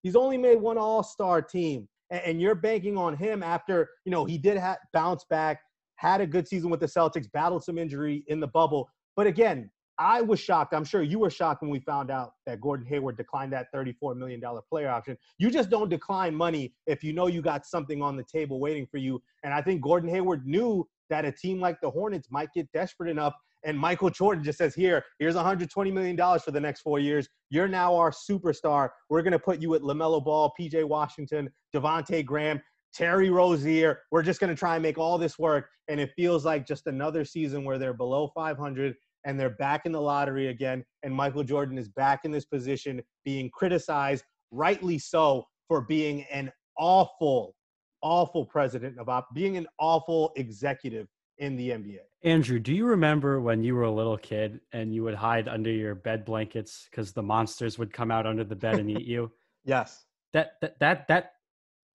He's 0.04 0.16
only 0.16 0.38
made 0.38 0.60
one 0.60 0.78
all-star 0.78 1.42
team. 1.42 1.88
And 2.10 2.42
you're 2.42 2.56
banking 2.56 2.98
on 2.98 3.16
him 3.16 3.42
after, 3.42 3.90
you 4.04 4.12
know, 4.12 4.26
he 4.26 4.38
did 4.38 4.58
ha- 4.58 4.78
bounce 4.92 5.24
back, 5.30 5.62
had 5.96 6.20
a 6.20 6.28
good 6.28 6.48
season 6.48 6.70
with 6.70 6.82
the 6.82 6.86
Celtics, 6.86 7.32
battled 7.32 7.64
some 7.64 7.78
injury 7.78 8.26
in 8.28 8.42
the 8.42 8.48
bubble. 8.48 8.90
But 9.16 9.28
again, 9.28 9.70
I 9.98 10.22
was 10.22 10.40
shocked. 10.40 10.74
I'm 10.74 10.84
sure 10.84 11.04
you 11.04 11.20
were 11.20 11.30
shocked 11.30 11.62
when 11.62 11.70
we 11.70 11.80
found 11.80 12.10
out 12.10 12.34
that 12.48 12.60
Gordon 12.60 12.88
Hayward 12.88 13.18
declined 13.18 13.54
that 13.54 13.68
$34 13.74 14.18
million 14.18 14.42
player 14.68 14.90
option. 14.90 15.16
You 15.38 15.52
just 15.52 15.70
don't 15.70 15.90
decline 15.90 16.34
money 16.34 16.74
if 16.88 17.04
you 17.04 17.14
know 17.14 17.28
you 17.28 17.42
got 17.42 17.66
something 17.66 18.02
on 18.02 18.18
the 18.18 18.24
table 18.24 18.60
waiting 18.60 18.88
for 18.90 18.98
you. 18.98 19.22
And 19.44 19.54
I 19.54 19.62
think 19.62 19.82
Gordon 19.82 20.10
Hayward 20.10 20.48
knew 20.48 20.88
that 21.12 21.24
a 21.24 21.32
team 21.32 21.60
like 21.60 21.80
the 21.82 21.90
Hornets 21.92 22.30
might 22.32 22.50
get 22.54 22.72
desperate 22.72 23.10
enough. 23.10 23.36
And 23.63 23.78
Michael 23.78 24.10
Jordan 24.10 24.43
just 24.43 24.58
says, 24.58 24.74
Here, 24.74 25.04
here's 25.19 25.36
$120 25.36 25.93
million 25.93 26.17
for 26.39 26.52
the 26.52 26.60
next 26.60 26.82
four 26.82 27.00
years. 27.00 27.28
You're 27.50 27.67
now 27.67 27.95
our 27.95 28.12
superstar. 28.12 28.89
We're 29.10 29.21
going 29.21 29.34
to 29.34 29.39
put 29.39 29.62
you 29.62 29.76
at 29.76 29.82
LaMelo 29.82 30.24
Ball, 30.24 30.52
PJ 30.60 30.84
Washington, 30.88 31.50
Devonte 31.76 32.26
Graham. 32.26 32.62
Terry 32.93 33.30
Rozier, 33.30 34.02
we're 34.12 34.21
just 34.21 34.41
going 34.41 34.50
to 34.50 34.56
try 34.56 34.76
and 34.76 34.84
make 34.84 34.97
all 34.97 35.17
this 35.17 35.39
work. 35.39 35.69
And 35.88 36.00
it 36.00 36.12
feels 36.15 36.45
like 36.45 36.67
just 36.67 36.88
another 36.88 37.24
season 37.24 37.63
where 37.63 37.78
they're 37.78 37.93
below 37.93 38.32
500 38.36 38.95
and 39.26 39.39
they're 39.39 39.52
back 39.52 39.86
in 39.86 39.91
the 39.91 40.02
lottery 40.02 40.47
again. 40.47 40.84
And 41.04 41.13
Michael 41.13 41.43
Jordan 41.43 41.78
is 41.78 41.89
back 41.89 42.21
in 42.26 42.32
this 42.32 42.45
position, 42.45 43.02
being 43.24 43.50
criticized, 43.54 44.26
rightly 44.52 45.00
so, 45.00 45.45
for 45.67 45.82
being 45.82 46.26
an 46.32 46.52
awful, 46.78 47.56
awful 48.02 48.45
president 48.45 48.97
of 49.00 49.24
being 49.34 49.58
an 49.58 49.67
awful 49.80 50.32
executive 50.36 51.08
in 51.42 51.56
the 51.58 51.72
NBA. 51.72 51.98
Andrew, 52.24 52.60
do 52.60 52.72
you 52.72 52.86
remember 52.86 53.42
when 53.42 53.64
you 53.64 53.74
were 53.74 53.84
a 53.84 53.92
little 53.92 54.18
kid 54.18 54.62
and 54.72 54.94
you 54.94 55.04
would 55.04 55.16
hide 55.16 55.48
under 55.48 55.72
your 55.72 55.96
bed 55.96 56.24
blankets 56.24 56.88
because 56.90 57.12
the 57.12 57.24
monsters 57.24 57.80
would 57.80 57.92
come 57.92 58.12
out 58.12 58.28
under 58.28 58.44
the 58.44 58.56
bed 58.56 58.80
and 58.80 58.90
eat 58.90 59.06
you? 59.06 59.32
Yes. 59.64 60.06
That 60.34 60.54
that 60.62 60.80
that 60.80 61.08
that 61.08 61.34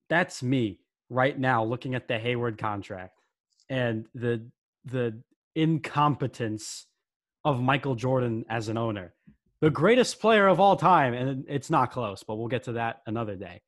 that's 0.07 0.41
me 0.41 0.79
right 1.09 1.37
now 1.37 1.65
looking 1.65 1.95
at 1.95 2.07
the 2.07 2.17
Hayward 2.17 2.57
contract 2.57 3.19
and 3.67 4.05
the 4.15 4.49
the 4.85 5.21
incompetence 5.53 6.85
of 7.43 7.61
Michael 7.61 7.95
Jordan 7.95 8.45
as 8.47 8.69
an 8.69 8.77
owner. 8.77 9.13
The 9.59 9.69
greatest 9.69 10.21
player 10.21 10.47
of 10.47 10.61
all 10.61 10.77
time, 10.77 11.13
and 11.13 11.43
it's 11.49 11.69
not 11.69 11.91
close, 11.91 12.23
but 12.23 12.37
we'll 12.37 12.47
get 12.47 12.63
to 12.63 12.71
that 12.73 13.01
another 13.05 13.35
day. 13.35 13.61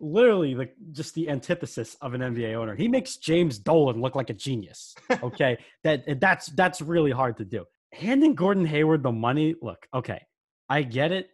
Literally, 0.00 0.54
the 0.54 0.68
just 0.92 1.14
the 1.14 1.28
antithesis 1.30 1.96
of 2.00 2.14
an 2.14 2.20
NBA 2.20 2.54
owner. 2.54 2.74
He 2.74 2.88
makes 2.88 3.16
James 3.16 3.58
Dolan 3.58 4.00
look 4.00 4.14
like 4.14 4.30
a 4.30 4.34
genius. 4.34 4.94
Okay, 5.22 5.58
that 5.82 6.20
that's 6.20 6.46
that's 6.48 6.80
really 6.80 7.10
hard 7.10 7.36
to 7.38 7.44
do. 7.44 7.64
Handing 7.92 8.34
Gordon 8.34 8.66
Hayward 8.66 9.02
the 9.02 9.12
money, 9.12 9.54
look, 9.62 9.86
okay, 9.94 10.20
I 10.68 10.82
get 10.82 11.10
it 11.10 11.30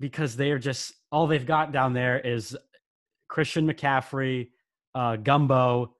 because 0.00 0.36
they 0.36 0.50
are 0.50 0.58
just 0.58 0.92
all 1.10 1.26
they've 1.26 1.46
got 1.46 1.72
down 1.72 1.94
there 1.94 2.20
is 2.20 2.56
Christian 3.28 3.66
McCaffrey, 3.66 4.50
uh, 4.94 5.16
Gumbo, 5.16 5.94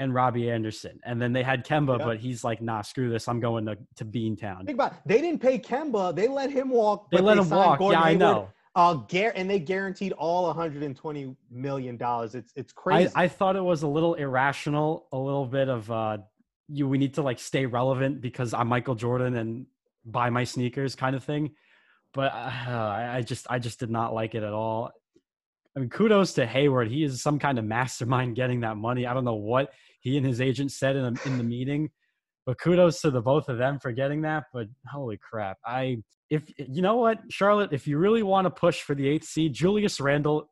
and 0.00 0.14
Robbie 0.14 0.50
Anderson. 0.50 0.98
And 1.04 1.20
then 1.20 1.32
they 1.32 1.42
had 1.42 1.64
Kemba, 1.64 1.98
yeah. 1.98 2.04
but 2.04 2.18
he's 2.18 2.42
like, 2.42 2.62
nah, 2.62 2.82
screw 2.82 3.10
this. 3.10 3.28
I'm 3.28 3.38
going 3.38 3.66
to, 3.66 3.76
to 3.96 4.04
Beantown. 4.04 4.64
Think 4.64 4.76
about 4.76 4.92
it. 4.92 4.98
They 5.04 5.20
didn't 5.20 5.40
pay 5.40 5.58
Kemba. 5.58 6.16
They 6.16 6.26
let 6.26 6.50
him 6.50 6.70
walk. 6.70 7.10
They 7.10 7.18
let 7.18 7.36
they 7.36 7.42
him 7.42 7.50
walk. 7.50 7.78
Gordon 7.78 8.00
yeah, 8.00 8.08
Hayward, 8.08 8.22
I 8.22 8.32
know. 8.32 8.48
Uh, 8.74 8.94
gar- 8.94 9.32
and 9.34 9.50
they 9.50 9.58
guaranteed 9.58 10.12
all 10.12 10.46
120 10.46 11.36
million 11.50 11.96
dollars. 11.96 12.34
It's 12.34 12.52
it's 12.54 12.72
crazy. 12.72 13.10
I, 13.16 13.24
I, 13.24 13.28
thought 13.28 13.56
it 13.56 13.64
was 13.64 13.82
a 13.82 13.88
little 13.88 14.14
irrational, 14.14 15.08
a 15.10 15.18
little 15.18 15.46
bit 15.46 15.68
of 15.68 15.90
uh, 15.90 16.18
you. 16.68 16.86
We 16.86 16.96
need 16.98 17.14
to 17.14 17.22
like 17.22 17.40
stay 17.40 17.66
relevant 17.66 18.20
because 18.20 18.54
I'm 18.54 18.68
Michael 18.68 18.94
Jordan 18.94 19.36
and 19.36 19.66
buy 20.04 20.30
my 20.30 20.44
sneakers 20.44 20.94
kind 20.94 21.16
of 21.16 21.24
thing. 21.24 21.50
But 22.14 22.32
uh, 22.32 22.70
I 23.12 23.22
just 23.22 23.48
I 23.50 23.58
just 23.58 23.80
did 23.80 23.90
not 23.90 24.14
like 24.14 24.36
it 24.36 24.44
at 24.44 24.52
all. 24.52 24.92
I 25.76 25.80
mean, 25.80 25.88
kudos 25.88 26.34
to 26.34 26.46
Hayward. 26.46 26.88
He 26.88 27.02
is 27.02 27.22
some 27.22 27.38
kind 27.38 27.58
of 27.58 27.64
mastermind 27.64 28.36
getting 28.36 28.60
that 28.60 28.76
money. 28.76 29.06
I 29.06 29.14
don't 29.14 29.24
know 29.24 29.34
what 29.34 29.72
he 30.00 30.16
and 30.16 30.26
his 30.26 30.40
agent 30.40 30.72
said 30.72 30.96
in, 30.96 31.04
a, 31.04 31.26
in 31.26 31.38
the 31.38 31.44
meeting, 31.44 31.90
but 32.46 32.58
kudos 32.58 33.00
to 33.02 33.10
the 33.10 33.20
both 33.20 33.48
of 33.48 33.58
them 33.58 33.78
for 33.78 33.92
getting 33.92 34.22
that. 34.22 34.44
But 34.52 34.68
holy 34.90 35.18
crap. 35.18 35.58
I, 35.64 35.98
if 36.30 36.44
you 36.56 36.82
know 36.82 36.96
what, 36.96 37.20
Charlotte, 37.30 37.72
if 37.72 37.86
you 37.86 37.98
really 37.98 38.22
want 38.22 38.46
to 38.46 38.50
push 38.50 38.82
for 38.82 38.94
the 38.94 39.08
eighth 39.08 39.26
seed, 39.26 39.52
Julius 39.52 40.00
Randle 40.00 40.48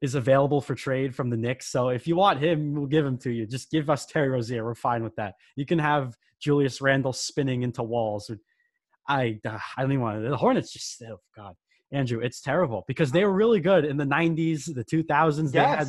is 0.00 0.14
available 0.14 0.60
for 0.60 0.74
trade 0.74 1.14
from 1.14 1.30
the 1.30 1.36
Knicks. 1.36 1.66
So 1.70 1.88
if 1.88 2.06
you 2.06 2.16
want 2.16 2.40
him, 2.40 2.74
we'll 2.74 2.86
give 2.86 3.06
him 3.06 3.16
to 3.18 3.30
you. 3.30 3.46
Just 3.46 3.70
give 3.70 3.88
us 3.88 4.04
Terry 4.04 4.28
Rozier. 4.28 4.64
We're 4.64 4.74
fine 4.74 5.02
with 5.02 5.16
that. 5.16 5.34
You 5.56 5.64
can 5.64 5.78
have 5.78 6.14
Julius 6.40 6.80
Randle 6.80 7.12
spinning 7.12 7.62
into 7.62 7.82
walls. 7.82 8.30
I 9.08 9.40
uh, 9.46 9.58
I 9.76 9.82
don't 9.82 9.92
even 9.92 10.02
want 10.02 10.22
to. 10.22 10.28
The 10.28 10.36
Hornets 10.36 10.72
just 10.72 11.02
oh 11.10 11.20
God, 11.34 11.54
Andrew, 11.92 12.20
it's 12.20 12.40
terrible 12.40 12.84
because 12.86 13.12
they 13.12 13.24
were 13.24 13.32
really 13.32 13.60
good 13.60 13.84
in 13.84 13.96
the 13.96 14.04
'90s, 14.04 14.74
the 14.74 14.84
2000s. 14.84 15.52
They 15.52 15.58
had 15.58 15.88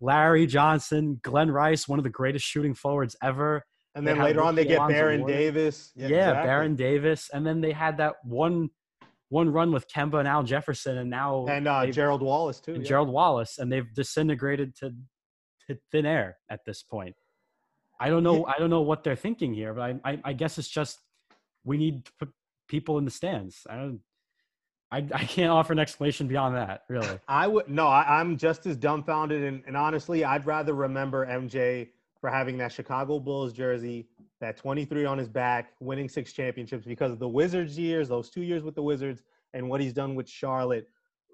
Larry 0.00 0.46
Johnson, 0.46 1.20
Glen 1.22 1.50
Rice, 1.50 1.86
one 1.86 1.98
of 1.98 2.04
the 2.04 2.10
greatest 2.10 2.44
shooting 2.44 2.74
forwards 2.74 3.14
ever. 3.22 3.64
And 3.94 4.06
then 4.06 4.18
later 4.18 4.42
on, 4.42 4.54
they 4.54 4.64
get 4.64 4.78
Alonzo 4.78 4.94
Baron 4.94 5.20
Warren. 5.22 5.36
Davis. 5.36 5.90
Yeah, 5.96 6.06
exactly. 6.06 6.46
Baron 6.46 6.76
Davis, 6.76 7.30
and 7.32 7.44
then 7.44 7.60
they 7.60 7.72
had 7.72 7.98
that 7.98 8.14
one 8.24 8.70
one 9.30 9.48
run 9.48 9.72
with 9.72 9.88
Kemba 9.88 10.18
and 10.18 10.28
Al 10.28 10.42
Jefferson, 10.42 10.98
and 10.98 11.08
now 11.08 11.46
and 11.46 11.66
uh, 11.66 11.86
Gerald 11.86 12.20
Wallace 12.20 12.60
too. 12.60 12.74
and 12.74 12.82
yeah. 12.82 12.88
Gerald 12.88 13.08
Wallace, 13.08 13.58
and 13.58 13.72
they've 13.72 13.92
disintegrated 13.94 14.76
to, 14.76 14.92
to 15.68 15.78
thin 15.90 16.04
air 16.04 16.36
at 16.50 16.60
this 16.66 16.82
point. 16.82 17.14
I 18.00 18.08
don't 18.08 18.22
know. 18.22 18.44
I 18.44 18.58
don't 18.58 18.70
know 18.70 18.80
what 18.80 19.04
they're 19.04 19.16
thinking 19.16 19.54
here, 19.54 19.72
but 19.72 19.82
I, 19.82 20.10
I, 20.12 20.20
I 20.24 20.32
guess 20.32 20.58
it's 20.58 20.68
just 20.68 20.98
we 21.64 21.78
need 21.78 22.06
to 22.06 22.12
put 22.18 22.28
people 22.68 22.98
in 22.98 23.04
the 23.04 23.10
stands. 23.10 23.66
I 23.68 23.76
don't. 23.76 24.00
I, 24.92 24.98
I 25.14 25.24
can't 25.24 25.50
offer 25.50 25.72
an 25.72 25.78
explanation 25.78 26.26
beyond 26.26 26.56
that, 26.56 26.82
really. 26.88 27.20
I 27.28 27.46
would 27.46 27.68
no. 27.68 27.86
I, 27.86 28.18
I'm 28.20 28.36
just 28.36 28.66
as 28.66 28.76
dumbfounded, 28.76 29.44
and, 29.44 29.62
and 29.66 29.76
honestly, 29.76 30.24
I'd 30.24 30.46
rather 30.46 30.74
remember 30.74 31.24
MJ 31.24 31.88
for 32.20 32.30
having 32.30 32.58
that 32.58 32.72
Chicago 32.72 33.18
Bulls 33.18 33.52
jersey, 33.52 34.08
that 34.40 34.56
23 34.56 35.04
on 35.04 35.18
his 35.18 35.28
back, 35.28 35.72
winning 35.80 36.08
six 36.08 36.32
championships 36.32 36.84
because 36.84 37.12
of 37.12 37.18
the 37.18 37.28
Wizards 37.28 37.78
years, 37.78 38.08
those 38.08 38.30
two 38.30 38.42
years 38.42 38.62
with 38.62 38.74
the 38.74 38.82
Wizards, 38.82 39.22
and 39.54 39.68
what 39.68 39.80
he's 39.80 39.92
done 39.92 40.14
with 40.14 40.28
Charlotte 40.28 40.86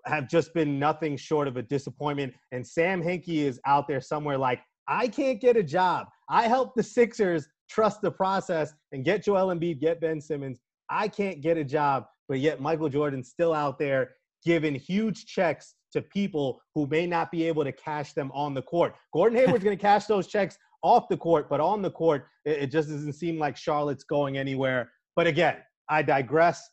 have 0.06 0.28
just 0.28 0.54
been 0.54 0.78
nothing 0.78 1.16
short 1.16 1.48
of 1.48 1.56
a 1.56 1.62
disappointment. 1.62 2.32
And 2.52 2.66
Sam 2.66 3.02
Hinkie 3.02 3.42
is 3.42 3.60
out 3.66 3.88
there 3.88 4.00
somewhere 4.00 4.38
like, 4.38 4.60
I 4.88 5.08
can't 5.08 5.40
get 5.40 5.56
a 5.56 5.62
job. 5.62 6.06
I 6.28 6.46
helped 6.46 6.76
the 6.76 6.82
Sixers 6.82 7.48
trust 7.68 8.00
the 8.00 8.10
process 8.10 8.72
and 8.92 9.04
get 9.04 9.24
Joel 9.24 9.54
Embiid, 9.54 9.80
get 9.80 10.00
Ben 10.00 10.20
Simmons. 10.20 10.60
I 10.88 11.08
can't 11.08 11.40
get 11.40 11.56
a 11.56 11.64
job, 11.64 12.04
but 12.28 12.38
yet 12.38 12.60
Michael 12.60 12.88
Jordan's 12.88 13.28
still 13.28 13.52
out 13.52 13.78
there 13.78 14.10
giving 14.44 14.76
huge 14.76 15.26
checks 15.26 15.74
to 15.92 16.02
people 16.02 16.60
who 16.74 16.86
may 16.86 17.06
not 17.06 17.32
be 17.32 17.44
able 17.48 17.64
to 17.64 17.72
cash 17.72 18.12
them 18.12 18.30
on 18.32 18.54
the 18.54 18.62
court. 18.62 18.94
Gordon 19.12 19.38
Hayward's 19.44 19.64
going 19.64 19.76
to 19.76 19.82
cash 19.82 20.06
those 20.06 20.28
checks 20.28 20.56
off 20.82 21.08
the 21.08 21.16
court, 21.16 21.48
but 21.48 21.60
on 21.60 21.82
the 21.82 21.90
court, 21.90 22.26
it, 22.44 22.62
it 22.62 22.66
just 22.70 22.88
doesn't 22.88 23.12
seem 23.12 23.38
like 23.38 23.56
Charlotte's 23.56 24.04
going 24.04 24.38
anywhere. 24.38 24.90
But 25.14 25.26
again, 25.26 25.56
I 25.88 26.02
digress. 26.02 26.68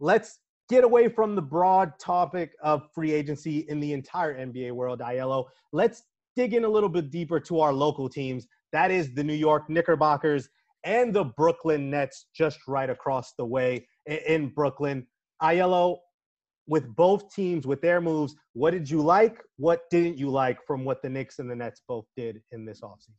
Let's 0.00 0.38
get 0.68 0.84
away 0.84 1.08
from 1.08 1.34
the 1.34 1.42
broad 1.42 1.98
topic 1.98 2.52
of 2.62 2.88
free 2.94 3.12
agency 3.12 3.66
in 3.68 3.80
the 3.80 3.92
entire 3.92 4.34
NBA 4.34 4.72
world, 4.72 5.00
Aiello. 5.00 5.46
Let's 5.72 6.02
dig 6.36 6.54
in 6.54 6.64
a 6.64 6.68
little 6.68 6.88
bit 6.88 7.10
deeper 7.10 7.40
to 7.40 7.60
our 7.60 7.72
local 7.72 8.08
teams. 8.08 8.46
That 8.72 8.90
is 8.90 9.14
the 9.14 9.22
New 9.22 9.34
York 9.34 9.68
Knickerbockers 9.68 10.48
and 10.84 11.14
the 11.14 11.24
Brooklyn 11.24 11.90
Nets, 11.90 12.26
just 12.34 12.58
right 12.66 12.90
across 12.90 13.34
the 13.34 13.44
way 13.44 13.86
in 14.06 14.48
Brooklyn. 14.48 15.06
Aiello, 15.42 15.98
with 16.66 16.94
both 16.94 17.34
teams, 17.34 17.66
with 17.66 17.80
their 17.80 18.00
moves, 18.00 18.34
what 18.52 18.70
did 18.72 18.88
you 18.88 19.00
like? 19.00 19.42
What 19.56 19.90
didn't 19.90 20.18
you 20.18 20.30
like 20.30 20.58
from 20.66 20.84
what 20.84 21.02
the 21.02 21.08
Knicks 21.08 21.38
and 21.38 21.50
the 21.50 21.56
Nets 21.56 21.82
both 21.88 22.06
did 22.16 22.42
in 22.52 22.64
this 22.64 22.80
offseason? 22.80 23.14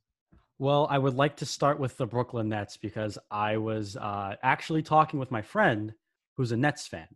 Well, 0.60 0.88
I 0.90 0.98
would 0.98 1.16
like 1.16 1.38
to 1.38 1.46
start 1.46 1.80
with 1.80 1.98
the 1.98 2.06
Brooklyn 2.06 2.50
Nets 2.50 2.78
because 2.78 3.18
I 3.30 3.58
was 3.58 3.98
uh, 3.98 4.36
actually 4.44 4.84
talking 4.84 5.20
with 5.20 5.32
my 5.32 5.42
friend 5.42 5.94
who's 6.38 6.52
a 6.52 6.58
Nets 6.58 6.88
fan 6.88 7.08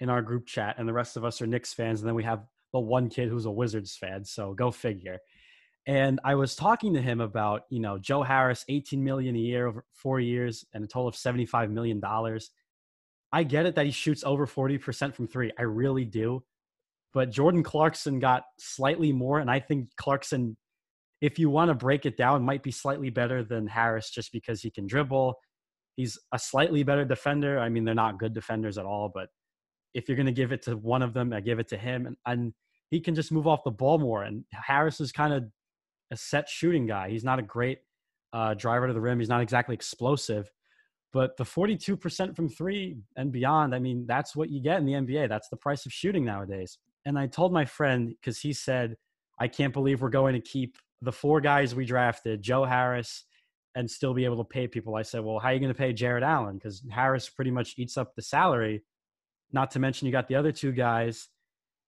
in 0.00 0.08
our 0.08 0.22
group 0.22 0.46
chat, 0.46 0.76
and 0.78 0.88
the 0.88 0.92
rest 0.92 1.16
of 1.16 1.24
us 1.24 1.42
are 1.42 1.46
Knicks 1.46 1.72
fans. 1.72 2.00
And 2.00 2.08
then 2.08 2.14
we 2.14 2.24
have 2.24 2.44
the 2.72 2.80
one 2.80 3.08
kid 3.08 3.28
who's 3.28 3.46
a 3.46 3.50
Wizards 3.50 3.96
fan. 3.96 4.24
So 4.24 4.54
go 4.54 4.70
figure. 4.70 5.18
And 5.86 6.20
I 6.24 6.34
was 6.34 6.56
talking 6.56 6.94
to 6.94 7.00
him 7.00 7.20
about, 7.20 7.62
you 7.70 7.80
know, 7.80 7.96
Joe 7.96 8.22
Harris, 8.22 8.64
18 8.68 9.02
million 9.02 9.36
a 9.36 9.38
year 9.38 9.66
over 9.68 9.84
four 9.92 10.18
years 10.18 10.64
and 10.74 10.84
a 10.84 10.86
total 10.86 11.08
of 11.08 11.16
75 11.16 11.70
million 11.70 12.00
dollars. 12.00 12.50
I 13.36 13.42
get 13.42 13.66
it 13.66 13.74
that 13.74 13.84
he 13.84 13.92
shoots 13.92 14.24
over 14.24 14.46
40% 14.46 15.14
from 15.14 15.26
three. 15.26 15.52
I 15.58 15.62
really 15.62 16.04
do. 16.04 16.42
But 17.12 17.30
Jordan 17.30 17.62
Clarkson 17.62 18.18
got 18.18 18.44
slightly 18.58 19.12
more, 19.12 19.38
and 19.40 19.50
I 19.50 19.60
think 19.60 19.88
Clarkson 19.96 20.56
if 21.20 21.38
you 21.38 21.48
want 21.48 21.68
to 21.70 21.74
break 21.74 22.04
it 22.06 22.16
down, 22.16 22.42
might 22.44 22.62
be 22.62 22.70
slightly 22.70 23.10
better 23.10 23.42
than 23.42 23.66
Harris 23.66 24.10
just 24.10 24.32
because 24.32 24.60
he 24.60 24.70
can 24.70 24.86
dribble. 24.86 25.34
He's 25.96 26.18
a 26.32 26.38
slightly 26.38 26.82
better 26.82 27.04
defender. 27.04 27.58
I 27.58 27.68
mean, 27.68 27.84
they're 27.84 27.94
not 27.94 28.18
good 28.18 28.34
defenders 28.34 28.76
at 28.76 28.84
all, 28.84 29.10
but 29.14 29.28
if 29.94 30.08
you're 30.08 30.16
going 30.16 30.26
to 30.26 30.32
give 30.32 30.52
it 30.52 30.62
to 30.62 30.76
one 30.76 31.02
of 31.02 31.14
them, 31.14 31.32
I 31.32 31.40
give 31.40 31.58
it 31.58 31.68
to 31.68 31.78
him. 31.78 32.06
And, 32.06 32.16
and 32.26 32.52
he 32.90 33.00
can 33.00 33.14
just 33.14 33.32
move 33.32 33.46
off 33.46 33.64
the 33.64 33.70
ball 33.70 33.98
more. 33.98 34.24
And 34.24 34.44
Harris 34.52 35.00
is 35.00 35.10
kind 35.10 35.32
of 35.32 35.44
a 36.10 36.16
set 36.16 36.48
shooting 36.48 36.86
guy. 36.86 37.08
He's 37.08 37.24
not 37.24 37.38
a 37.38 37.42
great 37.42 37.78
uh, 38.32 38.52
driver 38.52 38.86
to 38.86 38.92
the 38.92 39.00
rim. 39.00 39.18
He's 39.18 39.30
not 39.30 39.40
exactly 39.40 39.74
explosive. 39.74 40.50
But 41.16 41.38
the 41.38 41.44
42% 41.44 42.36
from 42.36 42.50
three 42.50 42.98
and 43.16 43.32
beyond, 43.32 43.74
I 43.74 43.78
mean, 43.78 44.04
that's 44.06 44.36
what 44.36 44.50
you 44.50 44.60
get 44.60 44.80
in 44.80 44.84
the 44.84 44.92
NBA. 44.92 45.30
That's 45.30 45.48
the 45.48 45.56
price 45.56 45.86
of 45.86 45.92
shooting 45.94 46.26
nowadays. 46.26 46.76
And 47.06 47.18
I 47.18 47.26
told 47.26 47.54
my 47.54 47.64
friend, 47.64 48.10
because 48.10 48.38
he 48.38 48.52
said, 48.52 48.96
I 49.40 49.48
can't 49.48 49.72
believe 49.72 50.02
we're 50.02 50.10
going 50.10 50.34
to 50.34 50.42
keep 50.42 50.76
the 51.00 51.12
four 51.12 51.40
guys 51.40 51.74
we 51.74 51.86
drafted, 51.86 52.42
Joe 52.42 52.66
Harris, 52.66 53.24
and 53.74 53.90
still 53.90 54.12
be 54.12 54.26
able 54.26 54.36
to 54.36 54.44
pay 54.44 54.68
people. 54.68 54.94
I 54.94 55.00
said, 55.00 55.24
well, 55.24 55.38
how 55.38 55.48
are 55.48 55.54
you 55.54 55.58
going 55.58 55.72
to 55.72 55.78
pay 55.78 55.94
Jarrett 55.94 56.22
Allen? 56.22 56.58
Because 56.58 56.82
Harris 56.90 57.30
pretty 57.30 57.50
much 57.50 57.76
eats 57.78 57.96
up 57.96 58.14
the 58.14 58.20
salary. 58.20 58.84
Not 59.52 59.70
to 59.70 59.78
mention 59.78 60.04
you 60.04 60.12
got 60.12 60.28
the 60.28 60.34
other 60.34 60.52
two 60.52 60.72
guys, 60.72 61.30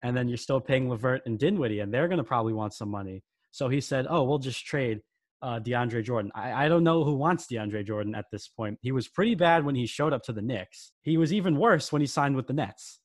and 0.03 0.17
then 0.17 0.29
you're 0.29 0.38
still 0.38 0.62
paying 0.62 0.88
Levert 0.88 1.27
and 1.27 1.38
Dinwiddie, 1.38 1.81
and 1.81 1.93
they're 1.93 2.09
going 2.09 2.17
to 2.17 2.25
probably 2.25 2.55
want 2.55 2.73
some 2.73 2.88
money. 2.88 3.23
So 3.51 3.69
he 3.69 3.83
said, 3.83 4.07
oh, 4.09 4.25
we'll 4.25 4.38
just 4.38 4.64
trade 4.64 5.03
uh, 5.42 5.61
DeAndre 5.61 6.05
Jordan. 6.05 6.31
I, 6.35 6.64
I 6.64 6.68
don't 6.68 6.85
know 6.85 7.05
who 7.05 7.14
wants 7.14 7.46
DeAndre 7.46 7.87
Jordan 7.87 8.14
at 8.14 8.27
this 8.31 8.48
point. 8.48 8.79
He 8.83 8.92
was 8.92 9.09
pretty 9.09 9.35
bad 9.35 9.64
when 9.64 9.74
he 9.74 9.87
showed 9.87 10.12
up 10.12 10.22
to 10.24 10.33
the 10.33 10.42
Knicks. 10.42 10.92
He 11.03 11.16
was 11.16 11.33
even 11.33 11.57
worse 11.57 11.92
when 11.92 12.01
he 12.01 12.07
signed 12.07 12.37
with 12.37 12.46
the 12.46 12.53
Nets. 12.53 13.01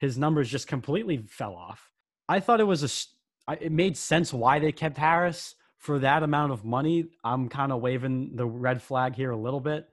His 0.00 0.18
numbers 0.18 0.50
just 0.50 0.66
completely 0.66 1.18
fell 1.28 1.54
off. 1.54 1.90
I 2.28 2.40
thought 2.40 2.60
it 2.60 2.64
was 2.64 3.12
a, 3.48 3.52
it 3.60 3.72
made 3.72 3.96
sense 3.96 4.32
why 4.32 4.58
they 4.58 4.72
kept 4.72 4.98
Harris 4.98 5.54
for 5.78 5.98
that 6.00 6.22
amount 6.22 6.52
of 6.52 6.64
money. 6.64 7.06
I'm 7.24 7.48
kind 7.48 7.72
of 7.72 7.80
waving 7.80 8.34
the 8.34 8.46
red 8.46 8.82
flag 8.82 9.14
here 9.14 9.30
a 9.30 9.36
little 9.36 9.60
bit. 9.60 9.88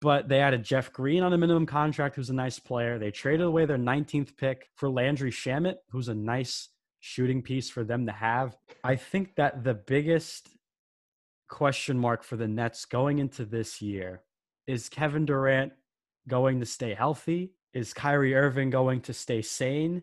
But 0.00 0.28
they 0.28 0.40
added 0.40 0.64
Jeff 0.64 0.92
Green 0.92 1.22
on 1.22 1.32
a 1.32 1.38
minimum 1.38 1.66
contract, 1.66 2.16
who's 2.16 2.28
a 2.28 2.34
nice 2.34 2.58
player. 2.58 2.98
They 2.98 3.10
traded 3.10 3.46
away 3.46 3.64
their 3.64 3.78
19th 3.78 4.36
pick 4.36 4.68
for 4.76 4.90
Landry 4.90 5.30
Shamet, 5.30 5.76
who's 5.90 6.08
a 6.08 6.14
nice 6.14 6.68
shooting 7.00 7.42
piece 7.42 7.70
for 7.70 7.84
them 7.84 8.06
to 8.06 8.12
have. 8.12 8.56
I 8.82 8.96
think 8.96 9.34
that 9.36 9.64
the 9.64 9.74
biggest 9.74 10.48
question 11.48 11.98
mark 11.98 12.22
for 12.22 12.36
the 12.36 12.48
Nets 12.48 12.84
going 12.84 13.18
into 13.18 13.44
this 13.44 13.80
year 13.80 14.22
is 14.66 14.88
Kevin 14.88 15.26
Durant 15.26 15.72
going 16.28 16.60
to 16.60 16.66
stay 16.66 16.94
healthy? 16.94 17.52
Is 17.72 17.92
Kyrie 17.92 18.34
Irving 18.34 18.70
going 18.70 19.00
to 19.02 19.12
stay 19.12 19.42
sane 19.42 20.02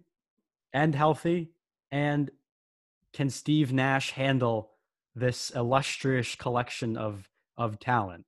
and 0.73 0.93
healthy? 0.93 1.51
And 1.91 2.29
can 3.13 3.29
Steve 3.29 3.73
Nash 3.73 4.11
handle 4.11 4.71
this 5.15 5.49
illustrious 5.51 6.35
collection 6.35 6.97
of 6.97 7.29
of 7.57 7.79
talent? 7.79 8.25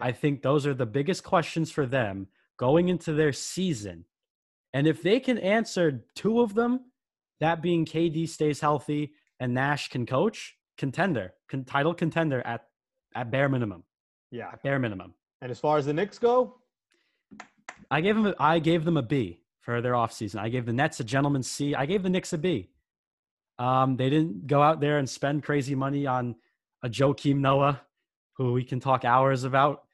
I 0.00 0.12
think 0.12 0.42
those 0.42 0.66
are 0.66 0.74
the 0.74 0.86
biggest 0.86 1.24
questions 1.24 1.70
for 1.70 1.86
them 1.86 2.28
going 2.58 2.88
into 2.88 3.12
their 3.12 3.32
season. 3.32 4.04
And 4.72 4.86
if 4.86 5.02
they 5.02 5.20
can 5.20 5.38
answer 5.38 6.04
two 6.14 6.40
of 6.40 6.54
them, 6.54 6.80
that 7.40 7.62
being 7.62 7.86
KD 7.86 8.28
stays 8.28 8.60
healthy 8.60 9.12
and 9.40 9.54
Nash 9.54 9.88
can 9.88 10.06
coach, 10.06 10.56
contender, 10.78 11.34
con- 11.48 11.64
title 11.64 11.94
contender 11.94 12.40
at 12.46 12.66
at 13.14 13.30
bare 13.30 13.48
minimum, 13.48 13.82
Yeah. 14.30 14.48
at 14.52 14.62
bare 14.62 14.78
minimum. 14.78 15.14
And 15.40 15.50
as 15.50 15.58
far 15.58 15.78
as 15.78 15.86
the 15.86 15.92
Knicks 15.94 16.18
go, 16.18 16.56
I 17.90 18.00
gave 18.00 18.14
them 18.16 18.26
a, 18.26 18.34
I 18.38 18.58
gave 18.58 18.84
them 18.84 18.96
a 18.96 19.02
B 19.02 19.40
for 19.60 19.80
their 19.80 19.92
offseason. 19.94 20.38
I 20.38 20.48
gave 20.48 20.66
the 20.66 20.72
Nets 20.72 21.00
a 21.00 21.04
gentleman's 21.04 21.50
C. 21.50 21.74
I 21.74 21.86
gave 21.86 22.02
the 22.02 22.10
Knicks 22.10 22.32
a 22.32 22.38
B. 22.38 22.68
Um, 23.58 23.96
they 23.96 24.10
didn't 24.10 24.46
go 24.46 24.60
out 24.62 24.80
there 24.80 24.98
and 24.98 25.08
spend 25.08 25.42
crazy 25.44 25.74
money 25.74 26.06
on 26.06 26.36
a 26.82 26.88
Joakim 26.90 27.38
Noah, 27.38 27.80
who 28.34 28.52
we 28.52 28.64
can 28.64 28.80
talk 28.80 29.04
hours 29.04 29.44
about. 29.44 29.84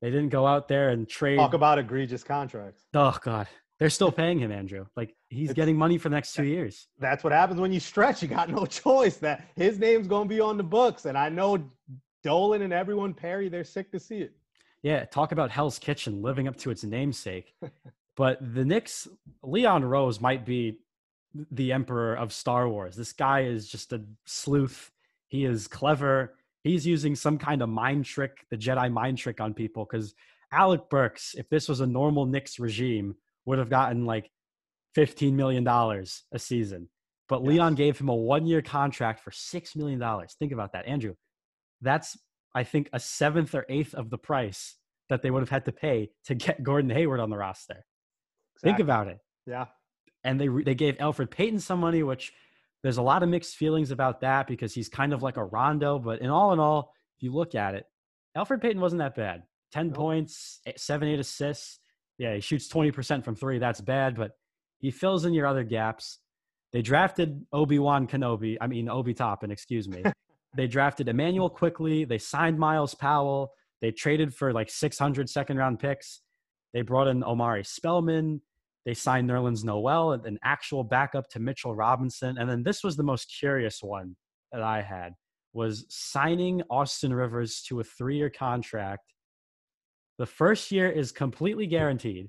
They 0.00 0.10
didn't 0.10 0.28
go 0.30 0.46
out 0.46 0.68
there 0.68 0.90
and 0.90 1.08
trade. 1.08 1.36
talk 1.36 1.54
about 1.54 1.78
egregious 1.78 2.22
contracts. 2.22 2.84
oh 2.94 3.16
God, 3.22 3.48
they're 3.80 3.90
still 3.90 4.12
paying 4.12 4.38
him, 4.38 4.52
Andrew. 4.52 4.86
Like 4.94 5.16
he's 5.30 5.50
It's- 5.50 5.56
getting 5.56 5.76
money 5.76 5.98
for 5.98 6.08
the 6.10 6.14
next 6.14 6.34
two 6.34 6.44
years. 6.44 6.86
That's 7.00 7.24
what 7.24 7.32
happens 7.32 7.60
when 7.60 7.72
you 7.72 7.80
stretch. 7.80 8.22
You 8.22 8.28
got 8.28 8.48
no 8.48 8.64
choice. 8.84 9.16
That 9.16 9.48
his 9.56 9.78
name's 9.80 10.06
gonna 10.06 10.28
be 10.28 10.38
on 10.40 10.56
the 10.56 10.62
books. 10.62 11.06
And 11.06 11.18
I 11.18 11.28
know 11.30 11.68
Dolan 12.22 12.62
and 12.62 12.72
everyone, 12.72 13.14
Perry, 13.14 13.48
they're 13.48 13.64
sick 13.64 13.90
to 13.92 13.98
see 13.98 14.18
it. 14.18 14.32
Yeah, 14.82 15.04
talk 15.06 15.32
about 15.32 15.50
Hell's 15.50 15.78
Kitchen 15.78 16.22
living 16.22 16.46
up 16.46 16.56
to 16.58 16.70
its 16.70 16.84
namesake. 16.84 17.54
but 18.16 18.38
the 18.54 18.64
Knicks, 18.64 19.08
Leon 19.42 19.84
Rose 19.84 20.20
might 20.20 20.44
be 20.46 20.78
the 21.52 21.72
emperor 21.72 22.14
of 22.14 22.32
Star 22.32 22.68
Wars. 22.68 22.96
This 22.96 23.12
guy 23.12 23.42
is 23.44 23.68
just 23.68 23.92
a 23.92 24.02
sleuth. 24.26 24.90
He 25.28 25.44
is 25.44 25.66
clever. 25.68 26.34
He's 26.64 26.86
using 26.86 27.14
some 27.14 27.38
kind 27.38 27.62
of 27.62 27.68
mind 27.68 28.04
trick, 28.04 28.44
the 28.50 28.56
Jedi 28.56 28.92
mind 28.92 29.16
trick 29.18 29.40
on 29.40 29.54
people. 29.54 29.86
Because 29.90 30.14
Alec 30.52 30.90
Burks, 30.90 31.34
if 31.38 31.48
this 31.48 31.68
was 31.68 31.80
a 31.80 31.86
normal 31.86 32.26
Knicks 32.26 32.58
regime, 32.58 33.14
would 33.46 33.58
have 33.58 33.70
gotten 33.70 34.04
like 34.04 34.30
$15 34.96 35.32
million 35.32 35.66
a 35.66 36.38
season. 36.38 36.88
But 37.28 37.42
yes. 37.42 37.50
Leon 37.50 37.74
gave 37.76 37.98
him 37.98 38.08
a 38.08 38.14
one 38.14 38.46
year 38.46 38.62
contract 38.62 39.20
for 39.20 39.30
$6 39.30 39.76
million. 39.76 40.02
Think 40.38 40.52
about 40.52 40.72
that, 40.72 40.86
Andrew. 40.86 41.14
That's, 41.80 42.18
I 42.54 42.64
think, 42.64 42.90
a 42.92 43.00
seventh 43.00 43.54
or 43.54 43.64
eighth 43.68 43.94
of 43.94 44.10
the 44.10 44.18
price 44.18 44.76
that 45.08 45.22
they 45.22 45.30
would 45.30 45.40
have 45.40 45.50
had 45.50 45.64
to 45.66 45.72
pay 45.72 46.10
to 46.24 46.34
get 46.34 46.62
Gordon 46.62 46.90
Hayward 46.90 47.20
on 47.20 47.30
the 47.30 47.36
roster. 47.36 47.84
Exactly. 48.56 48.70
Think 48.70 48.80
about 48.80 49.08
it. 49.08 49.18
Yeah. 49.46 49.66
And 50.24 50.40
they, 50.40 50.48
they 50.48 50.74
gave 50.74 50.98
Elfrid 50.98 51.30
Payton 51.30 51.60
some 51.60 51.80
money, 51.80 52.02
which 52.02 52.32
there's 52.82 52.98
a 52.98 53.02
lot 53.02 53.22
of 53.22 53.28
mixed 53.28 53.56
feelings 53.56 53.90
about 53.90 54.20
that 54.20 54.46
because 54.46 54.74
he's 54.74 54.88
kind 54.88 55.12
of 55.12 55.22
like 55.22 55.36
a 55.36 55.44
Rondo. 55.44 55.98
But 55.98 56.20
in 56.20 56.30
all 56.30 56.52
in 56.52 56.58
all, 56.58 56.94
if 57.16 57.22
you 57.22 57.32
look 57.32 57.54
at 57.54 57.74
it, 57.74 57.86
Elfrid 58.36 58.60
Payton 58.60 58.80
wasn't 58.80 59.00
that 59.00 59.14
bad. 59.14 59.42
10 59.72 59.88
nope. 59.88 59.96
points, 59.96 60.60
eh, 60.66 60.72
seven, 60.76 61.08
eight 61.08 61.20
assists. 61.20 61.78
Yeah, 62.20 62.34
he 62.34 62.40
shoots 62.40 62.68
20% 62.68 63.24
from 63.24 63.34
three. 63.34 63.58
That's 63.58 63.80
bad, 63.80 64.14
but 64.14 64.32
he 64.78 64.90
fills 64.90 65.24
in 65.24 65.32
your 65.32 65.46
other 65.46 65.64
gaps. 65.64 66.18
They 66.70 66.82
drafted 66.82 67.46
Obi 67.50 67.78
Wan 67.78 68.06
Kenobi. 68.06 68.58
I 68.60 68.66
mean, 68.66 68.90
Obi 68.90 69.14
Toppin, 69.14 69.50
excuse 69.50 69.88
me. 69.88 70.02
they 70.54 70.66
drafted 70.66 71.08
Immanuel 71.08 71.48
Quickley. 71.48 72.04
They 72.04 72.18
signed 72.18 72.58
Myles 72.58 72.94
Powell. 72.94 73.52
They 73.80 73.90
traded 73.90 74.34
for 74.34 74.52
like 74.52 74.68
600 74.68 75.30
second 75.30 75.56
round 75.56 75.78
picks. 75.78 76.20
They 76.74 76.82
brought 76.82 77.08
in 77.08 77.24
Omari 77.24 77.64
Spellman. 77.64 78.42
They 78.84 78.92
signed 78.92 79.30
Nerlens 79.30 79.64
Noel, 79.64 80.12
an 80.12 80.38
actual 80.44 80.84
backup 80.84 81.26
to 81.30 81.40
Mitchell 81.40 81.74
Robinson. 81.74 82.36
And 82.36 82.50
then 82.50 82.64
this 82.64 82.84
was 82.84 82.98
the 82.98 83.02
most 83.02 83.34
curious 83.38 83.82
one 83.82 84.14
that 84.52 84.62
I 84.62 84.82
had 84.82 85.14
was 85.54 85.86
signing 85.88 86.62
Austin 86.68 87.14
Rivers 87.14 87.62
to 87.68 87.80
a 87.80 87.84
three-year 87.84 88.28
contract. 88.28 89.14
The 90.20 90.26
first 90.26 90.70
year 90.70 90.86
is 90.86 91.12
completely 91.12 91.66
guaranteed, 91.66 92.28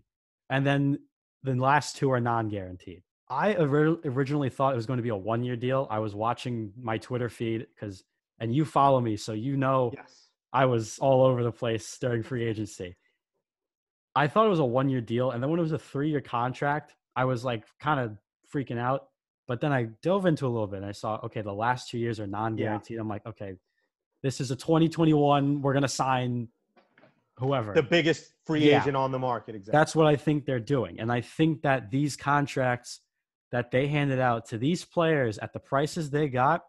and 0.49 0.65
then 0.65 0.99
the 1.43 1.55
last 1.55 1.97
two 1.97 2.09
are 2.09 2.21
non-guaranteed. 2.21 3.03
I 3.29 3.55
originally 3.55 4.49
thought 4.49 4.71
it 4.71 4.77
was 4.77 4.85
going 4.85 4.95
to 4.95 5.03
be 5.03 5.09
a 5.09 5.15
one-year 5.17 5.57
deal. 5.57 5.87
I 5.91 5.99
was 5.99 6.15
watching 6.15 6.71
my 6.81 6.97
Twitter 6.97 7.27
feed 7.27 7.67
because, 7.75 8.05
and 8.39 8.55
you 8.55 8.63
follow 8.63 9.01
me, 9.01 9.17
so 9.17 9.33
you 9.33 9.57
know 9.57 9.91
yes. 9.93 10.29
I 10.53 10.67
was 10.67 10.99
all 10.99 11.25
over 11.25 11.43
the 11.43 11.51
place 11.51 11.97
during 11.99 12.23
free 12.23 12.45
agency. 12.47 12.95
I 14.15 14.27
thought 14.27 14.45
it 14.45 14.51
was 14.51 14.59
a 14.59 14.65
one 14.65 14.87
year 14.87 15.01
deal. 15.01 15.31
And 15.31 15.43
then 15.43 15.49
when 15.49 15.59
it 15.59 15.63
was 15.63 15.73
a 15.73 15.77
three 15.77 16.09
year 16.09 16.21
contract, 16.21 16.95
I 17.17 17.25
was 17.25 17.43
like 17.43 17.65
kind 17.81 17.99
of 17.99 18.17
freaking 18.55 18.79
out. 18.79 19.09
But 19.49 19.59
then 19.59 19.73
I 19.73 19.87
dove 20.01 20.25
into 20.25 20.47
a 20.47 20.49
little 20.49 20.67
bit 20.67 20.77
and 20.77 20.85
I 20.85 20.93
saw, 20.93 21.19
okay, 21.25 21.41
the 21.41 21.51
last 21.51 21.89
two 21.89 21.97
years 21.97 22.21
are 22.21 22.27
non 22.27 22.55
guaranteed. 22.55 22.95
Yeah. 22.95 23.01
I'm 23.01 23.09
like, 23.09 23.25
okay, 23.25 23.55
this 24.23 24.39
is 24.39 24.49
a 24.49 24.55
2021. 24.55 25.61
We're 25.61 25.73
going 25.73 25.81
to 25.81 25.89
sign 25.89 26.47
whoever. 27.41 27.73
The 27.73 27.83
biggest 27.83 28.31
free 28.45 28.69
yeah. 28.69 28.81
agent 28.81 28.95
on 28.95 29.11
the 29.11 29.19
market. 29.19 29.55
Exactly. 29.55 29.77
That's 29.77 29.95
what 29.95 30.07
I 30.07 30.15
think 30.15 30.45
they're 30.45 30.59
doing. 30.59 30.99
And 30.99 31.11
I 31.11 31.21
think 31.21 31.63
that 31.63 31.91
these 31.91 32.15
contracts 32.15 33.01
that 33.51 33.71
they 33.71 33.87
handed 33.87 34.19
out 34.19 34.47
to 34.49 34.57
these 34.57 34.85
players 34.85 35.37
at 35.39 35.51
the 35.51 35.59
prices 35.59 36.09
they 36.09 36.29
got 36.29 36.61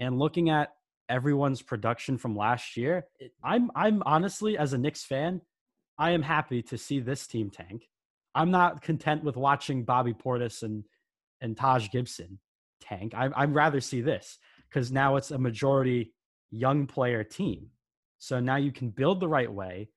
and 0.00 0.18
looking 0.18 0.50
at 0.50 0.70
everyone's 1.08 1.62
production 1.62 2.18
from 2.18 2.36
last 2.36 2.76
year, 2.76 3.06
I'm 3.44 3.70
I'm 3.74 4.02
honestly 4.04 4.58
as 4.58 4.72
a 4.72 4.78
Knicks 4.78 5.04
fan, 5.04 5.42
I 5.98 6.10
am 6.10 6.22
happy 6.22 6.62
to 6.62 6.78
see 6.78 7.00
this 7.00 7.26
team 7.26 7.50
tank. 7.50 7.88
I'm 8.34 8.50
not 8.50 8.82
content 8.82 9.24
with 9.24 9.36
watching 9.36 9.84
Bobby 9.84 10.14
Portis 10.14 10.62
and 10.62 10.84
and 11.40 11.56
Taj 11.56 11.90
Gibson 11.90 12.38
tank. 12.80 13.14
I, 13.14 13.28
I'd 13.36 13.54
rather 13.54 13.80
see 13.80 14.00
this 14.00 14.38
because 14.68 14.90
now 14.90 15.16
it's 15.16 15.30
a 15.30 15.38
majority 15.38 16.14
young 16.50 16.86
player 16.86 17.24
team. 17.24 17.68
So 18.18 18.40
now 18.40 18.56
you 18.56 18.72
can 18.72 18.90
build 18.90 19.20
the 19.20 19.28
right 19.28 19.52
way. 19.52 19.88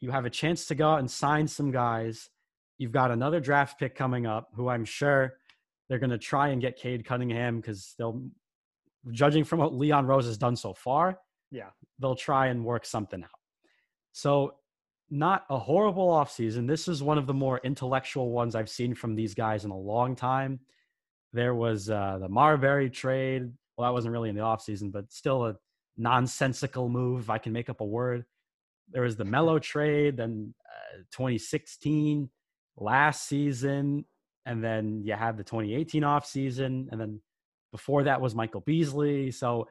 You 0.00 0.10
have 0.10 0.24
a 0.24 0.30
chance 0.30 0.66
to 0.66 0.74
go 0.74 0.90
out 0.90 1.00
and 1.00 1.10
sign 1.10 1.48
some 1.48 1.70
guys. 1.70 2.30
You've 2.78 2.92
got 2.92 3.10
another 3.10 3.40
draft 3.40 3.78
pick 3.78 3.94
coming 3.94 4.26
up 4.26 4.50
who 4.54 4.68
I'm 4.68 4.84
sure 4.84 5.34
they're 5.88 5.98
going 5.98 6.10
to 6.10 6.18
try 6.18 6.48
and 6.48 6.60
get 6.60 6.76
Cade 6.76 7.04
Cunningham 7.04 7.56
because 7.56 7.94
they'll, 7.98 8.22
judging 9.10 9.44
from 9.44 9.58
what 9.58 9.74
Leon 9.74 10.06
Rose 10.06 10.26
has 10.26 10.38
done 10.38 10.54
so 10.54 10.74
far, 10.74 11.18
yeah, 11.50 11.70
they'll 11.98 12.14
try 12.14 12.48
and 12.48 12.64
work 12.64 12.84
something 12.84 13.22
out. 13.22 13.30
So 14.12 14.54
not 15.10 15.44
a 15.48 15.58
horrible 15.58 16.08
offseason. 16.08 16.68
This 16.68 16.88
is 16.88 17.02
one 17.02 17.18
of 17.18 17.26
the 17.26 17.34
more 17.34 17.60
intellectual 17.64 18.30
ones 18.30 18.54
I've 18.54 18.68
seen 18.68 18.94
from 18.94 19.14
these 19.14 19.34
guys 19.34 19.64
in 19.64 19.70
a 19.70 19.78
long 19.78 20.14
time. 20.14 20.60
There 21.32 21.54
was 21.54 21.88
uh, 21.88 22.18
the 22.20 22.28
Marbury 22.28 22.90
trade. 22.90 23.50
Well, 23.76 23.88
that 23.88 23.94
wasn't 23.94 24.12
really 24.12 24.28
in 24.28 24.34
the 24.34 24.42
offseason, 24.42 24.92
but 24.92 25.12
still 25.12 25.46
a 25.46 25.56
nonsensical 25.96 26.88
move. 26.88 27.30
I 27.30 27.38
can 27.38 27.52
make 27.52 27.70
up 27.70 27.80
a 27.80 27.84
word. 27.84 28.24
There 28.90 29.02
was 29.02 29.16
the 29.16 29.24
Melo 29.24 29.58
trade, 29.58 30.16
then 30.16 30.54
uh, 30.66 30.98
2016 31.12 32.28
last 32.76 33.28
season, 33.28 34.04
and 34.46 34.62
then 34.62 35.02
you 35.04 35.14
had 35.14 35.36
the 35.36 35.44
2018 35.44 36.02
offseason, 36.02 36.88
and 36.90 37.00
then 37.00 37.20
before 37.70 38.04
that 38.04 38.20
was 38.20 38.34
Michael 38.34 38.62
Beasley. 38.62 39.30
So 39.30 39.68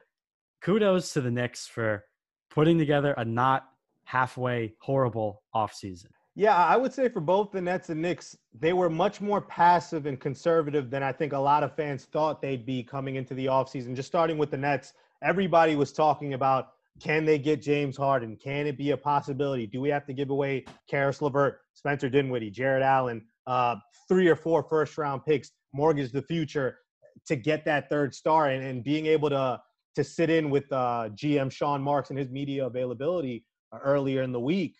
kudos 0.62 1.12
to 1.14 1.20
the 1.20 1.30
Knicks 1.30 1.66
for 1.66 2.04
putting 2.50 2.78
together 2.78 3.12
a 3.16 3.24
not 3.24 3.68
halfway 4.04 4.74
horrible 4.80 5.42
offseason. 5.54 6.08
Yeah, 6.34 6.54
I 6.56 6.76
would 6.76 6.94
say 6.94 7.08
for 7.08 7.20
both 7.20 7.50
the 7.50 7.60
Nets 7.60 7.90
and 7.90 8.00
Knicks, 8.00 8.36
they 8.56 8.72
were 8.72 8.88
much 8.88 9.20
more 9.20 9.40
passive 9.40 10.06
and 10.06 10.20
conservative 10.20 10.88
than 10.88 11.02
I 11.02 11.10
think 11.10 11.32
a 11.32 11.38
lot 11.38 11.64
of 11.64 11.74
fans 11.74 12.04
thought 12.04 12.40
they'd 12.40 12.64
be 12.64 12.84
coming 12.84 13.16
into 13.16 13.34
the 13.34 13.46
offseason. 13.46 13.96
Just 13.96 14.06
starting 14.06 14.38
with 14.38 14.52
the 14.52 14.56
Nets, 14.56 14.92
everybody 15.20 15.74
was 15.74 15.92
talking 15.92 16.34
about 16.34 16.74
can 17.00 17.24
they 17.24 17.38
get 17.38 17.62
James 17.62 17.96
Harden? 17.96 18.36
Can 18.36 18.66
it 18.66 18.76
be 18.76 18.90
a 18.90 18.96
possibility? 18.96 19.66
Do 19.66 19.80
we 19.80 19.88
have 19.90 20.06
to 20.06 20.12
give 20.12 20.30
away 20.30 20.64
Caris 20.88 21.22
LeVert, 21.22 21.60
Spencer 21.74 22.08
Dinwiddie, 22.08 22.50
Jarrett 22.50 22.82
Allen, 22.82 23.24
uh, 23.46 23.76
three 24.08 24.28
or 24.28 24.36
four 24.36 24.62
first 24.62 24.98
round 24.98 25.24
picks, 25.24 25.50
mortgage 25.72 26.12
the 26.12 26.22
future 26.22 26.78
to 27.26 27.36
get 27.36 27.64
that 27.64 27.88
third 27.88 28.14
star 28.14 28.50
and, 28.50 28.64
and 28.64 28.82
being 28.84 29.06
able 29.06 29.30
to 29.30 29.60
to 29.94 30.04
sit 30.04 30.30
in 30.30 30.48
with 30.48 30.70
uh, 30.72 31.08
GM 31.14 31.50
Sean 31.50 31.82
Marks 31.82 32.10
and 32.10 32.18
his 32.18 32.30
media 32.30 32.66
availability 32.66 33.44
earlier 33.82 34.22
in 34.22 34.30
the 34.30 34.38
week, 34.38 34.76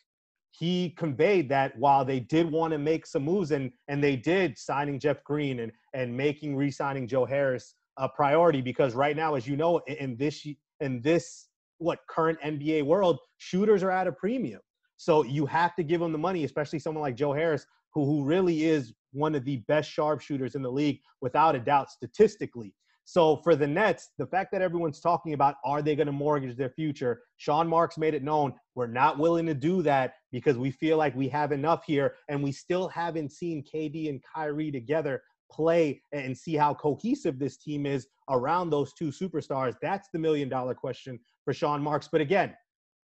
he 0.50 0.90
conveyed 0.90 1.48
that 1.48 1.76
while 1.76 2.04
they 2.04 2.20
did 2.20 2.50
want 2.50 2.72
to 2.72 2.78
make 2.78 3.06
some 3.06 3.24
moves 3.24 3.50
and 3.50 3.72
and 3.88 4.02
they 4.02 4.16
did 4.16 4.56
signing 4.56 4.98
Jeff 4.98 5.22
Green 5.24 5.60
and 5.60 5.72
and 5.94 6.16
making 6.16 6.56
re-signing 6.56 7.06
Joe 7.06 7.24
Harris 7.24 7.74
a 7.96 8.08
priority 8.08 8.60
because 8.60 8.94
right 8.94 9.16
now, 9.16 9.34
as 9.34 9.46
you 9.46 9.56
know, 9.56 9.78
in 9.86 10.16
this 10.16 10.46
in 10.80 11.00
this 11.02 11.48
what 11.78 12.00
current 12.08 12.38
NBA 12.40 12.84
world, 12.84 13.18
shooters 13.38 13.82
are 13.82 13.90
at 13.90 14.06
a 14.06 14.12
premium. 14.12 14.60
So 14.96 15.22
you 15.22 15.46
have 15.46 15.74
to 15.76 15.82
give 15.82 16.00
them 16.00 16.12
the 16.12 16.18
money, 16.18 16.44
especially 16.44 16.80
someone 16.80 17.02
like 17.02 17.14
Joe 17.14 17.32
Harris, 17.32 17.64
who 17.94 18.04
who 18.04 18.24
really 18.24 18.64
is 18.64 18.92
one 19.12 19.34
of 19.34 19.44
the 19.44 19.58
best 19.68 19.90
sharpshooters 19.90 20.54
in 20.54 20.62
the 20.62 20.70
league, 20.70 21.00
without 21.20 21.54
a 21.54 21.60
doubt, 21.60 21.90
statistically. 21.90 22.74
So 23.04 23.38
for 23.38 23.56
the 23.56 23.66
Nets, 23.66 24.10
the 24.18 24.26
fact 24.26 24.52
that 24.52 24.60
everyone's 24.60 25.00
talking 25.00 25.32
about 25.32 25.54
are 25.64 25.80
they 25.80 25.96
going 25.96 26.08
to 26.08 26.12
mortgage 26.12 26.58
their 26.58 26.68
future, 26.68 27.22
Sean 27.38 27.66
Marks 27.66 27.96
made 27.96 28.12
it 28.12 28.22
known 28.22 28.52
we're 28.74 28.86
not 28.86 29.18
willing 29.18 29.46
to 29.46 29.54
do 29.54 29.80
that 29.82 30.12
because 30.30 30.58
we 30.58 30.70
feel 30.70 30.98
like 30.98 31.16
we 31.16 31.26
have 31.28 31.50
enough 31.50 31.84
here, 31.86 32.16
and 32.28 32.42
we 32.42 32.52
still 32.52 32.86
haven't 32.88 33.32
seen 33.32 33.64
KD 33.64 34.10
and 34.10 34.22
Kyrie 34.34 34.70
together 34.70 35.22
play 35.50 36.02
and 36.12 36.36
see 36.36 36.54
how 36.54 36.74
cohesive 36.74 37.38
this 37.38 37.56
team 37.56 37.86
is 37.86 38.06
around 38.30 38.70
those 38.70 38.92
two 38.92 39.08
superstars. 39.08 39.74
That's 39.80 40.08
the 40.12 40.18
million 40.18 40.48
dollar 40.48 40.74
question 40.74 41.18
for 41.44 41.52
Sean 41.52 41.82
Marks. 41.82 42.08
But 42.10 42.20
again, 42.20 42.54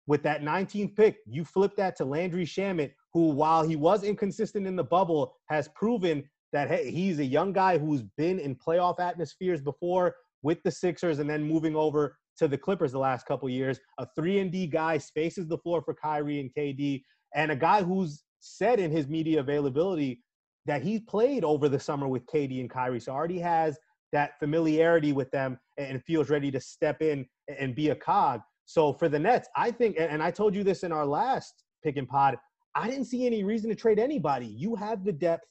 with 0.07 0.23
that 0.25 0.43
19th 0.43 0.97
pick, 0.97 1.19
you 1.27 1.45
flip 1.45 1.77
that 1.77 1.97
to 1.97 2.05
Landry 2.05 2.45
Shamet, 2.45 2.93
who, 3.13 3.29
while 3.29 3.63
he 3.63 3.77
was 3.77 4.03
inconsistent 4.03 4.67
in 4.67 4.77
the 4.77 4.85
bubble, 4.85 5.35
has 5.49 5.69
proven 5.75 6.25
that 6.53 6.69
hey, 6.69 6.91
he's 6.91 7.19
a 7.19 7.25
young 7.25 7.53
guy 7.53 7.79
who's 7.79 8.03
been 8.17 8.39
in 8.39 8.55
playoff 8.57 9.01
atmospheres 9.01 9.63
before 9.63 10.15
with 10.43 10.63
the 10.65 10.71
Sixers 10.71 11.19
and 11.19 11.31
then 11.31 11.43
moving 11.43 11.77
over 11.77 12.17
to 12.39 12.49
the 12.49 12.59
Clippers 12.59 12.93
the 12.93 12.99
last 12.99 13.27
couple 13.27 13.49
years. 13.49 13.79
A 13.99 14.07
3 14.17 14.41
and 14.41 14.53
D 14.53 14.67
guy 14.67 14.99
spaces 14.99 15.47
the 15.47 15.59
floor 15.59 15.83
for 15.83 15.95
Kyrie 15.95 16.41
and 16.41 16.51
KD 16.53 17.03
and 17.35 17.51
a 17.51 17.57
guy 17.57 17.83
who's 17.83 18.25
said 18.41 18.81
in 18.81 18.91
his 18.91 19.07
media 19.07 19.41
availability 19.41 20.23
that 20.67 20.83
he 20.83 20.99
played 20.99 21.45
over 21.45 21.69
the 21.69 21.81
summer 21.81 22.09
with 22.09 22.27
KD 22.27 22.61
and 22.61 22.71
Kyrie. 22.71 23.01
So 23.01 23.13
already 23.13 23.41
has 23.41 23.79
that 24.13 24.39
familiarity 24.39 25.13
with 25.13 25.31
them 25.31 25.59
and 25.79 26.03
feels 26.05 26.31
ready 26.31 26.51
to 26.51 26.61
step 26.61 27.03
in 27.03 27.27
and 27.59 27.75
be 27.75 27.91
a 27.91 27.95
cog. 27.95 28.41
So 28.65 28.93
for 28.93 29.09
the 29.09 29.19
Nets, 29.19 29.49
I 29.57 29.71
think, 29.71 29.97
and 29.99 30.23
I 30.23 30.31
told 30.31 30.55
you 30.55 30.63
this 30.63 30.83
in 30.83 30.93
our 30.93 31.07
last 31.07 31.65
pick 31.83 31.97
and 31.97 32.09
pod, 32.09 32.37
I 32.75 32.89
didn't 32.89 33.07
see 33.07 33.27
any 33.27 33.43
reason 33.43 33.69
to 33.71 33.77
trade 33.77 33.99
anybody. 33.99 34.47
You 34.47 34.75
have 34.77 35.05
the 35.05 35.13
depth 35.13 35.47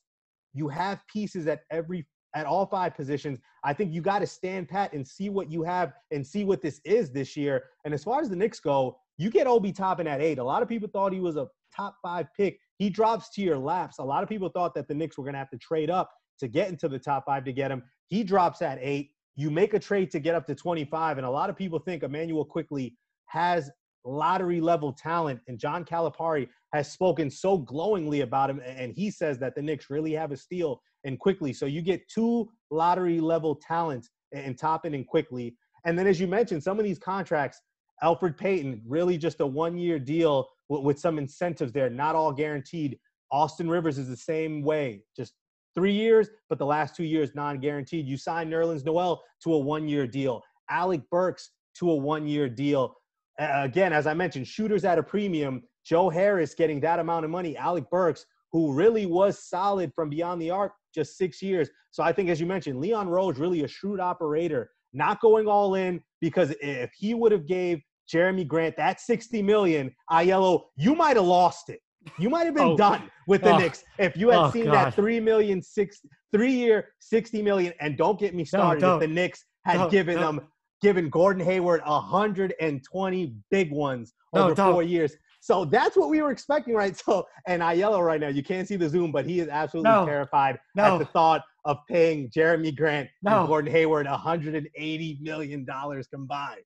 you 0.54 0.68
have 0.70 1.06
pieces 1.08 1.48
at 1.48 1.62
every 1.72 2.06
at 2.34 2.46
all 2.46 2.66
five 2.66 2.96
positions. 2.96 3.40
I 3.64 3.74
think 3.74 3.92
you 3.92 4.02
got 4.02 4.20
to 4.20 4.28
stand 4.28 4.70
pat 4.70 4.94
and 4.94 5.06
see 5.06 5.30
what 5.30 5.52
you 5.52 5.64
have 5.64 5.94
and 6.12 6.26
see 6.26 6.46
what 6.46 6.62
this 6.62 6.80
is 6.86 7.12
this 7.12 7.36
year. 7.36 7.66
And 7.84 7.94
as 7.94 8.04
far 8.04 8.22
as 8.22 8.30
the 8.30 8.36
Knicks 8.38 8.60
go, 8.60 8.98
you 9.18 9.30
get 9.30 9.48
Obi 9.48 9.74
Toppin 9.74 10.08
at 10.08 10.22
eight. 10.22 10.40
A 10.40 10.44
lot 10.44 10.62
of 10.62 10.70
people 10.70 10.88
thought 10.88 11.12
he 11.12 11.20
was 11.20 11.36
a 11.36 11.48
top 11.76 11.98
five 12.02 12.28
pick. 12.36 12.60
He 12.82 12.90
drops 12.90 13.30
to 13.36 13.44
your 13.44 13.60
laps. 13.60 14.00
A 14.00 14.04
lot 14.04 14.24
of 14.24 14.30
people 14.30 14.50
thought 14.50 14.74
that 14.74 14.88
the 14.88 14.96
Knicks 14.96 15.16
were 15.16 15.24
going 15.24 15.36
to 15.36 15.38
have 15.38 15.52
to 15.52 15.58
trade 15.60 15.92
up 15.92 16.10
to 16.40 16.48
get 16.48 16.68
into 16.68 16.90
the 16.90 16.98
top 16.98 17.26
five 17.28 17.46
to 17.46 17.54
get 17.54 17.70
him. 17.70 17.84
He 18.08 18.24
drops 18.24 18.64
at 18.64 18.80
eight. 18.82 19.12
You 19.36 19.52
make 19.52 19.76
a 19.76 19.80
trade 19.80 20.10
to 20.10 20.20
get 20.20 20.34
up 20.34 20.48
to 20.48 20.56
25. 20.56 21.20
And 21.20 21.28
a 21.28 21.30
lot 21.30 21.52
of 21.52 21.56
people 21.56 21.78
think 21.78 22.02
Immanuel 22.02 22.44
Quickley 22.44 22.98
has 23.28 23.70
lottery 24.04 24.60
level 24.60 24.92
talent. 24.94 25.42
And 25.48 25.60
John 25.60 25.86
Calipari 25.86 26.48
has 26.74 26.92
spoken 26.92 27.30
so 27.30 27.56
glowingly 27.56 28.22
about 28.22 28.50
him. 28.50 28.60
And 28.66 28.94
he 28.96 29.12
says 29.12 29.38
that 29.38 29.54
the 29.54 29.62
Knicks 29.62 29.92
really 29.92 30.14
have 30.14 30.32
a 30.32 30.38
steal 30.38 30.82
and 31.04 31.20
Quickley. 31.20 31.54
So 31.54 31.68
you 31.68 31.84
get 31.84 32.02
two 32.12 32.50
lottery 32.72 33.20
level 33.20 33.60
talents 33.62 34.10
in 34.32 34.56
Toppin 34.56 34.96
and 34.96 35.06
Quickley. 35.06 35.56
And 35.86 36.00
then, 36.00 36.08
as 36.08 36.20
you 36.20 36.26
mentioned, 36.26 36.64
some 36.64 36.80
of 36.80 36.86
these 36.86 36.98
contracts, 36.98 37.62
Elfrid 38.04 38.38
Payton, 38.38 38.82
really 38.88 39.20
just 39.20 39.40
a 39.40 39.46
one 39.46 39.78
year 39.78 40.00
deal 40.00 40.48
with, 40.80 41.00
some 41.00 41.18
incentives 41.18 41.72
there, 41.72 41.90
not 41.90 42.16
all 42.16 42.32
guaranteed. 42.32 42.98
Austin 43.32 43.70
Rivers 43.70 43.98
is 43.98 44.08
the 44.08 44.18
same 44.18 44.62
way, 44.62 45.04
just 45.16 45.34
three 45.76 45.94
years, 45.94 46.30
but 46.50 46.58
the 46.58 46.66
last 46.66 46.96
two 46.96 47.04
years 47.04 47.34
non 47.36 47.60
guaranteed. 47.60 48.08
You 48.08 48.18
signed 48.18 48.52
Nerlens 48.52 48.86
Noel 48.86 49.22
to 49.44 49.54
a 49.54 49.60
one 49.60 49.88
year 49.88 50.08
deal, 50.08 50.42
Alec 50.70 51.02
Burks 51.10 51.52
to 51.76 51.92
a 51.92 51.96
one 51.96 52.28
year 52.28 52.50
deal. 52.50 52.96
Again, 53.40 53.94
as 53.94 54.08
I 54.08 54.14
mentioned, 54.14 54.48
shooters 54.48 54.86
at 54.86 54.98
a 54.98 55.04
premium. 55.04 55.64
Joe 55.86 56.10
Harris 56.10 56.54
getting 56.54 56.80
that 56.82 57.00
amount 57.00 57.26
of 57.26 57.32
money. 57.32 57.58
Alec 57.58 57.90
Burks, 57.90 58.26
who 58.52 58.74
really 58.74 59.06
was 59.06 59.44
solid 59.44 59.92
from 59.96 60.10
beyond 60.10 60.42
the 60.42 60.52
arc, 60.52 60.74
just 60.94 61.18
six 61.18 61.42
years. 61.42 61.70
So 61.92 62.04
I 62.04 62.12
think, 62.12 62.30
as 62.30 62.40
you 62.40 62.46
mentioned, 62.46 62.80
Leon 62.80 63.10
Rose 63.10 63.40
really 63.40 63.64
a 63.64 63.68
shrewd 63.68 64.00
operator, 64.00 64.70
not 64.94 65.22
going 65.22 65.48
all 65.48 65.76
in 65.76 66.02
because 66.20 66.54
if 66.62 66.92
he 66.94 67.14
would 67.14 67.32
have 67.32 67.48
gave 67.48 67.82
Jerami 68.14 68.48
Grant 68.48 68.76
that 68.78 69.00
60 69.00 69.42
million, 69.42 69.94
Aiello, 70.12 70.64
you 70.76 70.96
might 70.96 71.16
have 71.16 71.26
lost 71.26 71.70
it. 71.70 71.80
You 72.18 72.30
might 72.30 72.46
have 72.46 72.56
been 72.56 72.70
oh. 72.70 72.78
done 72.78 73.10
with 73.28 73.44
the 73.44 73.54
oh. 73.54 73.58
Knicks 73.58 73.84
if 74.00 74.18
you 74.18 74.30
had 74.30 74.40
oh, 74.40 74.52
seen 74.52 74.66
God. 74.66 74.74
that 74.74 74.96
three 74.96 75.20
million 75.20 75.62
six 75.62 76.02
three 76.34 76.54
year 76.54 76.90
60 77.00 77.42
million. 77.42 77.74
And 77.80 77.98
don't 77.98 78.20
get 78.20 78.34
me 78.34 78.44
started 78.44 78.82
no, 78.82 78.96
if 78.96 79.02
the 79.02 79.08
Knicks 79.08 79.46
had 79.66 79.92
given 79.92 80.20
them 80.20 80.42
given 80.82 81.10
Gordon 81.10 81.46
Hayward 81.46 81.82
120 81.86 83.36
big 83.52 83.72
ones 83.72 84.14
over 84.34 84.56
no, 84.56 84.72
four 84.74 84.84
years. 84.84 85.16
So 85.40 85.66
that's 85.66 85.96
what 85.96 86.10
we 86.10 86.22
were 86.22 86.32
expecting, 86.32 86.74
right? 86.74 86.96
So, 87.06 87.26
and 87.48 87.62
Aiello 87.62 88.04
right 88.06 88.20
now, 88.20 88.28
you 88.28 88.44
can't 88.44 88.68
see 88.68 88.76
the 88.76 88.90
Zoom, 88.90 89.12
but 89.12 89.26
he 89.26 89.40
is 89.40 89.48
absolutely 89.48 89.92
no, 89.92 90.06
terrified 90.06 90.60
no. 90.76 90.96
at 90.96 91.00
the 91.00 91.06
thought 91.06 91.44
of 91.66 91.78
paying 91.90 92.30
Jerami 92.30 92.76
Grant 92.76 93.10
no. 93.22 93.40
and 93.40 93.48
Gordon 93.48 93.72
Hayward 93.72 94.08
180 94.08 95.20
million 95.22 95.66
dollars 95.66 96.08
combined. 96.08 96.62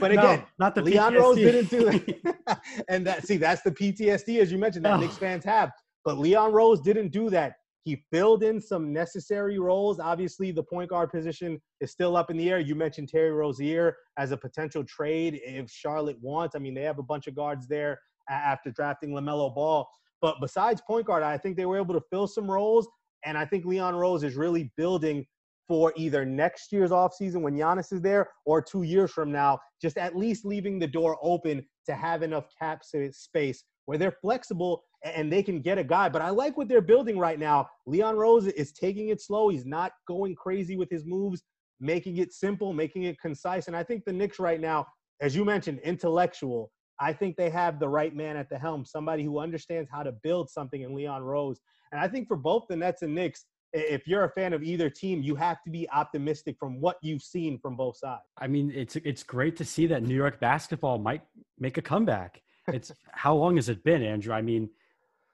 But 0.00 0.12
again, 0.12 0.44
not 0.58 0.74
the 0.74 0.82
Leon 0.82 1.14
PTSD. 1.14 1.18
Rose 1.18 1.36
didn't 1.36 1.70
do 1.70 1.84
that. 1.84 2.60
and 2.88 3.06
that 3.06 3.26
see, 3.26 3.36
that's 3.36 3.62
the 3.62 3.70
PTSD 3.70 4.40
as 4.40 4.52
you 4.52 4.58
mentioned 4.58 4.84
that 4.84 5.00
Knicks 5.00 5.16
fans 5.16 5.44
have. 5.44 5.70
But 6.04 6.18
Leon 6.18 6.52
Rose 6.52 6.80
didn't 6.80 7.08
do 7.08 7.30
that. 7.30 7.54
He 7.84 8.04
filled 8.12 8.42
in 8.42 8.60
some 8.60 8.92
necessary 8.92 9.58
roles. 9.58 9.98
Obviously, 9.98 10.50
the 10.50 10.62
point 10.62 10.90
guard 10.90 11.10
position 11.10 11.60
is 11.80 11.90
still 11.90 12.16
up 12.16 12.30
in 12.30 12.36
the 12.36 12.50
air. 12.50 12.58
You 12.58 12.74
mentioned 12.74 13.08
Terry 13.08 13.30
Rozier 13.30 13.96
as 14.18 14.30
a 14.30 14.36
potential 14.36 14.84
trade 14.84 15.40
if 15.42 15.70
Charlotte 15.70 16.18
wants. 16.20 16.54
I 16.54 16.58
mean, 16.58 16.74
they 16.74 16.82
have 16.82 16.98
a 16.98 17.02
bunch 17.02 17.28
of 17.28 17.34
guards 17.34 17.66
there 17.66 17.98
after 18.28 18.70
drafting 18.70 19.12
LaMelo 19.12 19.54
Ball. 19.54 19.88
But 20.20 20.36
besides 20.40 20.82
point 20.86 21.06
guard, 21.06 21.22
I 21.22 21.38
think 21.38 21.56
they 21.56 21.64
were 21.64 21.78
able 21.78 21.94
to 21.94 22.02
fill 22.10 22.26
some 22.26 22.50
roles. 22.50 22.86
And 23.24 23.38
I 23.38 23.44
think 23.44 23.64
Leon 23.64 23.96
Rose 23.96 24.22
is 24.22 24.36
really 24.36 24.70
building 24.76 25.24
for 25.68 25.92
either 25.96 26.24
next 26.24 26.72
year's 26.72 26.90
offseason 26.90 27.42
when 27.42 27.54
Giannis 27.54 27.92
is 27.92 28.00
there 28.00 28.30
or 28.46 28.62
two 28.62 28.82
years 28.82 29.12
from 29.12 29.30
now, 29.30 29.60
just 29.80 29.98
at 29.98 30.16
least 30.16 30.46
leaving 30.46 30.78
the 30.78 30.86
door 30.86 31.18
open 31.22 31.64
to 31.86 31.94
have 31.94 32.22
enough 32.22 32.46
cap 32.58 32.82
space 32.82 33.64
where 33.84 33.98
they're 33.98 34.16
flexible 34.20 34.82
and 35.04 35.32
they 35.32 35.42
can 35.42 35.60
get 35.60 35.78
a 35.78 35.84
guy. 35.84 36.08
But 36.08 36.22
I 36.22 36.30
like 36.30 36.56
what 36.56 36.68
they're 36.68 36.80
building 36.80 37.18
right 37.18 37.38
now. 37.38 37.68
Leon 37.86 38.16
Rose 38.16 38.46
is 38.46 38.72
taking 38.72 39.10
it 39.10 39.20
slow. 39.20 39.50
He's 39.50 39.66
not 39.66 39.92
going 40.06 40.34
crazy 40.34 40.76
with 40.76 40.90
his 40.90 41.04
moves, 41.04 41.42
making 41.80 42.16
it 42.16 42.32
simple, 42.32 42.72
making 42.72 43.04
it 43.04 43.20
concise. 43.20 43.66
And 43.66 43.76
I 43.76 43.82
think 43.82 44.04
the 44.04 44.12
Knicks 44.12 44.38
right 44.38 44.60
now, 44.60 44.86
as 45.20 45.36
you 45.36 45.44
mentioned, 45.44 45.80
intellectual. 45.80 46.72
I 47.00 47.12
think 47.12 47.36
they 47.36 47.48
have 47.50 47.78
the 47.78 47.88
right 47.88 48.14
man 48.14 48.36
at 48.36 48.50
the 48.50 48.58
helm, 48.58 48.84
somebody 48.84 49.22
who 49.22 49.38
understands 49.38 49.88
how 49.92 50.02
to 50.02 50.12
build 50.12 50.50
something 50.50 50.82
in 50.82 50.94
Leon 50.94 51.22
Rose. 51.22 51.60
And 51.92 52.00
I 52.00 52.08
think 52.08 52.26
for 52.26 52.36
both 52.36 52.64
the 52.68 52.76
Nets 52.76 53.02
and 53.02 53.14
Knicks, 53.14 53.46
if 53.72 54.06
you're 54.06 54.24
a 54.24 54.30
fan 54.30 54.52
of 54.52 54.62
either 54.62 54.88
team, 54.88 55.22
you 55.22 55.34
have 55.36 55.62
to 55.64 55.70
be 55.70 55.88
optimistic 55.90 56.56
from 56.58 56.80
what 56.80 56.96
you've 57.02 57.22
seen 57.22 57.58
from 57.58 57.76
both 57.76 57.96
sides. 57.96 58.22
I 58.38 58.46
mean, 58.46 58.72
it's 58.74 58.96
it's 58.96 59.22
great 59.22 59.56
to 59.56 59.64
see 59.64 59.86
that 59.88 60.02
New 60.02 60.14
York 60.14 60.40
basketball 60.40 60.98
might 60.98 61.22
make 61.58 61.78
a 61.78 61.82
comeback. 61.82 62.42
It's 62.68 62.92
how 63.12 63.34
long 63.34 63.56
has 63.56 63.68
it 63.68 63.84
been, 63.84 64.02
Andrew? 64.02 64.32
I 64.32 64.42
mean, 64.42 64.70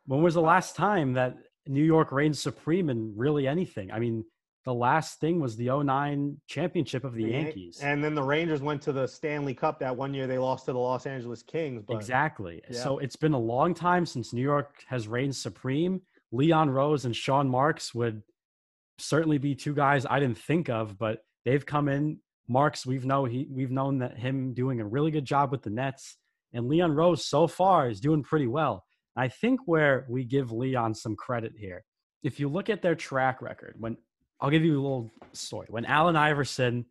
when 0.06 0.22
was 0.22 0.34
the 0.34 0.40
uh, 0.40 0.44
last 0.44 0.76
time 0.76 1.12
that 1.14 1.36
New 1.66 1.84
York 1.84 2.12
reigned 2.12 2.36
supreme 2.36 2.90
in 2.90 3.12
really 3.16 3.46
anything? 3.46 3.90
I 3.90 3.98
mean, 3.98 4.24
the 4.64 4.74
last 4.74 5.20
thing 5.20 5.40
was 5.40 5.56
the 5.56 5.66
09 5.66 6.40
championship 6.46 7.04
of 7.04 7.14
the 7.14 7.24
Yankees. 7.24 7.80
And 7.82 8.02
then 8.02 8.14
the 8.14 8.22
Rangers 8.22 8.62
went 8.62 8.80
to 8.82 8.92
the 8.92 9.06
Stanley 9.06 9.52
Cup 9.52 9.78
that 9.80 9.94
one 9.94 10.14
year 10.14 10.26
they 10.26 10.38
lost 10.38 10.64
to 10.66 10.72
the 10.72 10.78
Los 10.78 11.06
Angeles 11.06 11.42
Kings. 11.42 11.82
But, 11.86 11.96
exactly. 11.96 12.62
Yeah. 12.70 12.82
So 12.82 12.98
it's 12.98 13.16
been 13.16 13.34
a 13.34 13.38
long 13.38 13.74
time 13.74 14.06
since 14.06 14.32
New 14.32 14.42
York 14.42 14.82
has 14.88 15.06
reigned 15.06 15.36
supreme. 15.36 16.00
Leon 16.34 16.70
Rose 16.70 17.04
and 17.04 17.14
Sean 17.14 17.48
Marks 17.48 17.94
would 17.94 18.22
certainly 18.98 19.38
be 19.38 19.54
two 19.54 19.74
guys 19.74 20.04
I 20.08 20.18
didn't 20.18 20.38
think 20.38 20.68
of, 20.68 20.98
but 20.98 21.24
they've 21.44 21.64
come 21.64 21.88
in. 21.88 22.18
Marks, 22.46 22.84
we've 22.84 23.06
know 23.06 23.24
he 23.24 23.46
we've 23.50 23.70
known 23.70 24.00
that 24.00 24.18
him 24.18 24.52
doing 24.52 24.80
a 24.80 24.84
really 24.84 25.10
good 25.10 25.24
job 25.24 25.50
with 25.50 25.62
the 25.62 25.70
Nets. 25.70 26.16
And 26.52 26.68
Leon 26.68 26.92
Rose 26.92 27.24
so 27.24 27.46
far 27.46 27.88
is 27.88 28.00
doing 28.00 28.22
pretty 28.22 28.46
well. 28.46 28.84
I 29.16 29.28
think 29.28 29.60
where 29.64 30.04
we 30.10 30.24
give 30.24 30.52
Leon 30.52 30.94
some 30.94 31.16
credit 31.16 31.52
here, 31.56 31.84
if 32.22 32.38
you 32.38 32.48
look 32.48 32.68
at 32.68 32.82
their 32.82 32.94
track 32.94 33.40
record, 33.40 33.76
when 33.78 33.96
I'll 34.40 34.50
give 34.50 34.64
you 34.64 34.74
a 34.74 34.82
little 34.82 35.10
story. 35.32 35.68
When 35.70 35.86
Allen 35.86 36.16
Iverson 36.16 36.84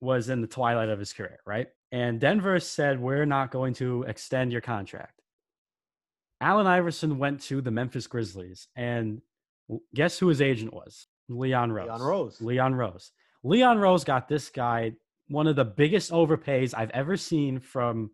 was 0.00 0.30
in 0.30 0.40
the 0.40 0.46
twilight 0.46 0.88
of 0.88 0.98
his 0.98 1.12
career, 1.12 1.40
right? 1.44 1.66
And 1.92 2.20
Denver 2.20 2.58
said, 2.60 3.00
We're 3.00 3.26
not 3.26 3.50
going 3.50 3.74
to 3.74 4.04
extend 4.04 4.52
your 4.52 4.62
contract. 4.62 5.19
Allen 6.40 6.66
Iverson 6.66 7.18
went 7.18 7.40
to 7.42 7.60
the 7.60 7.70
Memphis 7.70 8.06
Grizzlies, 8.06 8.68
and 8.74 9.20
guess 9.94 10.18
who 10.18 10.28
his 10.28 10.40
agent 10.40 10.72
was? 10.72 11.06
Leon 11.28 11.72
Rose. 11.72 11.86
Leon 11.88 12.02
Rose. 12.02 12.40
Leon 12.40 12.74
Rose. 12.74 13.12
Leon 13.42 13.78
Rose 13.78 14.04
got 14.04 14.28
this 14.28 14.48
guy 14.48 14.92
one 15.28 15.46
of 15.46 15.54
the 15.54 15.64
biggest 15.64 16.10
overpays 16.10 16.74
I've 16.76 16.90
ever 16.90 17.16
seen 17.16 17.60
from 17.60 18.10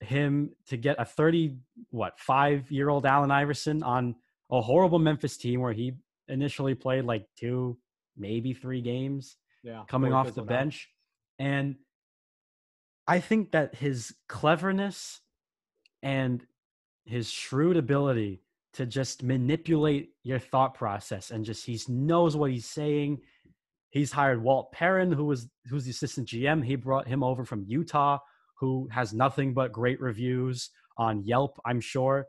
him 0.00 0.52
to 0.68 0.76
get 0.76 0.96
a 0.98 1.04
30 1.04 1.56
what 1.90 2.18
5 2.18 2.70
year 2.70 2.88
old 2.88 3.04
Allen 3.04 3.30
Iverson 3.30 3.82
on 3.82 4.14
a 4.50 4.60
horrible 4.60 4.98
Memphis 4.98 5.36
team 5.36 5.60
where 5.60 5.72
he 5.72 5.94
initially 6.28 6.74
played 6.74 7.04
like 7.04 7.26
two 7.36 7.76
maybe 8.16 8.54
3 8.54 8.80
games 8.80 9.36
yeah, 9.62 9.82
coming 9.88 10.12
off 10.12 10.34
the 10.34 10.42
bench 10.42 10.88
and 11.38 11.76
I 13.06 13.18
think 13.20 13.50
that 13.50 13.74
his 13.74 14.14
cleverness 14.28 15.20
and 16.02 16.46
his 17.10 17.30
shrewd 17.30 17.76
ability 17.76 18.42
to 18.72 18.86
just 18.86 19.22
manipulate 19.22 20.10
your 20.22 20.38
thought 20.38 20.74
process 20.74 21.30
and 21.30 21.44
just 21.44 21.66
he 21.66 21.78
knows 21.88 22.36
what 22.36 22.50
he's 22.50 22.66
saying. 22.66 23.20
He's 23.90 24.12
hired 24.12 24.42
Walt 24.42 24.70
Perrin, 24.72 25.10
who 25.10 25.24
was 25.24 25.48
who's 25.68 25.84
the 25.84 25.90
assistant 25.90 26.28
GM. 26.28 26.64
He 26.64 26.76
brought 26.76 27.08
him 27.08 27.24
over 27.24 27.44
from 27.44 27.64
Utah, 27.66 28.18
who 28.58 28.88
has 28.92 29.12
nothing 29.12 29.52
but 29.52 29.72
great 29.72 30.00
reviews 30.00 30.70
on 30.96 31.24
Yelp, 31.24 31.58
I'm 31.64 31.80
sure. 31.80 32.26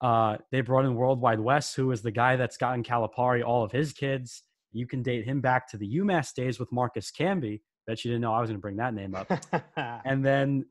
Uh, 0.00 0.36
they 0.52 0.60
brought 0.60 0.84
in 0.84 0.94
World 0.94 1.20
Wide 1.20 1.40
Wes, 1.40 1.74
who 1.74 1.90
is 1.90 2.02
the 2.02 2.10
guy 2.10 2.36
that's 2.36 2.56
gotten 2.56 2.84
Calipari 2.84 3.44
all 3.44 3.64
of 3.64 3.72
his 3.72 3.92
kids. 3.92 4.42
You 4.72 4.86
can 4.86 5.02
date 5.02 5.24
him 5.24 5.40
back 5.40 5.68
to 5.70 5.76
the 5.78 5.96
UMass 5.96 6.34
days 6.34 6.60
with 6.60 6.70
Marcus 6.70 7.10
Camby. 7.10 7.62
Bet 7.86 8.04
you 8.04 8.10
didn't 8.10 8.20
know 8.20 8.34
I 8.34 8.40
was 8.40 8.50
going 8.50 8.58
to 8.58 8.62
bring 8.62 8.76
that 8.76 8.92
name 8.92 9.14
up. 9.14 9.32
and 10.04 10.24
then 10.24 10.66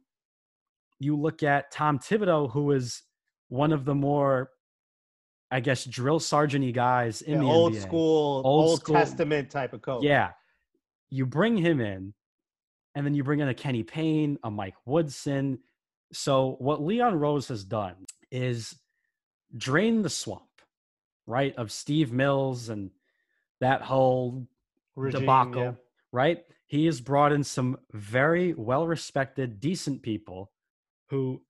you 1.00 1.20
look 1.20 1.42
at 1.44 1.72
Tom 1.72 2.00
Thibodeau, 2.00 2.52
who 2.52 2.72
is 2.72 3.02
one 3.50 3.72
of 3.72 3.86
the 3.86 3.96
more, 3.96 4.52
I 5.50 5.60
guess, 5.60 5.86
drill 5.86 6.20
sergeant 6.20 6.74
guys 6.74 7.22
in 7.22 7.36
yeah, 7.36 7.40
the 7.40 7.46
old 7.46 7.74
NBA. 7.74 7.82
school, 7.82 8.42
old, 8.44 8.46
old 8.46 8.80
school, 8.80 8.96
Testament 8.96 9.50
type 9.50 9.74
of 9.74 9.82
coach. 9.82 10.04
Yeah. 10.04 10.32
You 11.10 11.26
bring 11.26 11.58
him 11.58 11.80
in, 11.80 12.14
and 12.96 13.06
then 13.06 13.14
you 13.14 13.24
bring 13.24 13.40
in 13.40 13.48
a 13.48 13.54
Kenny 13.54 13.84
Payne, 13.84 14.38
a 14.44 14.52
Mike 14.52 14.76
Woodson. 14.86 15.60
So 16.12 16.56
what 16.60 16.82
Leon 16.82 17.16
Rose 17.16 17.48
has 17.48 17.64
done 17.64 17.96
is 18.32 18.76
drain 19.56 20.02
the 20.02 20.10
swamp, 20.10 20.44
right, 21.26 21.56
of 21.56 21.72
Steve 21.72 22.12
Mills 22.12 22.70
and 22.70 22.92
that 23.62 23.82
whole 23.82 24.48
Regime, 24.96 25.22
debacle, 25.22 25.62
yeah. 25.62 25.72
right? 26.12 26.44
He 26.66 26.86
has 26.88 27.00
brought 27.00 27.32
in 27.32 27.44
some 27.44 27.78
very 27.94 28.54
well 28.54 28.86
respected, 28.86 29.60
decent 29.60 30.02
people 30.02 30.52
who 31.10 31.42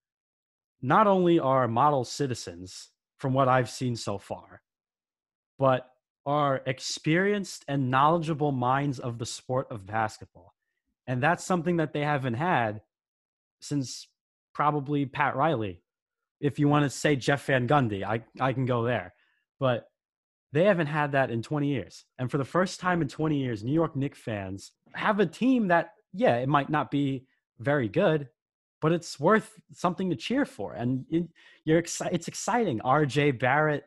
not 0.82 1.08
only 1.08 1.40
are 1.40 1.68
model 1.68 2.04
citizens 2.04 2.90
from 3.18 3.34
what 3.34 3.48
I've 3.48 3.70
seen 3.70 3.96
so 3.96 4.18
far, 4.18 4.62
but 5.58 5.90
are 6.26 6.62
experienced 6.66 7.64
and 7.68 7.90
knowledgeable 7.90 8.52
minds 8.52 9.00
of 9.00 9.18
the 9.18 9.26
sport 9.26 9.68
of 9.72 9.86
basketball. 9.86 10.54
And 11.08 11.24
that's 11.24 11.46
something 11.46 11.78
that 11.78 11.94
they 11.94 12.02
haven't 12.02 12.34
had 12.34 12.82
since 13.62 14.08
probably 14.54 15.06
Pat 15.06 15.36
Riley. 15.36 15.82
If 16.40 16.60
you 16.60 16.68
want 16.68 16.84
to 16.84 16.90
say 16.90 17.16
Jeff 17.16 17.46
Van 17.46 17.68
Gundy, 17.68 18.04
I, 18.04 18.24
I 18.40 18.54
can 18.54 18.66
go 18.66 18.84
there. 18.84 19.14
But 19.60 19.90
they 20.52 20.66
haven't 20.66 20.88
had 20.88 21.14
that 21.14 21.32
in 21.32 21.42
20 21.42 21.68
years. 21.68 22.06
And 22.20 22.30
for 22.30 22.38
the 22.38 22.46
first 22.46 22.80
time 22.80 23.02
in 23.02 23.08
20 23.08 23.38
years, 23.38 23.64
New 23.64 23.74
York 23.74 23.96
Knicks 23.96 24.20
fans 24.20 24.74
have 24.94 25.20
a 25.20 25.26
team 25.26 25.70
that, 25.70 25.92
yeah, 26.14 26.36
it 26.38 26.50
might 26.50 26.70
not 26.70 26.92
be 26.92 27.26
very 27.60 27.88
good, 27.88 28.28
but 28.82 28.92
it's 28.92 29.20
worth 29.20 29.60
something 29.74 30.10
to 30.10 30.16
cheer 30.16 30.46
for. 30.46 30.74
And 30.74 31.06
it, 31.10 31.28
you're 31.66 31.82
exci- 31.82 32.10
it's 32.12 32.28
exciting. 32.28 32.80
RJ 32.80 33.40
Barrett, 33.40 33.84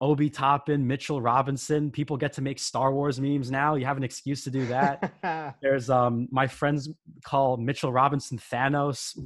Obi 0.00 0.30
Toppin, 0.30 0.86
Mitchell 0.86 1.20
Robinson. 1.20 1.90
People 1.90 2.16
get 2.16 2.32
to 2.34 2.42
make 2.42 2.58
Star 2.58 2.92
Wars 2.92 3.20
memes 3.20 3.50
now. 3.50 3.74
You 3.74 3.84
have 3.84 3.98
an 3.98 4.04
excuse 4.04 4.44
to 4.44 4.50
do 4.50 4.66
that. 4.66 5.56
There's 5.62 5.90
um 5.90 6.28
my 6.30 6.46
friends 6.46 6.88
call 7.24 7.56
Mitchell 7.56 7.92
Robinson 7.92 8.38
Thanos. 8.38 9.18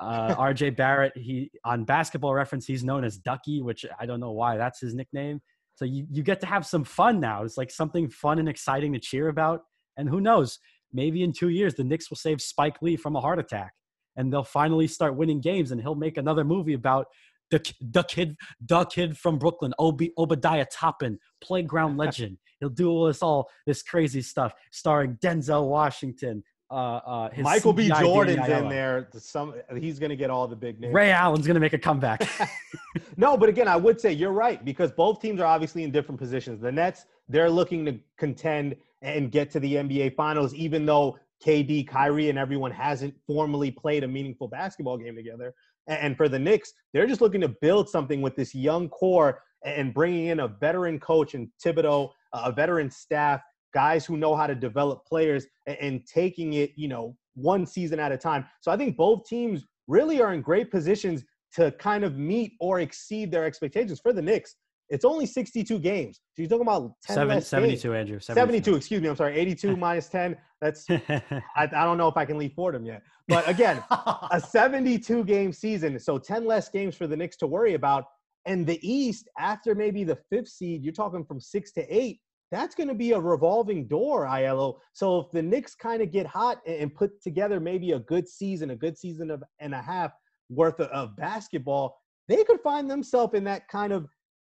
Uh, 0.00 0.34
RJ 0.36 0.74
Barrett, 0.74 1.12
he 1.16 1.50
on 1.64 1.84
basketball 1.84 2.34
reference, 2.34 2.66
he's 2.66 2.82
known 2.82 3.04
as 3.04 3.18
Ducky, 3.18 3.60
which 3.60 3.84
I 4.00 4.06
don't 4.06 4.20
know 4.20 4.32
why 4.32 4.56
that's 4.56 4.80
his 4.80 4.94
nickname. 4.94 5.42
So 5.74 5.84
you, 5.84 6.06
you 6.10 6.22
get 6.22 6.40
to 6.40 6.46
have 6.46 6.66
some 6.66 6.82
fun 6.82 7.20
now. 7.20 7.44
It's 7.44 7.56
like 7.56 7.70
something 7.70 8.08
fun 8.08 8.38
and 8.38 8.48
exciting 8.48 8.92
to 8.94 8.98
cheer 8.98 9.28
about. 9.28 9.62
And 9.96 10.08
who 10.08 10.20
knows, 10.20 10.58
maybe 10.92 11.22
in 11.22 11.32
two 11.32 11.50
years 11.50 11.74
the 11.74 11.84
Knicks 11.84 12.08
will 12.08 12.16
save 12.16 12.40
Spike 12.40 12.80
Lee 12.80 12.96
from 12.96 13.16
a 13.16 13.20
heart 13.20 13.38
attack 13.38 13.72
and 14.16 14.32
they'll 14.32 14.44
finally 14.44 14.86
start 14.86 15.16
winning 15.16 15.40
games 15.40 15.70
and 15.70 15.80
he'll 15.80 15.94
make 15.94 16.16
another 16.16 16.44
movie 16.44 16.74
about 16.74 17.06
the, 17.50 17.74
the 17.80 18.02
kid 18.04 18.36
the 18.66 18.84
kid 18.86 19.16
from 19.16 19.38
Brooklyn, 19.38 19.74
Ob- 19.78 20.00
Obadiah 20.18 20.66
Toppin, 20.72 21.18
playground 21.42 21.96
legend. 21.98 22.38
He'll 22.60 22.70
do 22.70 22.88
all 22.88 23.06
this 23.06 23.22
all 23.22 23.50
this 23.66 23.82
crazy 23.82 24.22
stuff, 24.22 24.52
starring 24.70 25.18
Denzel 25.22 25.68
Washington. 25.68 26.42
Uh, 26.70 27.00
uh, 27.04 27.28
Michael 27.40 27.74
B. 27.74 27.88
Jordan's 27.88 28.48
in 28.48 28.70
there. 28.70 29.08
Some 29.18 29.52
he's 29.76 29.98
going 29.98 30.08
to 30.08 30.16
get 30.16 30.30
all 30.30 30.48
the 30.48 30.56
big 30.56 30.80
names. 30.80 30.94
Ray 30.94 31.10
Allen's 31.10 31.46
going 31.46 31.56
to 31.56 31.60
make 31.60 31.74
a 31.74 31.78
comeback. 31.78 32.26
no, 33.18 33.36
but 33.36 33.50
again, 33.50 33.68
I 33.68 33.76
would 33.76 34.00
say 34.00 34.10
you're 34.10 34.32
right 34.32 34.64
because 34.64 34.90
both 34.90 35.20
teams 35.20 35.38
are 35.38 35.44
obviously 35.44 35.84
in 35.84 35.90
different 35.90 36.18
positions. 36.18 36.62
The 36.62 36.72
Nets 36.72 37.04
they're 37.28 37.50
looking 37.50 37.84
to 37.84 37.98
contend 38.16 38.76
and 39.02 39.30
get 39.30 39.50
to 39.50 39.60
the 39.60 39.74
NBA 39.74 40.14
Finals, 40.14 40.54
even 40.54 40.86
though 40.86 41.18
KD, 41.44 41.86
Kyrie, 41.86 42.30
and 42.30 42.38
everyone 42.38 42.70
hasn't 42.70 43.14
formally 43.26 43.70
played 43.70 44.04
a 44.04 44.08
meaningful 44.08 44.48
basketball 44.48 44.96
game 44.98 45.16
together. 45.16 45.54
And 45.88 46.16
for 46.16 46.28
the 46.28 46.38
Knicks, 46.38 46.72
they're 46.92 47.06
just 47.06 47.20
looking 47.20 47.40
to 47.40 47.48
build 47.48 47.88
something 47.88 48.22
with 48.22 48.36
this 48.36 48.54
young 48.54 48.88
core 48.88 49.40
and 49.64 49.92
bringing 49.92 50.26
in 50.26 50.40
a 50.40 50.48
veteran 50.48 51.00
coach 51.00 51.34
and 51.34 51.48
Thibodeau, 51.64 52.10
a 52.32 52.52
veteran 52.52 52.90
staff, 52.90 53.40
guys 53.74 54.04
who 54.04 54.16
know 54.16 54.36
how 54.36 54.46
to 54.46 54.54
develop 54.54 55.04
players 55.06 55.46
and 55.66 56.06
taking 56.06 56.54
it, 56.54 56.72
you 56.76 56.88
know, 56.88 57.16
one 57.34 57.66
season 57.66 57.98
at 57.98 58.12
a 58.12 58.18
time. 58.18 58.46
So 58.60 58.70
I 58.70 58.76
think 58.76 58.96
both 58.96 59.26
teams 59.26 59.64
really 59.88 60.20
are 60.20 60.34
in 60.34 60.42
great 60.42 60.70
positions 60.70 61.24
to 61.54 61.70
kind 61.72 62.04
of 62.04 62.16
meet 62.16 62.52
or 62.60 62.80
exceed 62.80 63.30
their 63.30 63.44
expectations. 63.44 64.00
For 64.00 64.12
the 64.12 64.22
Knicks, 64.22 64.56
it's 64.92 65.06
only 65.06 65.24
62 65.24 65.78
games. 65.78 66.20
So 66.34 66.42
you're 66.42 66.48
talking 66.50 66.66
about 66.66 66.92
10 67.06 67.14
Seven, 67.14 67.40
72, 67.40 67.88
games. 67.88 67.98
Andrew. 67.98 68.20
72. 68.20 68.34
72. 68.34 68.76
excuse 68.76 69.00
me. 69.00 69.08
I'm 69.08 69.16
sorry. 69.16 69.38
82 69.38 69.74
minus 69.78 70.08
10. 70.08 70.36
That's, 70.60 70.84
I, 70.90 71.22
I 71.56 71.66
don't 71.66 71.96
know 71.96 72.08
if 72.08 72.16
I 72.18 72.26
can 72.26 72.36
leave 72.36 72.52
Fordham 72.52 72.84
yet. 72.84 73.02
But 73.26 73.48
again, 73.48 73.82
a 73.90 74.40
72 74.46 75.24
game 75.24 75.50
season. 75.50 75.98
So 75.98 76.18
10 76.18 76.44
less 76.44 76.68
games 76.68 76.94
for 76.94 77.06
the 77.06 77.16
Knicks 77.16 77.38
to 77.38 77.46
worry 77.46 77.72
about. 77.72 78.04
And 78.44 78.66
the 78.66 78.78
East, 78.86 79.30
after 79.38 79.74
maybe 79.74 80.04
the 80.04 80.18
fifth 80.28 80.48
seed, 80.48 80.84
you're 80.84 80.92
talking 80.92 81.24
from 81.24 81.40
six 81.40 81.72
to 81.72 81.86
eight. 81.88 82.20
That's 82.50 82.74
going 82.74 82.88
to 82.88 82.94
be 82.94 83.12
a 83.12 83.18
revolving 83.18 83.88
door, 83.88 84.26
Aiello. 84.26 84.76
So 84.92 85.20
if 85.20 85.30
the 85.30 85.40
Knicks 85.40 85.74
kind 85.74 86.02
of 86.02 86.12
get 86.12 86.26
hot 86.26 86.58
and 86.66 86.94
put 86.94 87.22
together 87.22 87.60
maybe 87.60 87.92
a 87.92 88.00
good 88.00 88.28
season, 88.28 88.70
a 88.70 88.76
good 88.76 88.98
season 88.98 89.30
of, 89.30 89.42
and 89.58 89.72
a 89.72 89.80
half 89.80 90.12
worth 90.50 90.80
of, 90.80 90.88
of 90.88 91.16
basketball, 91.16 91.96
they 92.28 92.44
could 92.44 92.60
find 92.60 92.90
themselves 92.90 93.32
in 93.32 93.44
that 93.44 93.68
kind 93.68 93.90
of 93.90 94.06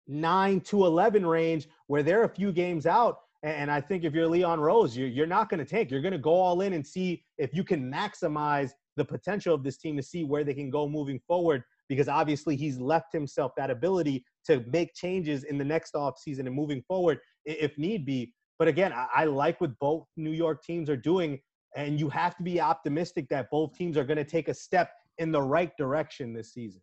nine 0.07 0.61
to 0.61 0.85
11 0.85 1.25
range 1.25 1.67
where 1.87 2.03
they're 2.03 2.23
a 2.23 2.29
few 2.29 2.51
games 2.51 2.85
out. 2.85 3.19
And 3.43 3.69
I 3.69 3.79
think 3.79 4.03
if 4.03 4.13
you're 4.13 4.27
Leon 4.27 4.59
Rose, 4.59 4.97
you're, 4.97 5.27
not 5.27 5.49
going 5.49 5.59
to 5.59 5.65
tank. 5.65 5.91
You're 5.91 6.01
going 6.01 6.11
to 6.11 6.17
go 6.17 6.33
all 6.33 6.61
in 6.61 6.73
and 6.73 6.85
see 6.85 7.23
if 7.37 7.53
you 7.53 7.63
can 7.63 7.91
maximize 7.91 8.71
the 8.95 9.05
potential 9.05 9.53
of 9.53 9.63
this 9.63 9.77
team 9.77 9.95
to 9.95 10.03
see 10.03 10.23
where 10.23 10.43
they 10.43 10.55
can 10.55 10.69
go 10.69 10.89
moving 10.89 11.19
forward 11.27 11.63
because 11.87 12.07
obviously 12.07 12.55
he's 12.55 12.79
left 12.79 13.13
himself 13.13 13.51
that 13.55 13.69
ability 13.69 14.25
to 14.45 14.63
make 14.67 14.93
changes 14.95 15.43
in 15.43 15.57
the 15.57 15.63
next 15.63 15.93
offseason 15.93 16.39
and 16.39 16.53
moving 16.53 16.81
forward 16.87 17.19
if 17.45 17.77
need 17.77 18.05
be. 18.05 18.33
But 18.59 18.67
again, 18.67 18.91
I 18.93 19.25
like 19.25 19.61
what 19.61 19.77
both 19.79 20.07
New 20.17 20.31
York 20.31 20.63
teams 20.63 20.89
are 20.89 20.97
doing. 20.97 21.39
And 21.75 21.99
you 21.99 22.09
have 22.09 22.35
to 22.37 22.43
be 22.43 22.59
optimistic 22.59 23.29
that 23.29 23.51
both 23.51 23.73
teams 23.77 23.97
are 23.97 24.03
going 24.03 24.17
to 24.17 24.23
take 24.23 24.47
a 24.47 24.53
step 24.53 24.89
in 25.19 25.31
the 25.31 25.41
right 25.41 25.71
direction 25.77 26.33
this 26.33 26.53
season. 26.53 26.81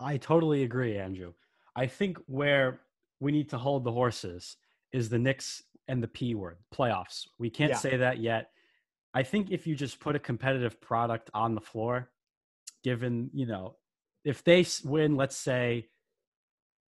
I 0.00 0.16
totally 0.16 0.64
agree, 0.64 0.98
Andrew. 0.98 1.32
I 1.76 1.86
think 1.86 2.18
where 2.26 2.80
we 3.20 3.32
need 3.32 3.50
to 3.50 3.58
hold 3.58 3.84
the 3.84 3.92
horses 3.92 4.56
is 4.92 5.08
the 5.08 5.18
Knicks 5.18 5.62
and 5.88 6.02
the 6.02 6.08
P 6.08 6.34
word, 6.34 6.58
playoffs. 6.74 7.26
We 7.38 7.50
can't 7.50 7.70
yeah. 7.70 7.76
say 7.76 7.96
that 7.98 8.18
yet. 8.18 8.50
I 9.12 9.22
think 9.22 9.50
if 9.50 9.66
you 9.66 9.74
just 9.74 9.98
put 10.00 10.16
a 10.16 10.20
competitive 10.20 10.80
product 10.80 11.30
on 11.34 11.54
the 11.54 11.60
floor, 11.60 12.10
given, 12.84 13.30
you 13.32 13.46
know, 13.46 13.76
if 14.24 14.44
they 14.44 14.64
win, 14.84 15.16
let's 15.16 15.36
say 15.36 15.88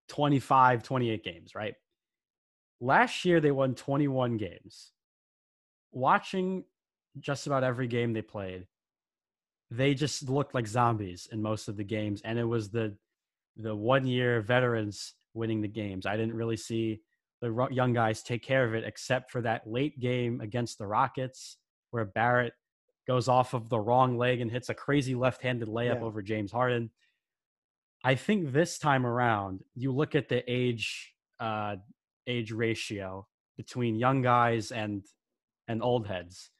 25, 0.09 0.83
28 0.83 1.25
games, 1.25 1.55
right? 1.55 1.75
Last 2.81 3.25
year 3.25 3.41
they 3.41 3.51
won 3.51 3.75
21 3.75 4.37
games. 4.37 4.93
Watching 5.93 6.65
just 7.19 7.47
about 7.47 7.65
every 7.65 7.87
game 7.87 8.13
they 8.13 8.23
played, 8.23 8.67
they 9.71 9.95
just 9.95 10.29
looked 10.29 10.55
like 10.55 10.67
zombies 10.67 11.29
in 11.31 11.43
most 11.43 11.69
of 11.69 11.77
the 11.77 11.85
games. 11.85 12.23
And 12.25 12.39
it 12.39 12.45
was 12.45 12.71
the 12.71 12.97
the 13.59 13.75
one 13.75 14.07
year 14.07 14.41
veterans 14.41 15.15
winning 15.35 15.61
the 15.61 15.69
games. 15.69 16.07
I 16.07 16.17
didn't 16.17 16.35
really 16.35 16.57
see 16.57 17.01
the 17.41 17.69
young 17.71 17.93
guys 17.93 18.23
take 18.23 18.43
care 18.43 18.65
of 18.65 18.75
it 18.75 18.85
except 18.85 19.31
for 19.31 19.43
that 19.43 19.67
late 19.67 20.01
game 20.01 20.41
against 20.41 20.79
the 20.79 20.87
Rockets 20.87 21.57
where 21.91 22.05
Barrett 22.05 22.53
goes 23.07 23.29
off 23.29 23.55
of 23.55 23.69
the 23.69 23.79
wrong 23.79 24.19
leg 24.19 24.41
and 24.41 24.51
hits 24.51 24.69
a 24.69 24.75
crazy 24.75 25.15
left-handed 25.15 25.69
layup 25.69 26.01
yeah. 26.01 26.05
over 26.05 26.23
James 26.23 26.53
Harden. 26.53 26.91
I 28.05 28.15
think 28.15 28.53
this 28.53 28.79
time 28.79 29.07
around, 29.07 29.61
you 29.75 29.93
look 29.93 30.15
at 30.15 30.29
the 30.29 30.43
age 30.51 31.15
uh, 31.41 31.77
age 32.27 32.53
ratio 32.53 33.27
between 33.57 33.97
young 33.97 34.23
guys 34.23 34.71
and 34.71 35.05
and 35.67 35.83
old 35.83 36.07
heads, 36.07 36.51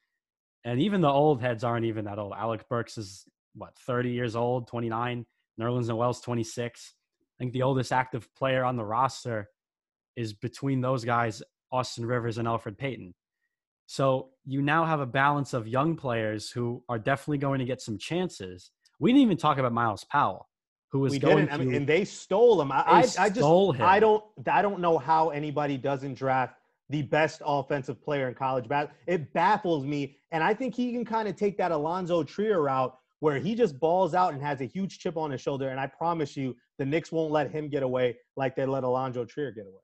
and 0.65 0.81
even 0.81 1.01
the 1.01 1.09
old 1.09 1.41
heads 1.41 1.63
aren't 1.63 1.85
even 1.85 2.05
that 2.05 2.19
old. 2.19 2.33
Alec 2.35 2.67
Burks 2.67 2.97
is 2.97 3.25
what 3.55 3.73
30 3.85 4.11
years 4.11 4.35
old, 4.35 4.67
29. 4.67 5.25
Nerlens 5.59 5.87
Noel's 5.87 6.21
26. 6.21 6.93
I 7.39 7.43
think 7.43 7.53
the 7.53 7.63
oldest 7.63 7.91
active 7.91 8.33
player 8.35 8.63
on 8.63 8.75
the 8.75 8.85
roster 8.85 9.49
is 10.15 10.33
between 10.33 10.81
those 10.81 11.05
guys, 11.05 11.41
Austin 11.71 12.05
Rivers 12.05 12.37
and 12.37 12.47
Elfrid 12.47 12.77
Payton. 12.77 13.13
So 13.85 14.29
you 14.45 14.61
now 14.61 14.85
have 14.85 14.99
a 14.99 15.05
balance 15.05 15.53
of 15.53 15.67
young 15.67 15.95
players 15.95 16.51
who 16.51 16.83
are 16.89 16.99
definitely 16.99 17.39
going 17.39 17.59
to 17.59 17.65
get 17.65 17.81
some 17.81 17.97
chances. 17.97 18.69
We 18.99 19.11
didn't 19.11 19.23
even 19.23 19.37
talk 19.37 19.57
about 19.57 19.73
Myles 19.73 20.03
Powell, 20.03 20.47
who 20.91 20.99
was 20.99 21.13
we 21.13 21.19
going 21.19 21.37
didn't. 21.37 21.49
To, 21.49 21.55
I 21.55 21.57
mean, 21.57 21.73
and 21.73 21.87
they 21.87 22.05
stole 22.05 22.61
him. 22.61 22.71
I, 22.71 22.83
I, 22.85 22.97
I 23.17 23.29
just 23.29 23.39
him. 23.39 23.81
I 23.81 23.99
don't 23.99 24.23
I 24.51 24.61
don't 24.61 24.79
know 24.79 24.99
how 24.99 25.29
anybody 25.29 25.77
doesn't 25.77 26.15
draft 26.15 26.53
the 26.89 27.01
best 27.03 27.41
offensive 27.43 27.99
player 27.99 28.27
in 28.27 28.35
college 28.35 28.67
basketball. 28.67 28.97
It 29.07 29.33
baffles 29.33 29.85
me, 29.85 30.17
and 30.31 30.43
I 30.43 30.53
think 30.53 30.75
he 30.75 30.91
can 30.91 31.05
kind 31.05 31.27
of 31.27 31.35
take 31.35 31.57
that 31.57 31.71
Alonzo 31.71 32.23
Trier 32.23 32.61
route 32.61 32.95
where 33.19 33.39
he 33.39 33.55
just 33.55 33.79
balls 33.79 34.13
out 34.13 34.33
and 34.33 34.41
has 34.41 34.61
a 34.61 34.65
huge 34.65 34.99
chip 34.99 35.17
on 35.17 35.31
his 35.31 35.41
shoulder. 35.41 35.69
And 35.69 35.79
I 35.79 35.87
promise 35.87 36.37
you, 36.37 36.55
the 36.77 36.85
Knicks 36.85 37.11
won't 37.11 37.31
let 37.31 37.51
him 37.51 37.69
get 37.69 37.83
away 37.83 38.17
like 38.37 38.55
they 38.55 38.65
let 38.65 38.83
Alonzo 38.83 39.25
Trier 39.25 39.51
get 39.51 39.65
away. 39.65 39.81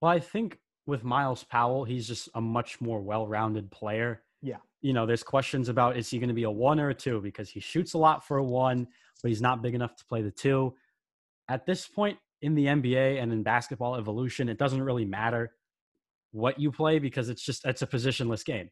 Well, 0.00 0.12
I 0.12 0.20
think 0.20 0.58
with 0.86 1.02
Myles 1.02 1.44
Powell, 1.44 1.84
he's 1.84 2.06
just 2.06 2.28
a 2.34 2.40
much 2.40 2.80
more 2.80 3.00
well-rounded 3.00 3.70
player. 3.70 4.22
Yeah. 4.40 4.58
You 4.82 4.92
know, 4.92 5.06
there's 5.06 5.24
questions 5.24 5.68
about 5.68 5.96
is 5.96 6.08
he 6.08 6.18
going 6.18 6.28
to 6.28 6.34
be 6.34 6.44
a 6.44 6.50
one 6.50 6.78
or 6.78 6.90
a 6.90 6.94
two 6.94 7.20
because 7.20 7.50
he 7.50 7.60
shoots 7.60 7.94
a 7.94 7.98
lot 7.98 8.26
for 8.26 8.36
a 8.36 8.44
one, 8.44 8.86
but 9.22 9.28
he's 9.28 9.42
not 9.42 9.62
big 9.62 9.74
enough 9.74 9.96
to 9.96 10.04
play 10.04 10.22
the 10.22 10.30
two. 10.30 10.74
At 11.48 11.66
this 11.66 11.88
point 11.88 12.18
in 12.42 12.54
the 12.54 12.66
NBA 12.66 13.20
and 13.20 13.32
in 13.32 13.42
basketball 13.42 13.96
evolution, 13.96 14.48
it 14.48 14.58
doesn't 14.58 14.82
really 14.82 15.04
matter 15.04 15.52
what 16.32 16.60
you 16.60 16.70
play 16.70 16.98
because 16.98 17.28
it's 17.28 17.42
just 17.42 17.64
it's 17.64 17.82
a 17.82 17.86
positionless 17.86 18.44
game. 18.44 18.70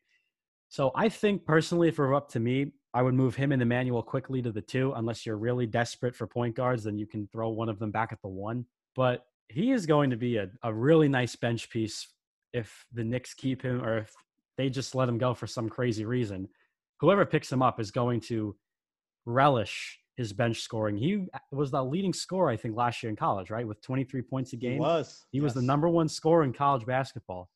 So 0.69 0.93
I 0.95 1.09
think 1.09 1.45
personally, 1.45 1.89
if 1.89 1.99
it 1.99 2.03
were 2.03 2.15
up 2.15 2.29
to 2.31 2.41
me, 2.41 2.73
I 2.95 3.03
would 3.03 3.15
move 3.15 3.35
him 3.35 3.51
and 3.51 3.61
Immanuel 3.61 4.05
Quickley 4.05 4.41
to 4.43 4.53
the 4.53 4.63
two, 4.63 4.93
unless 4.95 5.27
you're 5.27 5.37
really 5.37 5.67
desperate 5.67 6.15
for 6.15 6.29
point 6.29 6.55
guards, 6.55 6.85
then 6.85 6.97
you 6.97 7.07
can 7.09 7.27
throw 7.27 7.51
one 7.51 7.69
of 7.69 7.81
them 7.81 7.91
back 7.91 8.13
at 8.13 8.23
the 8.23 8.29
one. 8.29 8.65
But 8.95 9.27
he 9.49 9.73
is 9.73 9.85
going 9.85 10.11
to 10.11 10.17
be 10.17 10.37
a, 10.37 10.49
a 10.63 10.73
really 10.73 11.09
nice 11.09 11.35
bench 11.35 11.69
piece 11.71 12.07
if 12.53 12.87
the 12.93 13.03
Knicks 13.03 13.35
keep 13.35 13.63
him 13.63 13.83
or 13.83 13.99
if 13.99 14.13
they 14.57 14.71
just 14.71 14.95
let 14.95 15.09
him 15.09 15.19
go 15.19 15.35
for 15.35 15.49
some 15.49 15.69
crazy 15.69 16.05
reason. 16.05 16.49
Whoever 17.01 17.27
picks 17.27 17.51
him 17.51 17.63
up 17.63 17.81
is 17.81 17.91
going 17.91 18.21
to 18.23 18.57
relish 19.27 19.99
his 20.17 20.33
bench 20.33 20.61
scoring. 20.61 20.97
He 20.97 21.27
was 21.51 21.73
the 21.73 21.85
leading 21.85 22.13
scorer, 22.13 22.51
I 22.51 22.57
think, 22.57 22.77
last 22.77 23.03
year 23.03 23.11
in 23.11 23.17
college, 23.17 23.51
right? 23.51 23.67
With 23.67 23.83
23 23.83 24.23
points 24.23 24.53
a 24.53 24.57
game. 24.57 24.75
He 24.75 24.79
was. 24.79 25.27
He 25.33 25.39
yes. 25.39 25.43
was 25.43 25.55
the 25.55 25.63
number 25.63 25.89
one 25.89 26.09
scorer 26.09 26.45
in 26.45 26.53
college 26.53 26.87
basketball. 26.87 27.51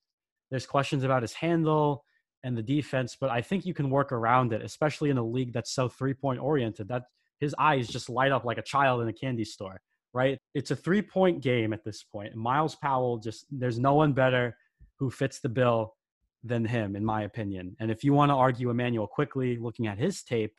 There's 0.50 0.66
questions 0.66 1.04
about 1.04 1.22
his 1.22 1.34
handle 1.34 2.04
and 2.44 2.56
the 2.56 2.62
defense, 2.62 3.16
but 3.20 3.30
I 3.30 3.40
think 3.40 3.66
you 3.66 3.74
can 3.74 3.90
work 3.90 4.12
around 4.12 4.52
it, 4.52 4.62
especially 4.62 5.10
in 5.10 5.18
a 5.18 5.24
league 5.24 5.52
that's 5.52 5.72
so 5.72 5.88
three 5.88 6.14
point 6.14 6.40
oriented 6.40 6.88
that 6.88 7.02
his 7.40 7.54
eyes 7.58 7.88
just 7.88 8.08
light 8.08 8.32
up 8.32 8.44
like 8.44 8.58
a 8.58 8.62
child 8.62 9.02
in 9.02 9.08
a 9.08 9.12
candy 9.12 9.44
store, 9.44 9.80
right? 10.12 10.38
It's 10.54 10.70
a 10.70 10.76
three 10.76 11.02
point 11.02 11.42
game 11.42 11.72
at 11.72 11.84
this 11.84 12.02
point. 12.02 12.34
Myles 12.34 12.74
Powell 12.76 13.18
just, 13.18 13.46
there's 13.50 13.78
no 13.78 13.94
one 13.94 14.12
better 14.12 14.56
who 14.98 15.10
fits 15.10 15.40
the 15.40 15.48
bill 15.48 15.94
than 16.44 16.64
him, 16.64 16.96
in 16.96 17.04
my 17.04 17.22
opinion. 17.22 17.76
And 17.80 17.90
if 17.90 18.04
you 18.04 18.12
want 18.12 18.30
to 18.30 18.34
argue 18.34 18.70
Immanuel 18.70 19.06
Quickley, 19.06 19.56
looking 19.56 19.86
at 19.86 19.98
his 19.98 20.22
tape, 20.22 20.54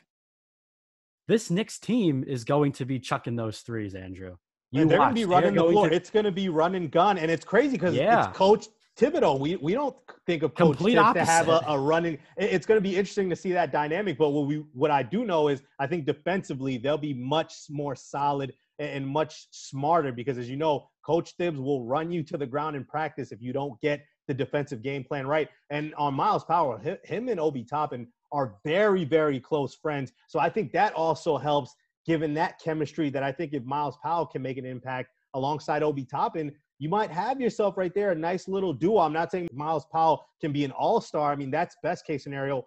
this 1.28 1.50
Knicks 1.50 1.80
team 1.80 2.24
is 2.28 2.44
going 2.44 2.72
to 2.74 2.86
be 2.86 3.00
chucking 3.00 3.36
those 3.36 3.60
threes, 3.60 3.96
Andrew. 3.96 4.36
You 4.72 4.82
and 4.82 4.92
they're 4.92 4.98
going 4.98 5.10
to 5.10 5.16
be 5.16 5.26
running 5.26 5.56
the 5.56 5.64
floor. 5.64 5.90
To... 5.90 5.96
It's 5.96 6.10
going 6.10 6.26
to 6.26 6.32
be 6.32 6.50
run 6.50 6.76
and 6.76 6.92
gun, 6.92 7.18
and 7.18 7.32
it's 7.32 7.46
crazy 7.46 7.72
because 7.72 7.96
yeah. 7.96 8.28
it's 8.28 8.38
Coach 8.38 8.68
Thibodeau. 9.00 9.40
We 9.40 9.56
we 9.56 9.74
don't 9.74 9.96
think 10.26 10.44
of 10.44 10.54
Coach 10.54 10.78
Complete 10.78 10.96
to 10.96 11.26
have 11.26 11.48
a, 11.48 11.64
a, 11.68 11.80
running. 11.80 12.18
It's 12.38 12.66
going 12.66 12.78
to 12.78 12.82
be 12.82 12.96
interesting 12.96 13.30
to 13.30 13.36
see 13.36 13.52
that 13.54 13.72
dynamic. 13.72 14.18
But 14.18 14.30
what 14.30 14.48
we 14.48 14.58
what 14.74 14.92
I 14.92 15.04
do 15.04 15.26
know 15.26 15.48
is 15.48 15.62
I 15.80 15.88
think 15.88 16.06
defensively 16.06 16.78
they'll 16.78 16.98
be 16.98 17.14
much 17.14 17.54
more 17.70 17.96
solid 17.96 18.54
and 18.78 19.08
much 19.08 19.48
smarter 19.52 20.12
because 20.12 20.38
as 20.38 20.50
you 20.50 20.58
know, 20.58 20.90
Coach 21.06 21.34
Thibs 21.38 21.60
will 21.60 21.86
run 21.86 22.12
you 22.12 22.24
to 22.24 22.38
the 22.38 22.46
ground 22.46 22.76
in 22.76 22.86
practice 22.86 23.32
if 23.32 23.42
you 23.42 23.54
don't 23.54 23.80
get 23.82 24.06
the 24.28 24.34
defensive 24.34 24.82
game 24.82 25.04
plan 25.04 25.26
right. 25.26 25.50
And 25.70 25.94
on 25.96 26.14
Myles 26.14 26.44
Powell, 26.44 26.80
him 27.04 27.30
and 27.30 27.40
Obi 27.40 27.64
Toppin 27.64 28.08
are 28.32 28.56
very 28.66 29.06
very 29.06 29.40
close 29.40 29.74
friends. 29.74 30.12
So 30.28 30.40
I 30.40 30.50
think 30.50 30.72
that 30.74 30.94
also 30.94 31.38
helps 31.38 31.74
given 32.06 32.34
that 32.34 32.60
chemistry 32.60 33.10
that 33.10 33.24
I 33.24 33.32
think 33.32 33.54
if 33.54 33.64
Myles 33.64 33.98
Powell 34.04 34.26
can 34.26 34.42
make 34.42 34.58
an 34.58 34.66
impact 34.66 35.10
alongside 35.36 35.84
Obi 35.84 36.06
Toppin, 36.06 36.52
you 36.80 36.90
might 36.90 37.12
have 37.12 37.40
yourself 37.40 37.78
right 37.78 37.94
there 37.94 38.12
a 38.12 38.16
nice 38.16 38.48
little 38.48 38.74
duo. 38.74 39.00
I'm 39.00 39.14
not 39.14 39.32
saying 39.32 39.50
Myles 39.52 39.86
Powell 39.92 40.26
can 40.42 40.54
be 40.54 40.64
an 40.64 40.72
all 40.72 41.02
star. 41.02 41.32
I 41.32 41.36
mean, 41.36 41.52
that's 41.52 41.76
best 41.84 42.08
case 42.08 42.24
scenario. 42.24 42.66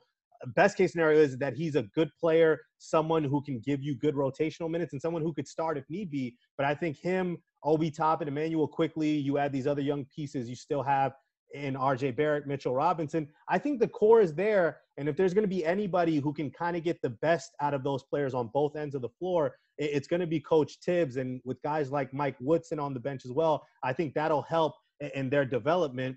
Best 0.54 0.76
case 0.76 0.92
scenario 0.92 1.20
is 1.20 1.38
that 1.38 1.54
he's 1.54 1.76
a 1.76 1.84
good 1.94 2.10
player, 2.20 2.60
someone 2.78 3.24
who 3.24 3.42
can 3.42 3.60
give 3.60 3.82
you 3.82 3.94
good 3.94 4.14
rotational 4.14 4.68
minutes, 4.68 4.92
and 4.92 5.00
someone 5.00 5.22
who 5.22 5.32
could 5.32 5.48
start 5.48 5.78
if 5.78 5.84
need 5.88 6.10
be. 6.10 6.36
But 6.56 6.66
I 6.66 6.74
think 6.74 6.98
him, 6.98 7.38
Obi 7.64 7.90
Toppin, 7.90 8.28
Immanuel 8.28 8.68
Quickley, 8.68 9.10
you 9.10 9.38
add 9.38 9.52
these 9.52 9.66
other 9.66 9.82
young 9.82 10.04
pieces 10.14 10.48
you 10.48 10.56
still 10.56 10.82
have 10.82 11.12
in 11.54 11.74
RJ 11.74 12.16
Barrett, 12.16 12.46
Mitchell 12.46 12.74
Robinson. 12.74 13.28
I 13.48 13.58
think 13.58 13.80
the 13.80 13.88
core 13.88 14.20
is 14.20 14.34
there. 14.34 14.78
And 14.98 15.08
if 15.08 15.16
there's 15.16 15.32
going 15.32 15.44
to 15.44 15.48
be 15.48 15.64
anybody 15.64 16.18
who 16.18 16.32
can 16.32 16.50
kind 16.50 16.76
of 16.76 16.82
get 16.82 17.00
the 17.02 17.10
best 17.10 17.52
out 17.60 17.72
of 17.72 17.82
those 17.82 18.02
players 18.02 18.34
on 18.34 18.50
both 18.52 18.76
ends 18.76 18.94
of 18.94 19.02
the 19.02 19.08
floor, 19.08 19.56
it's 19.82 20.08
going 20.08 20.20
to 20.20 20.26
be 20.26 20.40
Coach 20.40 20.78
Thibs 20.84 21.16
And 21.16 21.40
with 21.44 21.60
guys 21.62 21.90
like 21.90 22.12
Mike 22.12 22.36
Woodson 22.40 22.78
on 22.78 22.94
the 22.94 23.00
bench 23.00 23.24
as 23.24 23.32
well, 23.32 23.66
I 23.82 23.92
think 23.92 24.14
that'll 24.14 24.42
help 24.42 24.74
in 25.14 25.30
their 25.30 25.44
development. 25.44 26.16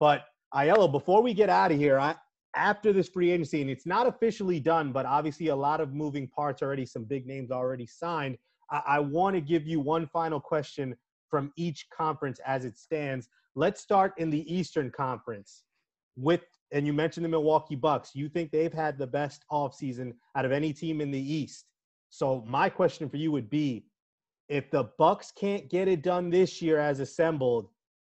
But 0.00 0.24
Aiello, 0.54 0.90
before 0.90 1.22
we 1.22 1.34
get 1.34 1.48
out 1.48 1.72
of 1.72 1.78
here, 1.78 1.98
I, 1.98 2.14
after 2.54 2.92
this 2.92 3.08
free 3.08 3.30
agency, 3.30 3.60
and 3.60 3.70
it's 3.70 3.86
not 3.86 4.06
officially 4.06 4.60
done, 4.60 4.92
but 4.92 5.06
obviously 5.06 5.48
a 5.48 5.56
lot 5.56 5.80
of 5.80 5.92
moving 5.92 6.28
parts 6.28 6.62
already, 6.62 6.86
some 6.86 7.04
big 7.04 7.26
names 7.26 7.50
already 7.50 7.86
signed. 7.86 8.36
I, 8.70 8.82
I 8.86 8.98
want 9.00 9.34
to 9.34 9.40
give 9.40 9.66
you 9.66 9.80
one 9.80 10.06
final 10.06 10.40
question 10.40 10.96
from 11.30 11.52
each 11.56 11.86
conference 11.96 12.40
as 12.46 12.64
it 12.64 12.78
stands. 12.78 13.28
Let's 13.54 13.80
start 13.80 14.12
in 14.18 14.30
the 14.30 14.52
Eastern 14.52 14.90
Conference 14.90 15.64
with, 16.16 16.44
and 16.72 16.86
you 16.86 16.92
mentioned 16.92 17.24
the 17.24 17.28
Milwaukee 17.28 17.76
Bucks. 17.76 18.10
You 18.14 18.28
think 18.28 18.50
they've 18.50 18.72
had 18.72 18.98
the 18.98 19.06
best 19.06 19.44
offseason 19.50 20.12
out 20.36 20.44
of 20.44 20.52
any 20.52 20.72
team 20.72 21.00
in 21.00 21.10
the 21.10 21.32
East. 21.32 21.66
So 22.10 22.44
my 22.46 22.68
question 22.68 23.08
for 23.08 23.16
you 23.16 23.32
would 23.32 23.50
be, 23.50 23.86
if 24.48 24.70
the 24.70 24.84
Bucks 24.98 25.32
can't 25.32 25.68
get 25.68 25.88
it 25.88 26.02
done 26.02 26.30
this 26.30 26.62
year 26.62 26.78
as 26.78 27.00
assembled, 27.00 27.68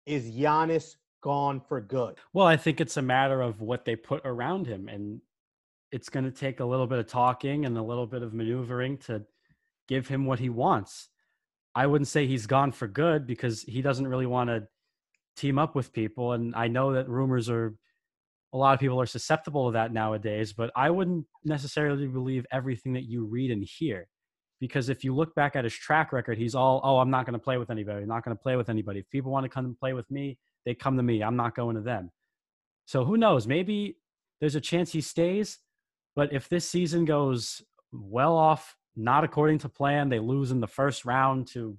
is 0.06 0.32
Giannis 0.32 0.96
gone 1.22 1.62
for 1.62 1.80
good? 1.80 2.18
Well, 2.34 2.48
I 2.48 2.58
think 2.58 2.82
it's 2.82 2.98
a 2.98 3.02
matter 3.02 3.42
of 3.42 3.62
what 3.62 3.86
they 3.86 3.96
put 3.96 4.22
around 4.26 4.68
him, 4.68 4.90
and 4.90 5.22
it's 5.92 6.10
going 6.10 6.26
to 6.26 6.32
take 6.32 6.60
a 6.60 6.66
little 6.66 6.88
bit 6.88 7.00
of 7.00 7.08
talking 7.08 7.66
and 7.66 7.78
a 7.78 7.84
little 7.84 8.08
bit 8.08 8.24
of 8.24 8.34
maneuvering 8.34 8.98
to 8.98 9.24
give 9.88 10.08
him 10.08 10.26
what 10.26 10.40
he 10.40 10.50
wants. 10.50 11.10
I 11.76 11.88
wouldn't 11.88 12.08
say 12.08 12.26
he's 12.26 12.48
gone 12.48 12.72
for 12.72 12.88
good 12.88 13.26
because 13.28 13.62
he 13.62 13.82
doesn't 13.82 14.08
really 14.08 14.26
want 14.26 14.50
to 14.50 14.68
team 15.36 15.58
up 15.58 15.76
with 15.76 15.94
people. 15.94 16.34
And 16.34 16.56
I 16.56 16.68
know 16.68 16.94
that 16.94 17.10
rumors 17.10 17.50
are 17.50 17.76
a 18.54 18.58
lot 18.58 18.74
of 18.74 18.80
people 18.80 19.02
are 19.02 19.08
susceptible 19.08 19.68
to 19.68 19.74
that 19.74 19.92
nowadays, 19.92 20.54
but 20.54 20.72
I 20.76 20.92
wouldn't 20.92 21.26
necessarily 21.44 22.08
believe 22.08 22.46
everything 22.52 22.94
that 22.94 23.04
you 23.04 23.26
read 23.26 23.50
and 23.50 23.64
hear. 23.64 24.08
Because 24.60 24.90
if 24.90 25.04
you 25.04 25.14
look 25.14 25.34
back 25.36 25.56
at 25.56 25.64
his 25.64 25.74
track 25.74 26.14
record, 26.14 26.38
he's 26.38 26.56
all, 26.56 26.80
oh, 26.84 27.00
I'm 27.00 27.10
not 27.10 27.26
going 27.26 27.34
to 27.34 27.44
play 27.44 27.58
with 27.58 27.72
anybody. 27.72 28.04
I'm 28.04 28.08
not 28.08 28.24
going 28.24 28.38
to 28.38 28.42
play 28.42 28.56
with 28.56 28.70
anybody. 28.70 29.00
If 29.00 29.10
people 29.10 29.32
want 29.32 29.44
to 29.44 29.50
come 29.50 29.66
and 29.66 29.78
play 29.78 29.94
with 29.94 30.10
me, 30.10 30.38
they 30.66 30.76
come 30.76 30.96
to 30.98 31.04
me. 31.04 31.24
I'm 31.24 31.36
not 31.36 31.56
going 31.56 31.76
to 31.76 31.82
them. 31.82 32.12
So 32.86 33.04
who 33.04 33.18
knows? 33.18 33.48
Maybe 33.48 33.98
there's 34.40 34.56
a 34.56 34.62
chance 34.62 34.92
he 34.92 35.02
stays. 35.02 35.58
But 36.16 36.32
if 36.32 36.48
this 36.48 36.70
season 36.70 37.06
goes 37.06 37.62
well 37.92 38.38
off, 38.38 38.76
not 38.96 39.24
according 39.24 39.58
to 39.60 39.70
plan, 39.70 40.10
they 40.10 40.20
lose 40.20 40.52
in 40.52 40.60
the 40.60 40.68
first 40.68 41.06
round 41.06 41.48
to 41.48 41.78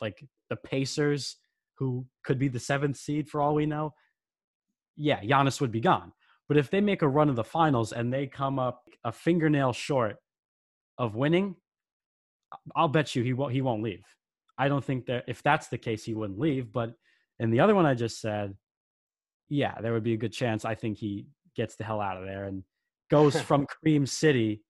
like 0.00 0.24
the 0.48 0.56
Pacers 0.56 1.36
who 1.76 2.06
could 2.24 2.38
be 2.38 2.48
the 2.48 2.58
seventh 2.58 2.96
seed 2.96 3.28
for 3.28 3.40
all 3.40 3.54
we 3.54 3.66
know, 3.66 3.92
yeah, 5.00 5.20
Giannis 5.22 5.60
would 5.60 5.72
be 5.72 5.80
gone. 5.80 6.12
But 6.48 6.58
if 6.58 6.70
they 6.70 6.80
make 6.80 7.02
a 7.02 7.08
run 7.08 7.28
of 7.28 7.36
the 7.36 7.44
finals 7.44 7.92
and 7.92 8.12
they 8.12 8.26
come 8.26 8.58
up 8.58 8.82
a 9.04 9.12
fingernail 9.12 9.72
short 9.72 10.16
of 10.98 11.14
winning, 11.14 11.56
I'll 12.76 12.88
bet 12.88 13.14
you 13.14 13.22
he 13.22 13.32
won't 13.32 13.52
he 13.52 13.62
won't 13.62 13.82
leave. 13.82 14.04
I 14.58 14.68
don't 14.68 14.84
think 14.84 15.06
that 15.06 15.24
if 15.26 15.42
that's 15.42 15.68
the 15.68 15.78
case, 15.78 16.04
he 16.04 16.14
wouldn't 16.14 16.38
leave. 16.38 16.72
But 16.72 16.92
in 17.38 17.50
the 17.50 17.60
other 17.60 17.74
one 17.74 17.86
I 17.86 17.94
just 17.94 18.20
said, 18.20 18.54
yeah, 19.48 19.80
there 19.80 19.92
would 19.92 20.04
be 20.04 20.12
a 20.12 20.18
good 20.18 20.32
chance. 20.32 20.64
I 20.64 20.74
think 20.74 20.98
he 20.98 21.26
gets 21.56 21.76
the 21.76 21.84
hell 21.84 22.00
out 22.00 22.18
of 22.18 22.24
there 22.24 22.44
and 22.44 22.62
goes 23.10 23.40
from 23.48 23.66
Cream 23.66 24.04
City 24.04 24.62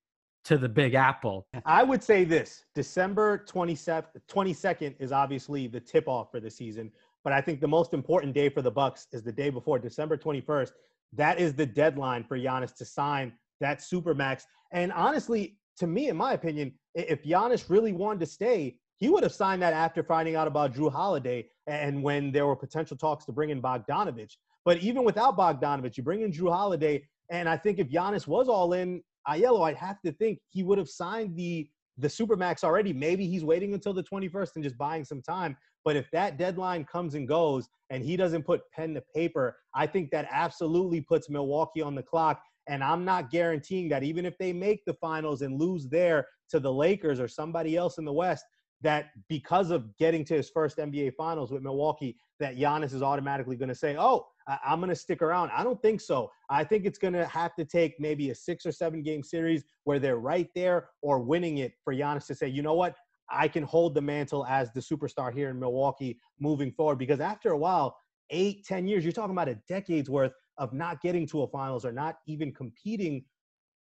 to 0.45 0.57
the 0.59 0.69
Big 0.69 0.95
Apple. 0.95 1.47
I 1.67 1.83
would 1.83 2.03
say 2.03 2.25
this 2.25 2.65
December 2.75 3.45
27th, 3.49 4.07
22nd 4.31 4.95
is 4.99 5.13
obviously 5.13 5.67
the 5.67 5.81
tip 5.81 6.09
off 6.09 6.31
for 6.31 6.41
the 6.41 6.51
season. 6.51 6.91
But 7.25 7.33
I 7.33 7.41
think 7.41 7.61
the 7.61 7.69
most 7.69 7.93
important 7.93 8.35
day 8.35 8.49
for 8.49 8.63
the 8.63 8.71
Bucks 8.71 9.07
is 9.13 9.23
the 9.23 9.33
day 9.33 9.51
before, 9.51 9.79
December 9.79 10.17
21st. 10.17 10.73
That 11.13 11.39
is 11.39 11.55
the 11.55 11.67
deadline 11.67 12.25
for 12.25 12.39
Giannis 12.39 12.75
to 12.77 12.85
sign 12.85 13.33
that 13.61 13.81
supermax. 13.81 14.45
And 14.73 14.93
honestly, 14.93 15.59
to 15.79 15.87
me, 15.87 16.09
in 16.09 16.17
my 16.17 16.33
opinion, 16.33 16.73
if 16.95 17.23
Giannis 17.23 17.69
really 17.69 17.93
wanted 17.93 18.21
to 18.21 18.27
stay, 18.27 18.77
he 18.97 19.09
would 19.09 19.23
have 19.23 19.33
signed 19.33 19.63
that 19.63 19.73
after 19.73 20.03
finding 20.03 20.37
out 20.37 20.47
about 20.47 20.75
Jrue 20.75 20.93
Holiday 20.93 21.49
and 21.67 22.03
when 22.03 22.33
there 22.33 22.47
were 22.47 22.57
potential 22.57 22.97
talks 22.97 23.25
to 23.27 23.33
bring 23.33 23.51
in 23.51 23.61
Bogdanovich. 23.63 24.37
But 24.65 24.79
even 24.79 25.05
without 25.05 25.37
Bogdanovich, 25.37 25.97
you 25.97 26.03
bring 26.03 26.21
in 26.21 26.33
Jrue 26.33 26.53
Holiday, 26.53 27.03
and 27.31 27.49
I 27.49 27.57
think 27.57 27.79
if 27.79 27.89
Giannis 27.89 28.27
was 28.27 28.49
all 28.49 28.75
in, 28.75 29.03
Aiello, 29.29 29.67
I'd 29.67 29.77
have 29.77 30.01
to 30.03 30.13
think 30.13 30.39
he 30.51 30.63
would 30.63 30.79
have 30.79 30.89
signed 30.89 31.37
the 31.37 31.69
the 31.99 32.09
supermax 32.09 32.65
already. 32.65 32.93
Maybe 32.93 33.27
he's 33.27 33.45
waiting 33.45 33.75
until 33.75 33.93
the 33.93 34.03
21st 34.03 34.55
and 34.55 34.65
just 34.65 34.79
buying 34.79 35.05
some 35.05 35.21
time. 35.21 35.55
But 35.85 35.97
if 35.97 36.11
that 36.13 36.39
deadline 36.39 36.85
comes 36.85 37.15
and 37.15 37.27
goes 37.27 37.69
and 37.91 38.05
he 38.05 38.17
doesn't 38.17 38.45
put 38.45 38.63
pen 38.73 38.95
to 38.95 39.03
paper, 39.15 39.57
I 39.75 39.87
think 39.87 40.11
that 40.11 40.29
absolutely 40.31 41.01
puts 41.01 41.31
Milwaukee 41.31 41.83
on 41.83 41.95
the 41.95 42.03
clock. 42.03 42.43
And 42.69 42.85
I'm 42.85 43.05
not 43.05 43.31
guaranteeing 43.31 43.89
that 43.89 44.03
even 44.03 44.27
if 44.27 44.37
they 44.39 44.53
make 44.53 44.85
the 44.85 44.95
finals 44.95 45.43
and 45.43 45.59
lose 45.59 45.89
there 45.89 46.27
to 46.51 46.61
the 46.61 46.73
Lakers 46.73 47.19
or 47.19 47.29
somebody 47.29 47.77
else 47.77 47.99
in 47.99 48.05
the 48.05 48.13
West, 48.13 48.45
that 48.83 49.11
because 49.29 49.71
of 49.71 49.97
getting 49.99 50.25
to 50.25 50.35
his 50.35 50.51
first 50.51 50.79
NBA 50.79 51.15
finals 51.15 51.51
with 51.51 51.63
Milwaukee, 51.63 52.17
that 52.39 52.57
Giannis 52.57 52.95
is 52.95 53.03
automatically 53.03 53.57
going 53.57 53.69
to 53.69 53.75
say, 53.75 53.97
oh, 53.99 54.27
I- 54.49 54.59
am 54.65 54.81
going 54.81 54.89
to 54.89 54.97
stick 54.97 55.21
around. 55.21 55.51
I 55.55 55.63
don't 55.63 55.81
think 55.83 56.01
so. 56.01 56.31
I 56.49 56.65
think 56.65 56.87
it's 56.87 56.99
going 56.99 57.13
to 57.15 57.27
have 57.27 57.55
to 57.57 57.65
take 57.65 58.01
maybe 58.01 58.31
a 58.31 58.35
six 58.35 58.65
or 58.65 58.73
seven 58.73 59.03
game 59.03 59.23
series 59.23 59.65
where 59.85 59.99
they're 59.99 60.17
right 60.17 60.49
there 60.55 60.89
or 61.03 61.21
winning 61.21 61.59
it 61.59 61.73
for 61.85 61.95
Giannis 61.95 62.27
to 62.27 62.35
say, 62.35 62.49
you 62.49 62.63
know 62.63 62.75
what? 62.75 62.95
I 63.31 63.49
can 63.49 63.63
hold 63.63 63.95
the 63.95 64.01
mantle 64.01 64.45
as 64.47 64.73
the 64.73 64.81
superstar 64.81 65.33
here 65.33 65.51
in 65.51 65.59
Milwaukee 65.59 66.19
moving 66.39 66.73
forward. 66.73 66.97
Because 66.99 67.21
after 67.21 67.51
a 67.51 67.59
while, 67.59 67.97
eight, 68.31 68.65
ten 68.65 68.87
years, 68.87 69.05
you're 69.05 69.13
talking 69.13 69.33
about 69.33 69.49
a 69.49 69.59
decade's 69.69 70.11
worth 70.11 70.33
of 70.59 70.73
not 70.73 71.01
getting 71.01 71.27
to 71.29 71.43
a 71.43 71.49
finals 71.49 71.85
or 71.85 71.93
not 71.93 72.17
even 72.27 72.53
competing 72.53 73.25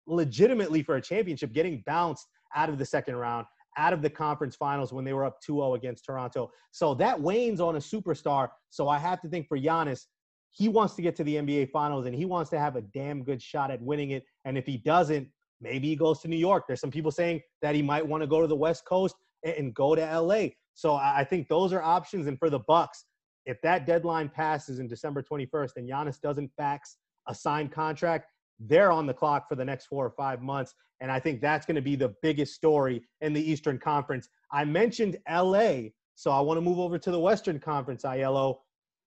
legitimately 0.07 0.83
for 0.83 0.97
a 0.97 1.03
championship, 1.03 1.53
getting 1.53 1.83
bounced 1.87 2.27
out 2.55 2.69
of 2.69 2.79
the 2.79 2.85
second 2.85 3.17
round, 3.17 3.47
out 3.77 3.93
of 3.93 4.03
the 4.03 4.11
conference 4.11 4.57
finals 4.57 4.93
when 4.93 5.05
they 5.05 5.13
were 5.13 5.25
up 5.25 5.39
2-0 5.47 5.77
against 5.77 6.05
Toronto. 6.05 6.51
So 6.71 6.95
that 6.95 7.21
wanes 7.21 7.61
on 7.61 7.77
a 7.77 7.79
superstar. 7.79 8.49
So 8.71 8.89
I 8.89 8.99
have 8.99 9.21
to 9.23 9.29
think 9.29 9.47
for 9.47 9.59
Giannis, 9.59 10.07
he 10.51 10.69
wants 10.69 10.95
to 10.95 11.03
get 11.03 11.15
to 11.17 11.25
the 11.25 11.37
NBA 11.37 11.71
finals 11.71 12.07
and 12.07 12.15
he 12.15 12.25
wants 12.25 12.51
to 12.51 12.59
have 12.59 12.77
a 12.77 12.81
damn 12.81 13.23
good 13.23 13.43
shot 13.43 13.71
at 13.71 13.83
winning 13.83 14.11
it. 14.11 14.25
And 14.45 14.57
if 14.57 14.67
he 14.67 14.79
doesn't, 14.79 15.29
maybe 15.61 15.89
he 15.89 15.97
goes 15.97 16.21
to 16.21 16.29
New 16.29 16.37
York. 16.37 16.65
There's 16.67 16.81
some 16.81 16.91
people 16.91 17.11
saying 17.11 17.43
that 17.63 17.75
he 17.75 17.83
might 17.83 18.07
want 18.07 18.23
to 18.23 18.27
go 18.27 18.41
to 18.41 18.47
the 18.47 18.57
West 18.57 18.85
Coast 18.87 19.15
and 19.45 19.75
go 19.75 19.95
to 19.95 20.21
LA. 20.21 20.49
So 20.75 20.95
I 20.95 21.25
think 21.25 21.49
those 21.49 21.73
are 21.73 21.83
options. 21.83 22.27
And 22.27 22.39
for 22.39 22.51
the 22.51 22.61
Bucks, 22.61 23.05
if 23.47 23.61
that 23.63 23.87
deadline 23.87 24.29
passes 24.29 24.79
in 24.79 24.89
December 24.89 25.23
21st 25.23 25.71
and 25.77 25.89
Giannis 25.89 26.21
doesn't 26.21 26.51
fax 26.57 26.99
a 27.29 27.35
signed 27.35 27.73
contract, 27.73 28.27
they're 28.61 28.93
on 28.93 29.07
the 29.07 29.15
clock 29.15 29.49
for 29.49 29.55
the 29.55 29.65
next 29.65 29.87
four 29.87 30.05
or 30.05 30.11
five 30.11 30.43
months. 30.43 30.75
And 31.01 31.11
I 31.11 31.21
think 31.21 31.41
that's 31.41 31.65
going 31.65 31.77
to 31.77 31.83
be 31.83 31.97
the 31.97 32.15
biggest 32.23 32.55
story 32.55 33.03
in 33.21 33.33
the 33.33 33.51
Eastern 33.51 33.79
Conference. 33.79 34.29
I 34.53 34.65
mentioned 34.65 35.17
LA, 35.31 35.91
so 36.15 36.31
I 36.31 36.41
want 36.41 36.59
to 36.59 36.63
move 36.63 36.79
over 36.79 36.99
to 36.99 37.11
the 37.11 37.21
Western 37.21 37.61
Conference, 37.61 38.03
Aiello. 38.03 38.59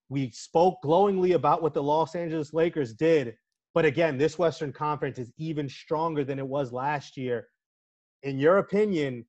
We 0.09 0.31
spoke 0.31 0.81
glowingly 0.81 1.33
about 1.33 1.61
what 1.61 1.73
the 1.73 1.83
Los 1.83 2.15
Angeles 2.15 2.53
Lakers 2.53 2.93
did. 2.93 3.35
But 3.73 3.85
again, 3.85 4.17
this 4.17 4.37
Western 4.37 4.73
Conference 4.73 5.19
is 5.19 5.31
even 5.37 5.69
stronger 5.69 6.23
than 6.23 6.39
it 6.39 6.47
was 6.47 6.73
last 6.73 7.15
year. 7.15 7.47
In 8.23 8.37
your 8.37 8.57
opinion, 8.57 9.25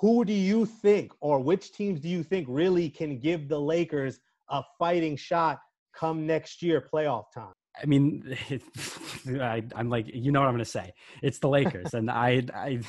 who 0.00 0.24
do 0.24 0.32
you 0.32 0.66
think, 0.66 1.12
or 1.20 1.40
which 1.40 1.72
teams 1.72 2.00
do 2.00 2.08
you 2.08 2.22
think 2.22 2.46
really 2.48 2.88
can 2.88 3.18
give 3.18 3.48
the 3.48 3.58
Lakers 3.58 4.20
a 4.50 4.62
fighting 4.78 5.16
shot 5.16 5.58
come 5.96 6.26
next 6.26 6.62
year, 6.62 6.86
playoff 6.92 7.24
time? 7.34 7.52
I 7.80 7.86
mean, 7.86 8.36
I, 9.40 9.62
am 9.76 9.90
like, 9.90 10.06
you 10.12 10.30
know 10.32 10.40
what 10.40 10.46
I'm 10.46 10.54
going 10.54 10.64
to 10.64 10.70
say. 10.70 10.92
It's 11.22 11.38
the 11.38 11.48
Lakers, 11.48 11.94
and 11.94 12.10
I, 12.10 12.42
I, 12.54 12.80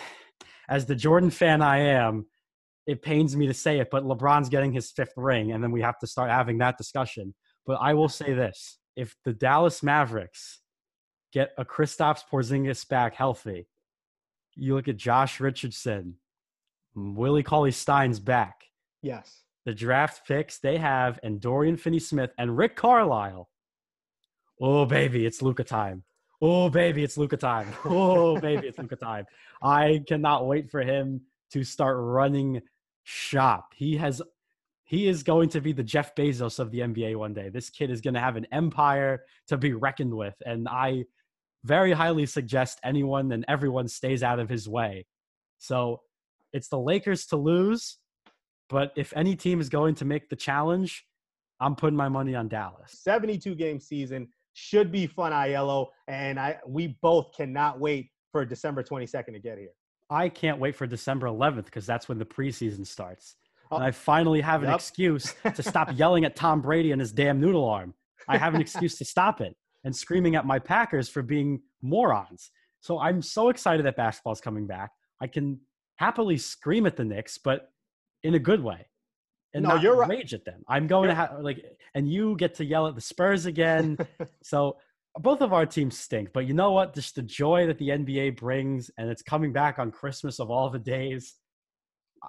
as 0.69 0.85
the 0.85 0.95
Jordan 0.95 1.29
fan 1.29 1.61
I 1.61 1.79
am, 1.79 2.27
it 2.85 3.01
pains 3.01 3.35
me 3.35 3.47
to 3.47 3.53
say 3.53 3.79
it, 3.79 3.89
but 3.89 4.03
LeBron's 4.03 4.49
getting 4.49 4.71
his 4.71 4.91
fifth 4.91 5.13
ring, 5.17 5.51
and 5.51 5.63
then 5.63 5.71
we 5.71 5.81
have 5.81 5.97
to 5.99 6.07
start 6.07 6.29
having 6.29 6.59
that 6.59 6.77
discussion. 6.77 7.33
But 7.65 7.79
I 7.81 7.93
will 7.93 8.09
say 8.09 8.33
this: 8.33 8.77
if 8.95 9.15
the 9.25 9.33
Dallas 9.33 9.81
Mavericks 9.81 10.59
get 11.33 11.51
a 11.57 11.65
Kristaps 11.65 12.21
Porzingis 12.31 12.87
back 12.87 13.15
healthy, 13.15 13.67
you 14.55 14.75
look 14.75 14.87
at 14.87 14.97
Josh 14.97 15.39
Richardson, 15.39 16.15
Willie 16.95 17.43
Cauley 17.43 17.71
Stein's 17.71 18.19
back. 18.19 18.63
Yes. 19.01 19.43
The 19.65 19.73
draft 19.73 20.27
picks 20.27 20.59
they 20.59 20.77
have, 20.77 21.19
and 21.23 21.41
Dorian 21.41 21.77
Finney-Smith 21.77 22.31
and 22.37 22.57
Rick 22.57 22.75
Carlisle. 22.75 23.49
Oh 24.61 24.85
baby, 24.85 25.25
it's 25.25 25.41
Luka 25.41 25.63
time. 25.63 26.03
Oh 26.41 26.69
baby, 26.69 27.03
it's 27.03 27.17
Luka 27.17 27.37
time. 27.37 27.67
Oh 27.83 28.39
baby, 28.39 28.67
it's 28.67 28.77
Luka 28.77 28.95
time. 28.95 29.25
I 29.61 30.03
cannot 30.07 30.47
wait 30.47 30.69
for 30.69 30.81
him 30.81 31.21
to 31.51 31.63
start 31.63 31.97
running 31.99 32.61
shop. 33.03 33.73
He 33.75 33.97
has 33.97 34.21
he 34.85 35.07
is 35.07 35.23
going 35.23 35.49
to 35.49 35.61
be 35.61 35.73
the 35.73 35.83
Jeff 35.83 36.13
Bezos 36.13 36.59
of 36.59 36.69
the 36.71 36.81
NBA 36.81 37.15
one 37.15 37.33
day. 37.33 37.49
This 37.49 37.71
kid 37.71 37.89
is 37.89 38.01
going 38.01 38.13
to 38.13 38.19
have 38.19 38.35
an 38.35 38.45
empire 38.51 39.23
to 39.47 39.57
be 39.57 39.73
reckoned 39.73 40.13
with 40.13 40.35
and 40.45 40.67
I 40.69 41.05
very 41.63 41.91
highly 41.91 42.27
suggest 42.27 42.79
anyone 42.83 43.31
and 43.31 43.43
everyone 43.47 43.87
stays 43.87 44.21
out 44.21 44.39
of 44.39 44.47
his 44.47 44.69
way. 44.69 45.07
So, 45.57 46.01
it's 46.53 46.67
the 46.67 46.79
Lakers 46.79 47.25
to 47.27 47.37
lose, 47.37 47.97
but 48.69 48.91
if 48.95 49.13
any 49.15 49.35
team 49.35 49.59
is 49.59 49.69
going 49.69 49.95
to 49.95 50.05
make 50.05 50.29
the 50.29 50.35
challenge, 50.35 51.05
I'm 51.59 51.75
putting 51.75 51.97
my 51.97 52.09
money 52.09 52.35
on 52.35 52.47
Dallas. 52.47 52.99
72 53.01 53.55
game 53.55 53.79
season 53.79 54.27
should 54.53 54.91
be 54.91 55.07
fun, 55.07 55.31
Aiello, 55.31 55.87
and 56.07 56.39
I 56.39 56.57
we 56.67 56.97
both 57.01 57.35
cannot 57.35 57.79
wait 57.79 58.09
for 58.31 58.45
December 58.45 58.83
22nd 58.83 59.33
to 59.33 59.39
get 59.39 59.57
here. 59.57 59.69
I 60.09 60.29
can't 60.29 60.59
wait 60.59 60.75
for 60.75 60.85
December 60.85 61.27
11th 61.27 61.65
because 61.65 61.85
that's 61.85 62.07
when 62.07 62.17
the 62.17 62.25
preseason 62.25 62.85
starts. 62.85 63.35
Oh. 63.71 63.77
And 63.77 63.83
oh, 63.83 63.87
I 63.87 63.91
finally 63.91 64.41
have 64.41 64.61
an 64.61 64.69
yep. 64.69 64.75
excuse 64.75 65.33
to 65.55 65.63
stop 65.63 65.89
yelling 65.95 66.25
at 66.25 66.35
Tom 66.35 66.61
Brady 66.61 66.91
and 66.91 67.01
his 67.01 67.11
damn 67.11 67.39
noodle 67.39 67.67
arm. 67.67 67.93
I 68.27 68.37
have 68.37 68.55
an 68.55 68.61
excuse 68.61 68.97
to 68.97 69.05
stop 69.05 69.41
it 69.41 69.55
and 69.83 69.95
screaming 69.95 70.35
at 70.35 70.45
my 70.45 70.59
Packers 70.59 71.09
for 71.09 71.21
being 71.21 71.61
morons. 71.81 72.51
So 72.81 72.99
I'm 72.99 73.21
so 73.21 73.49
excited 73.49 73.85
that 73.85 73.95
basketball's 73.95 74.41
coming 74.41 74.67
back. 74.67 74.91
I 75.21 75.27
can 75.27 75.59
happily 75.97 76.37
scream 76.37 76.85
at 76.85 76.95
the 76.95 77.05
Knicks, 77.05 77.37
but 77.37 77.69
in 78.23 78.35
a 78.35 78.39
good 78.39 78.63
way. 78.63 78.87
And 79.53 79.63
no, 79.63 79.69
not 79.69 79.81
you're 79.81 80.05
rage 80.05 80.33
right. 80.33 80.33
at 80.33 80.45
them. 80.45 80.63
I'm 80.67 80.87
going 80.87 81.05
you're... 81.05 81.15
to 81.15 81.15
have 81.15 81.39
like 81.39 81.63
and 81.93 82.11
you 82.11 82.35
get 82.35 82.55
to 82.55 82.65
yell 82.65 82.87
at 82.87 82.95
the 82.95 83.01
Spurs 83.01 83.45
again. 83.45 83.97
so 84.43 84.77
both 85.19 85.41
of 85.41 85.53
our 85.53 85.65
teams 85.65 85.97
stink, 85.97 86.33
but 86.33 86.45
you 86.45 86.53
know 86.53 86.71
what? 86.71 86.93
Just 86.93 87.15
the 87.15 87.21
joy 87.21 87.67
that 87.67 87.77
the 87.77 87.89
NBA 87.89 88.37
brings, 88.37 88.91
and 88.97 89.09
it's 89.09 89.21
coming 89.21 89.53
back 89.53 89.79
on 89.79 89.91
Christmas 89.91 90.39
of 90.39 90.51
all 90.51 90.69
the 90.69 90.79
days. 90.79 91.35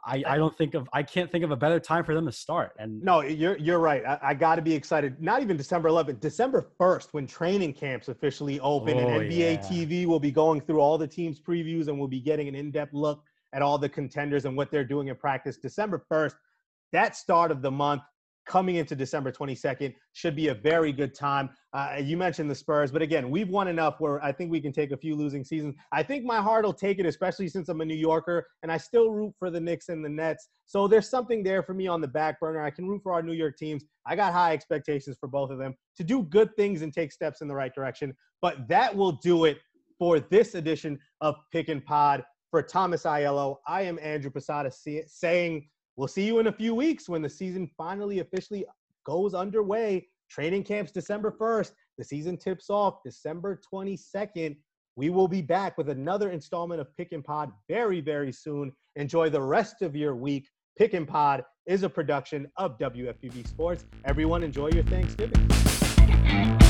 I, 0.05 0.23
I 0.27 0.37
don't 0.37 0.57
think 0.57 0.75
of 0.75 0.89
I 0.93 1.03
can't 1.03 1.33
think 1.33 1.43
of 1.43 1.51
a 1.51 1.57
better 1.57 1.81
time 1.81 2.05
for 2.05 2.15
them 2.15 2.27
to 2.27 2.33
start. 2.33 2.73
And 2.79 3.03
no, 3.03 3.23
you're 3.23 3.57
you're 3.59 3.79
right. 3.79 4.05
I, 4.07 4.19
I 4.23 4.35
got 4.35 4.57
to 4.57 4.63
be 4.63 4.75
excited. 4.75 5.21
Not 5.21 5.43
even 5.43 5.57
December 5.57 5.89
11th, 5.89 6.21
December 6.21 6.69
1st, 6.79 7.09
when 7.13 7.27
training 7.27 7.73
camps 7.73 8.09
officially 8.09 8.61
open, 8.61 8.99
oh, 8.99 9.01
and 9.01 9.23
NBA 9.23 9.39
yeah. 9.39 9.57
TV 9.57 10.07
will 10.07 10.21
be 10.21 10.31
going 10.31 10.61
through 10.61 10.81
all 10.81 10.99
the 10.99 11.09
teams' 11.09 11.41
previews, 11.41 11.89
and 11.89 11.99
we'll 11.99 12.09
be 12.09 12.21
getting 12.21 12.47
an 12.47 12.55
in-depth 12.55 12.93
look 12.93 13.25
at 13.53 13.63
all 13.63 13.79
the 13.79 13.89
contenders 13.89 14.45
and 14.45 14.57
what 14.57 14.71
they're 14.71 14.85
doing 14.85 15.09
in 15.09 15.17
practice. 15.17 15.57
December 15.57 16.05
1st, 16.11 16.35
that 16.93 17.17
start 17.17 17.51
of 17.51 17.63
the 17.63 17.71
month 17.71 18.03
coming 18.47 18.77
into 18.77 18.95
December 18.95 19.33
22nd 19.33 19.93
should 20.13 20.37
be 20.37 20.49
a 20.49 20.55
very 20.55 20.93
good 20.93 21.15
time. 21.15 21.51
Uh, 21.73 21.97
you 22.01 22.17
mentioned 22.17 22.51
the 22.51 22.55
Spurs, 22.55 22.93
but 22.93 23.03
again, 23.03 23.29
we've 23.29 23.49
won 23.49 23.69
enough 23.69 23.97
where 23.99 24.23
I 24.25 24.33
think 24.33 24.51
we 24.51 24.61
can 24.61 24.73
take 24.73 24.93
a 24.93 24.97
few 24.97 25.17
losing 25.17 25.45
seasons. 25.45 25.75
I 25.93 26.03
think 26.03 26.25
my 26.25 26.41
heart 26.41 26.65
will 26.65 26.73
take 26.73 26.99
it, 26.99 27.07
especially 27.07 27.49
since 27.49 27.69
I'm 27.69 27.81
a 27.81 27.85
New 27.85 27.97
Yorker 27.97 28.47
and 28.63 28.71
I 28.71 28.79
still 28.79 29.11
root 29.11 29.35
for 29.39 29.51
the 29.51 29.61
Knicks 29.61 29.89
and 29.89 30.05
the 30.05 30.09
Nets. 30.09 30.49
So 30.65 30.89
there's 30.89 31.11
something 31.11 31.43
there 31.43 31.63
for 31.63 31.75
me 31.75 31.87
on 31.87 32.01
the 32.01 32.09
back 32.09 32.41
burner. 32.41 32.63
I 32.63 32.71
can 32.71 32.89
root 32.89 33.03
for 33.03 33.13
our 33.13 33.23
New 33.23 33.33
York 33.33 33.57
teams. 33.57 33.85
I 34.07 34.17
got 34.17 34.33
high 34.33 34.53
expectations 34.53 35.17
for 35.19 35.29
both 35.29 35.51
of 35.51 35.59
them 35.59 35.75
to 35.97 36.05
do 36.05 36.23
good 36.23 36.55
things 36.57 36.83
and 36.83 36.93
take 36.93 37.13
steps 37.13 37.41
in 37.41 37.49
the 37.49 37.55
right 37.55 37.75
direction. 37.75 38.15
But 38.41 38.69
that 38.69 38.95
will 38.95 39.13
do 39.13 39.45
it 39.45 39.59
for 39.99 40.21
this 40.21 40.55
edition 40.55 40.99
of 41.21 41.35
Pick 41.53 41.69
and 41.69 41.85
Pod. 41.85 42.23
For 42.51 42.63
Thomas 42.63 43.03
Aiello, 43.05 43.57
I 43.67 43.83
am 43.83 43.99
Andrew 44.01 44.31
Posada 44.31 44.71
saying 45.07 45.69
We'll 45.97 46.09
see 46.09 46.27
you 46.27 46.41
in 46.41 46.47
a 46.47 46.53
few 46.53 46.75
weeks 46.75 47.09
when 47.09 47.23
the 47.23 47.29
season 47.29 47.71
finally 47.77 48.19
officially 48.19 48.67
goes 49.07 49.33
underway. 49.33 50.07
Training 50.31 50.63
camps 50.63 50.93
December 50.93 51.35
1st. 51.41 51.73
The 51.97 52.05
season 52.05 52.37
tips 52.37 52.69
off 52.69 52.99
December 53.03 53.61
22nd. 53.73 54.57
We 54.97 55.09
will 55.09 55.29
be 55.29 55.41
back 55.41 55.79
with 55.79 55.89
another 55.89 56.31
installment 56.33 56.83
of 56.83 56.95
Pick 56.97 57.13
and 57.13 57.25
Pod 57.25 57.51
very, 57.69 58.03
very 58.03 58.33
soon. 58.33 58.73
Enjoy 58.97 59.31
the 59.31 59.41
rest 59.41 59.81
of 59.81 59.97
your 59.97 60.15
week. 60.15 60.49
Pick 60.77 60.93
and 60.93 61.09
Pod 61.09 61.45
is 61.67 61.83
a 61.83 61.89
production 61.89 62.47
of 62.59 62.79
WFPB 62.79 63.47
Sports. 63.49 63.87
Everyone, 64.05 64.43
enjoy 64.43 64.69
your 64.69 64.85
Thanksgiving. 64.85 66.66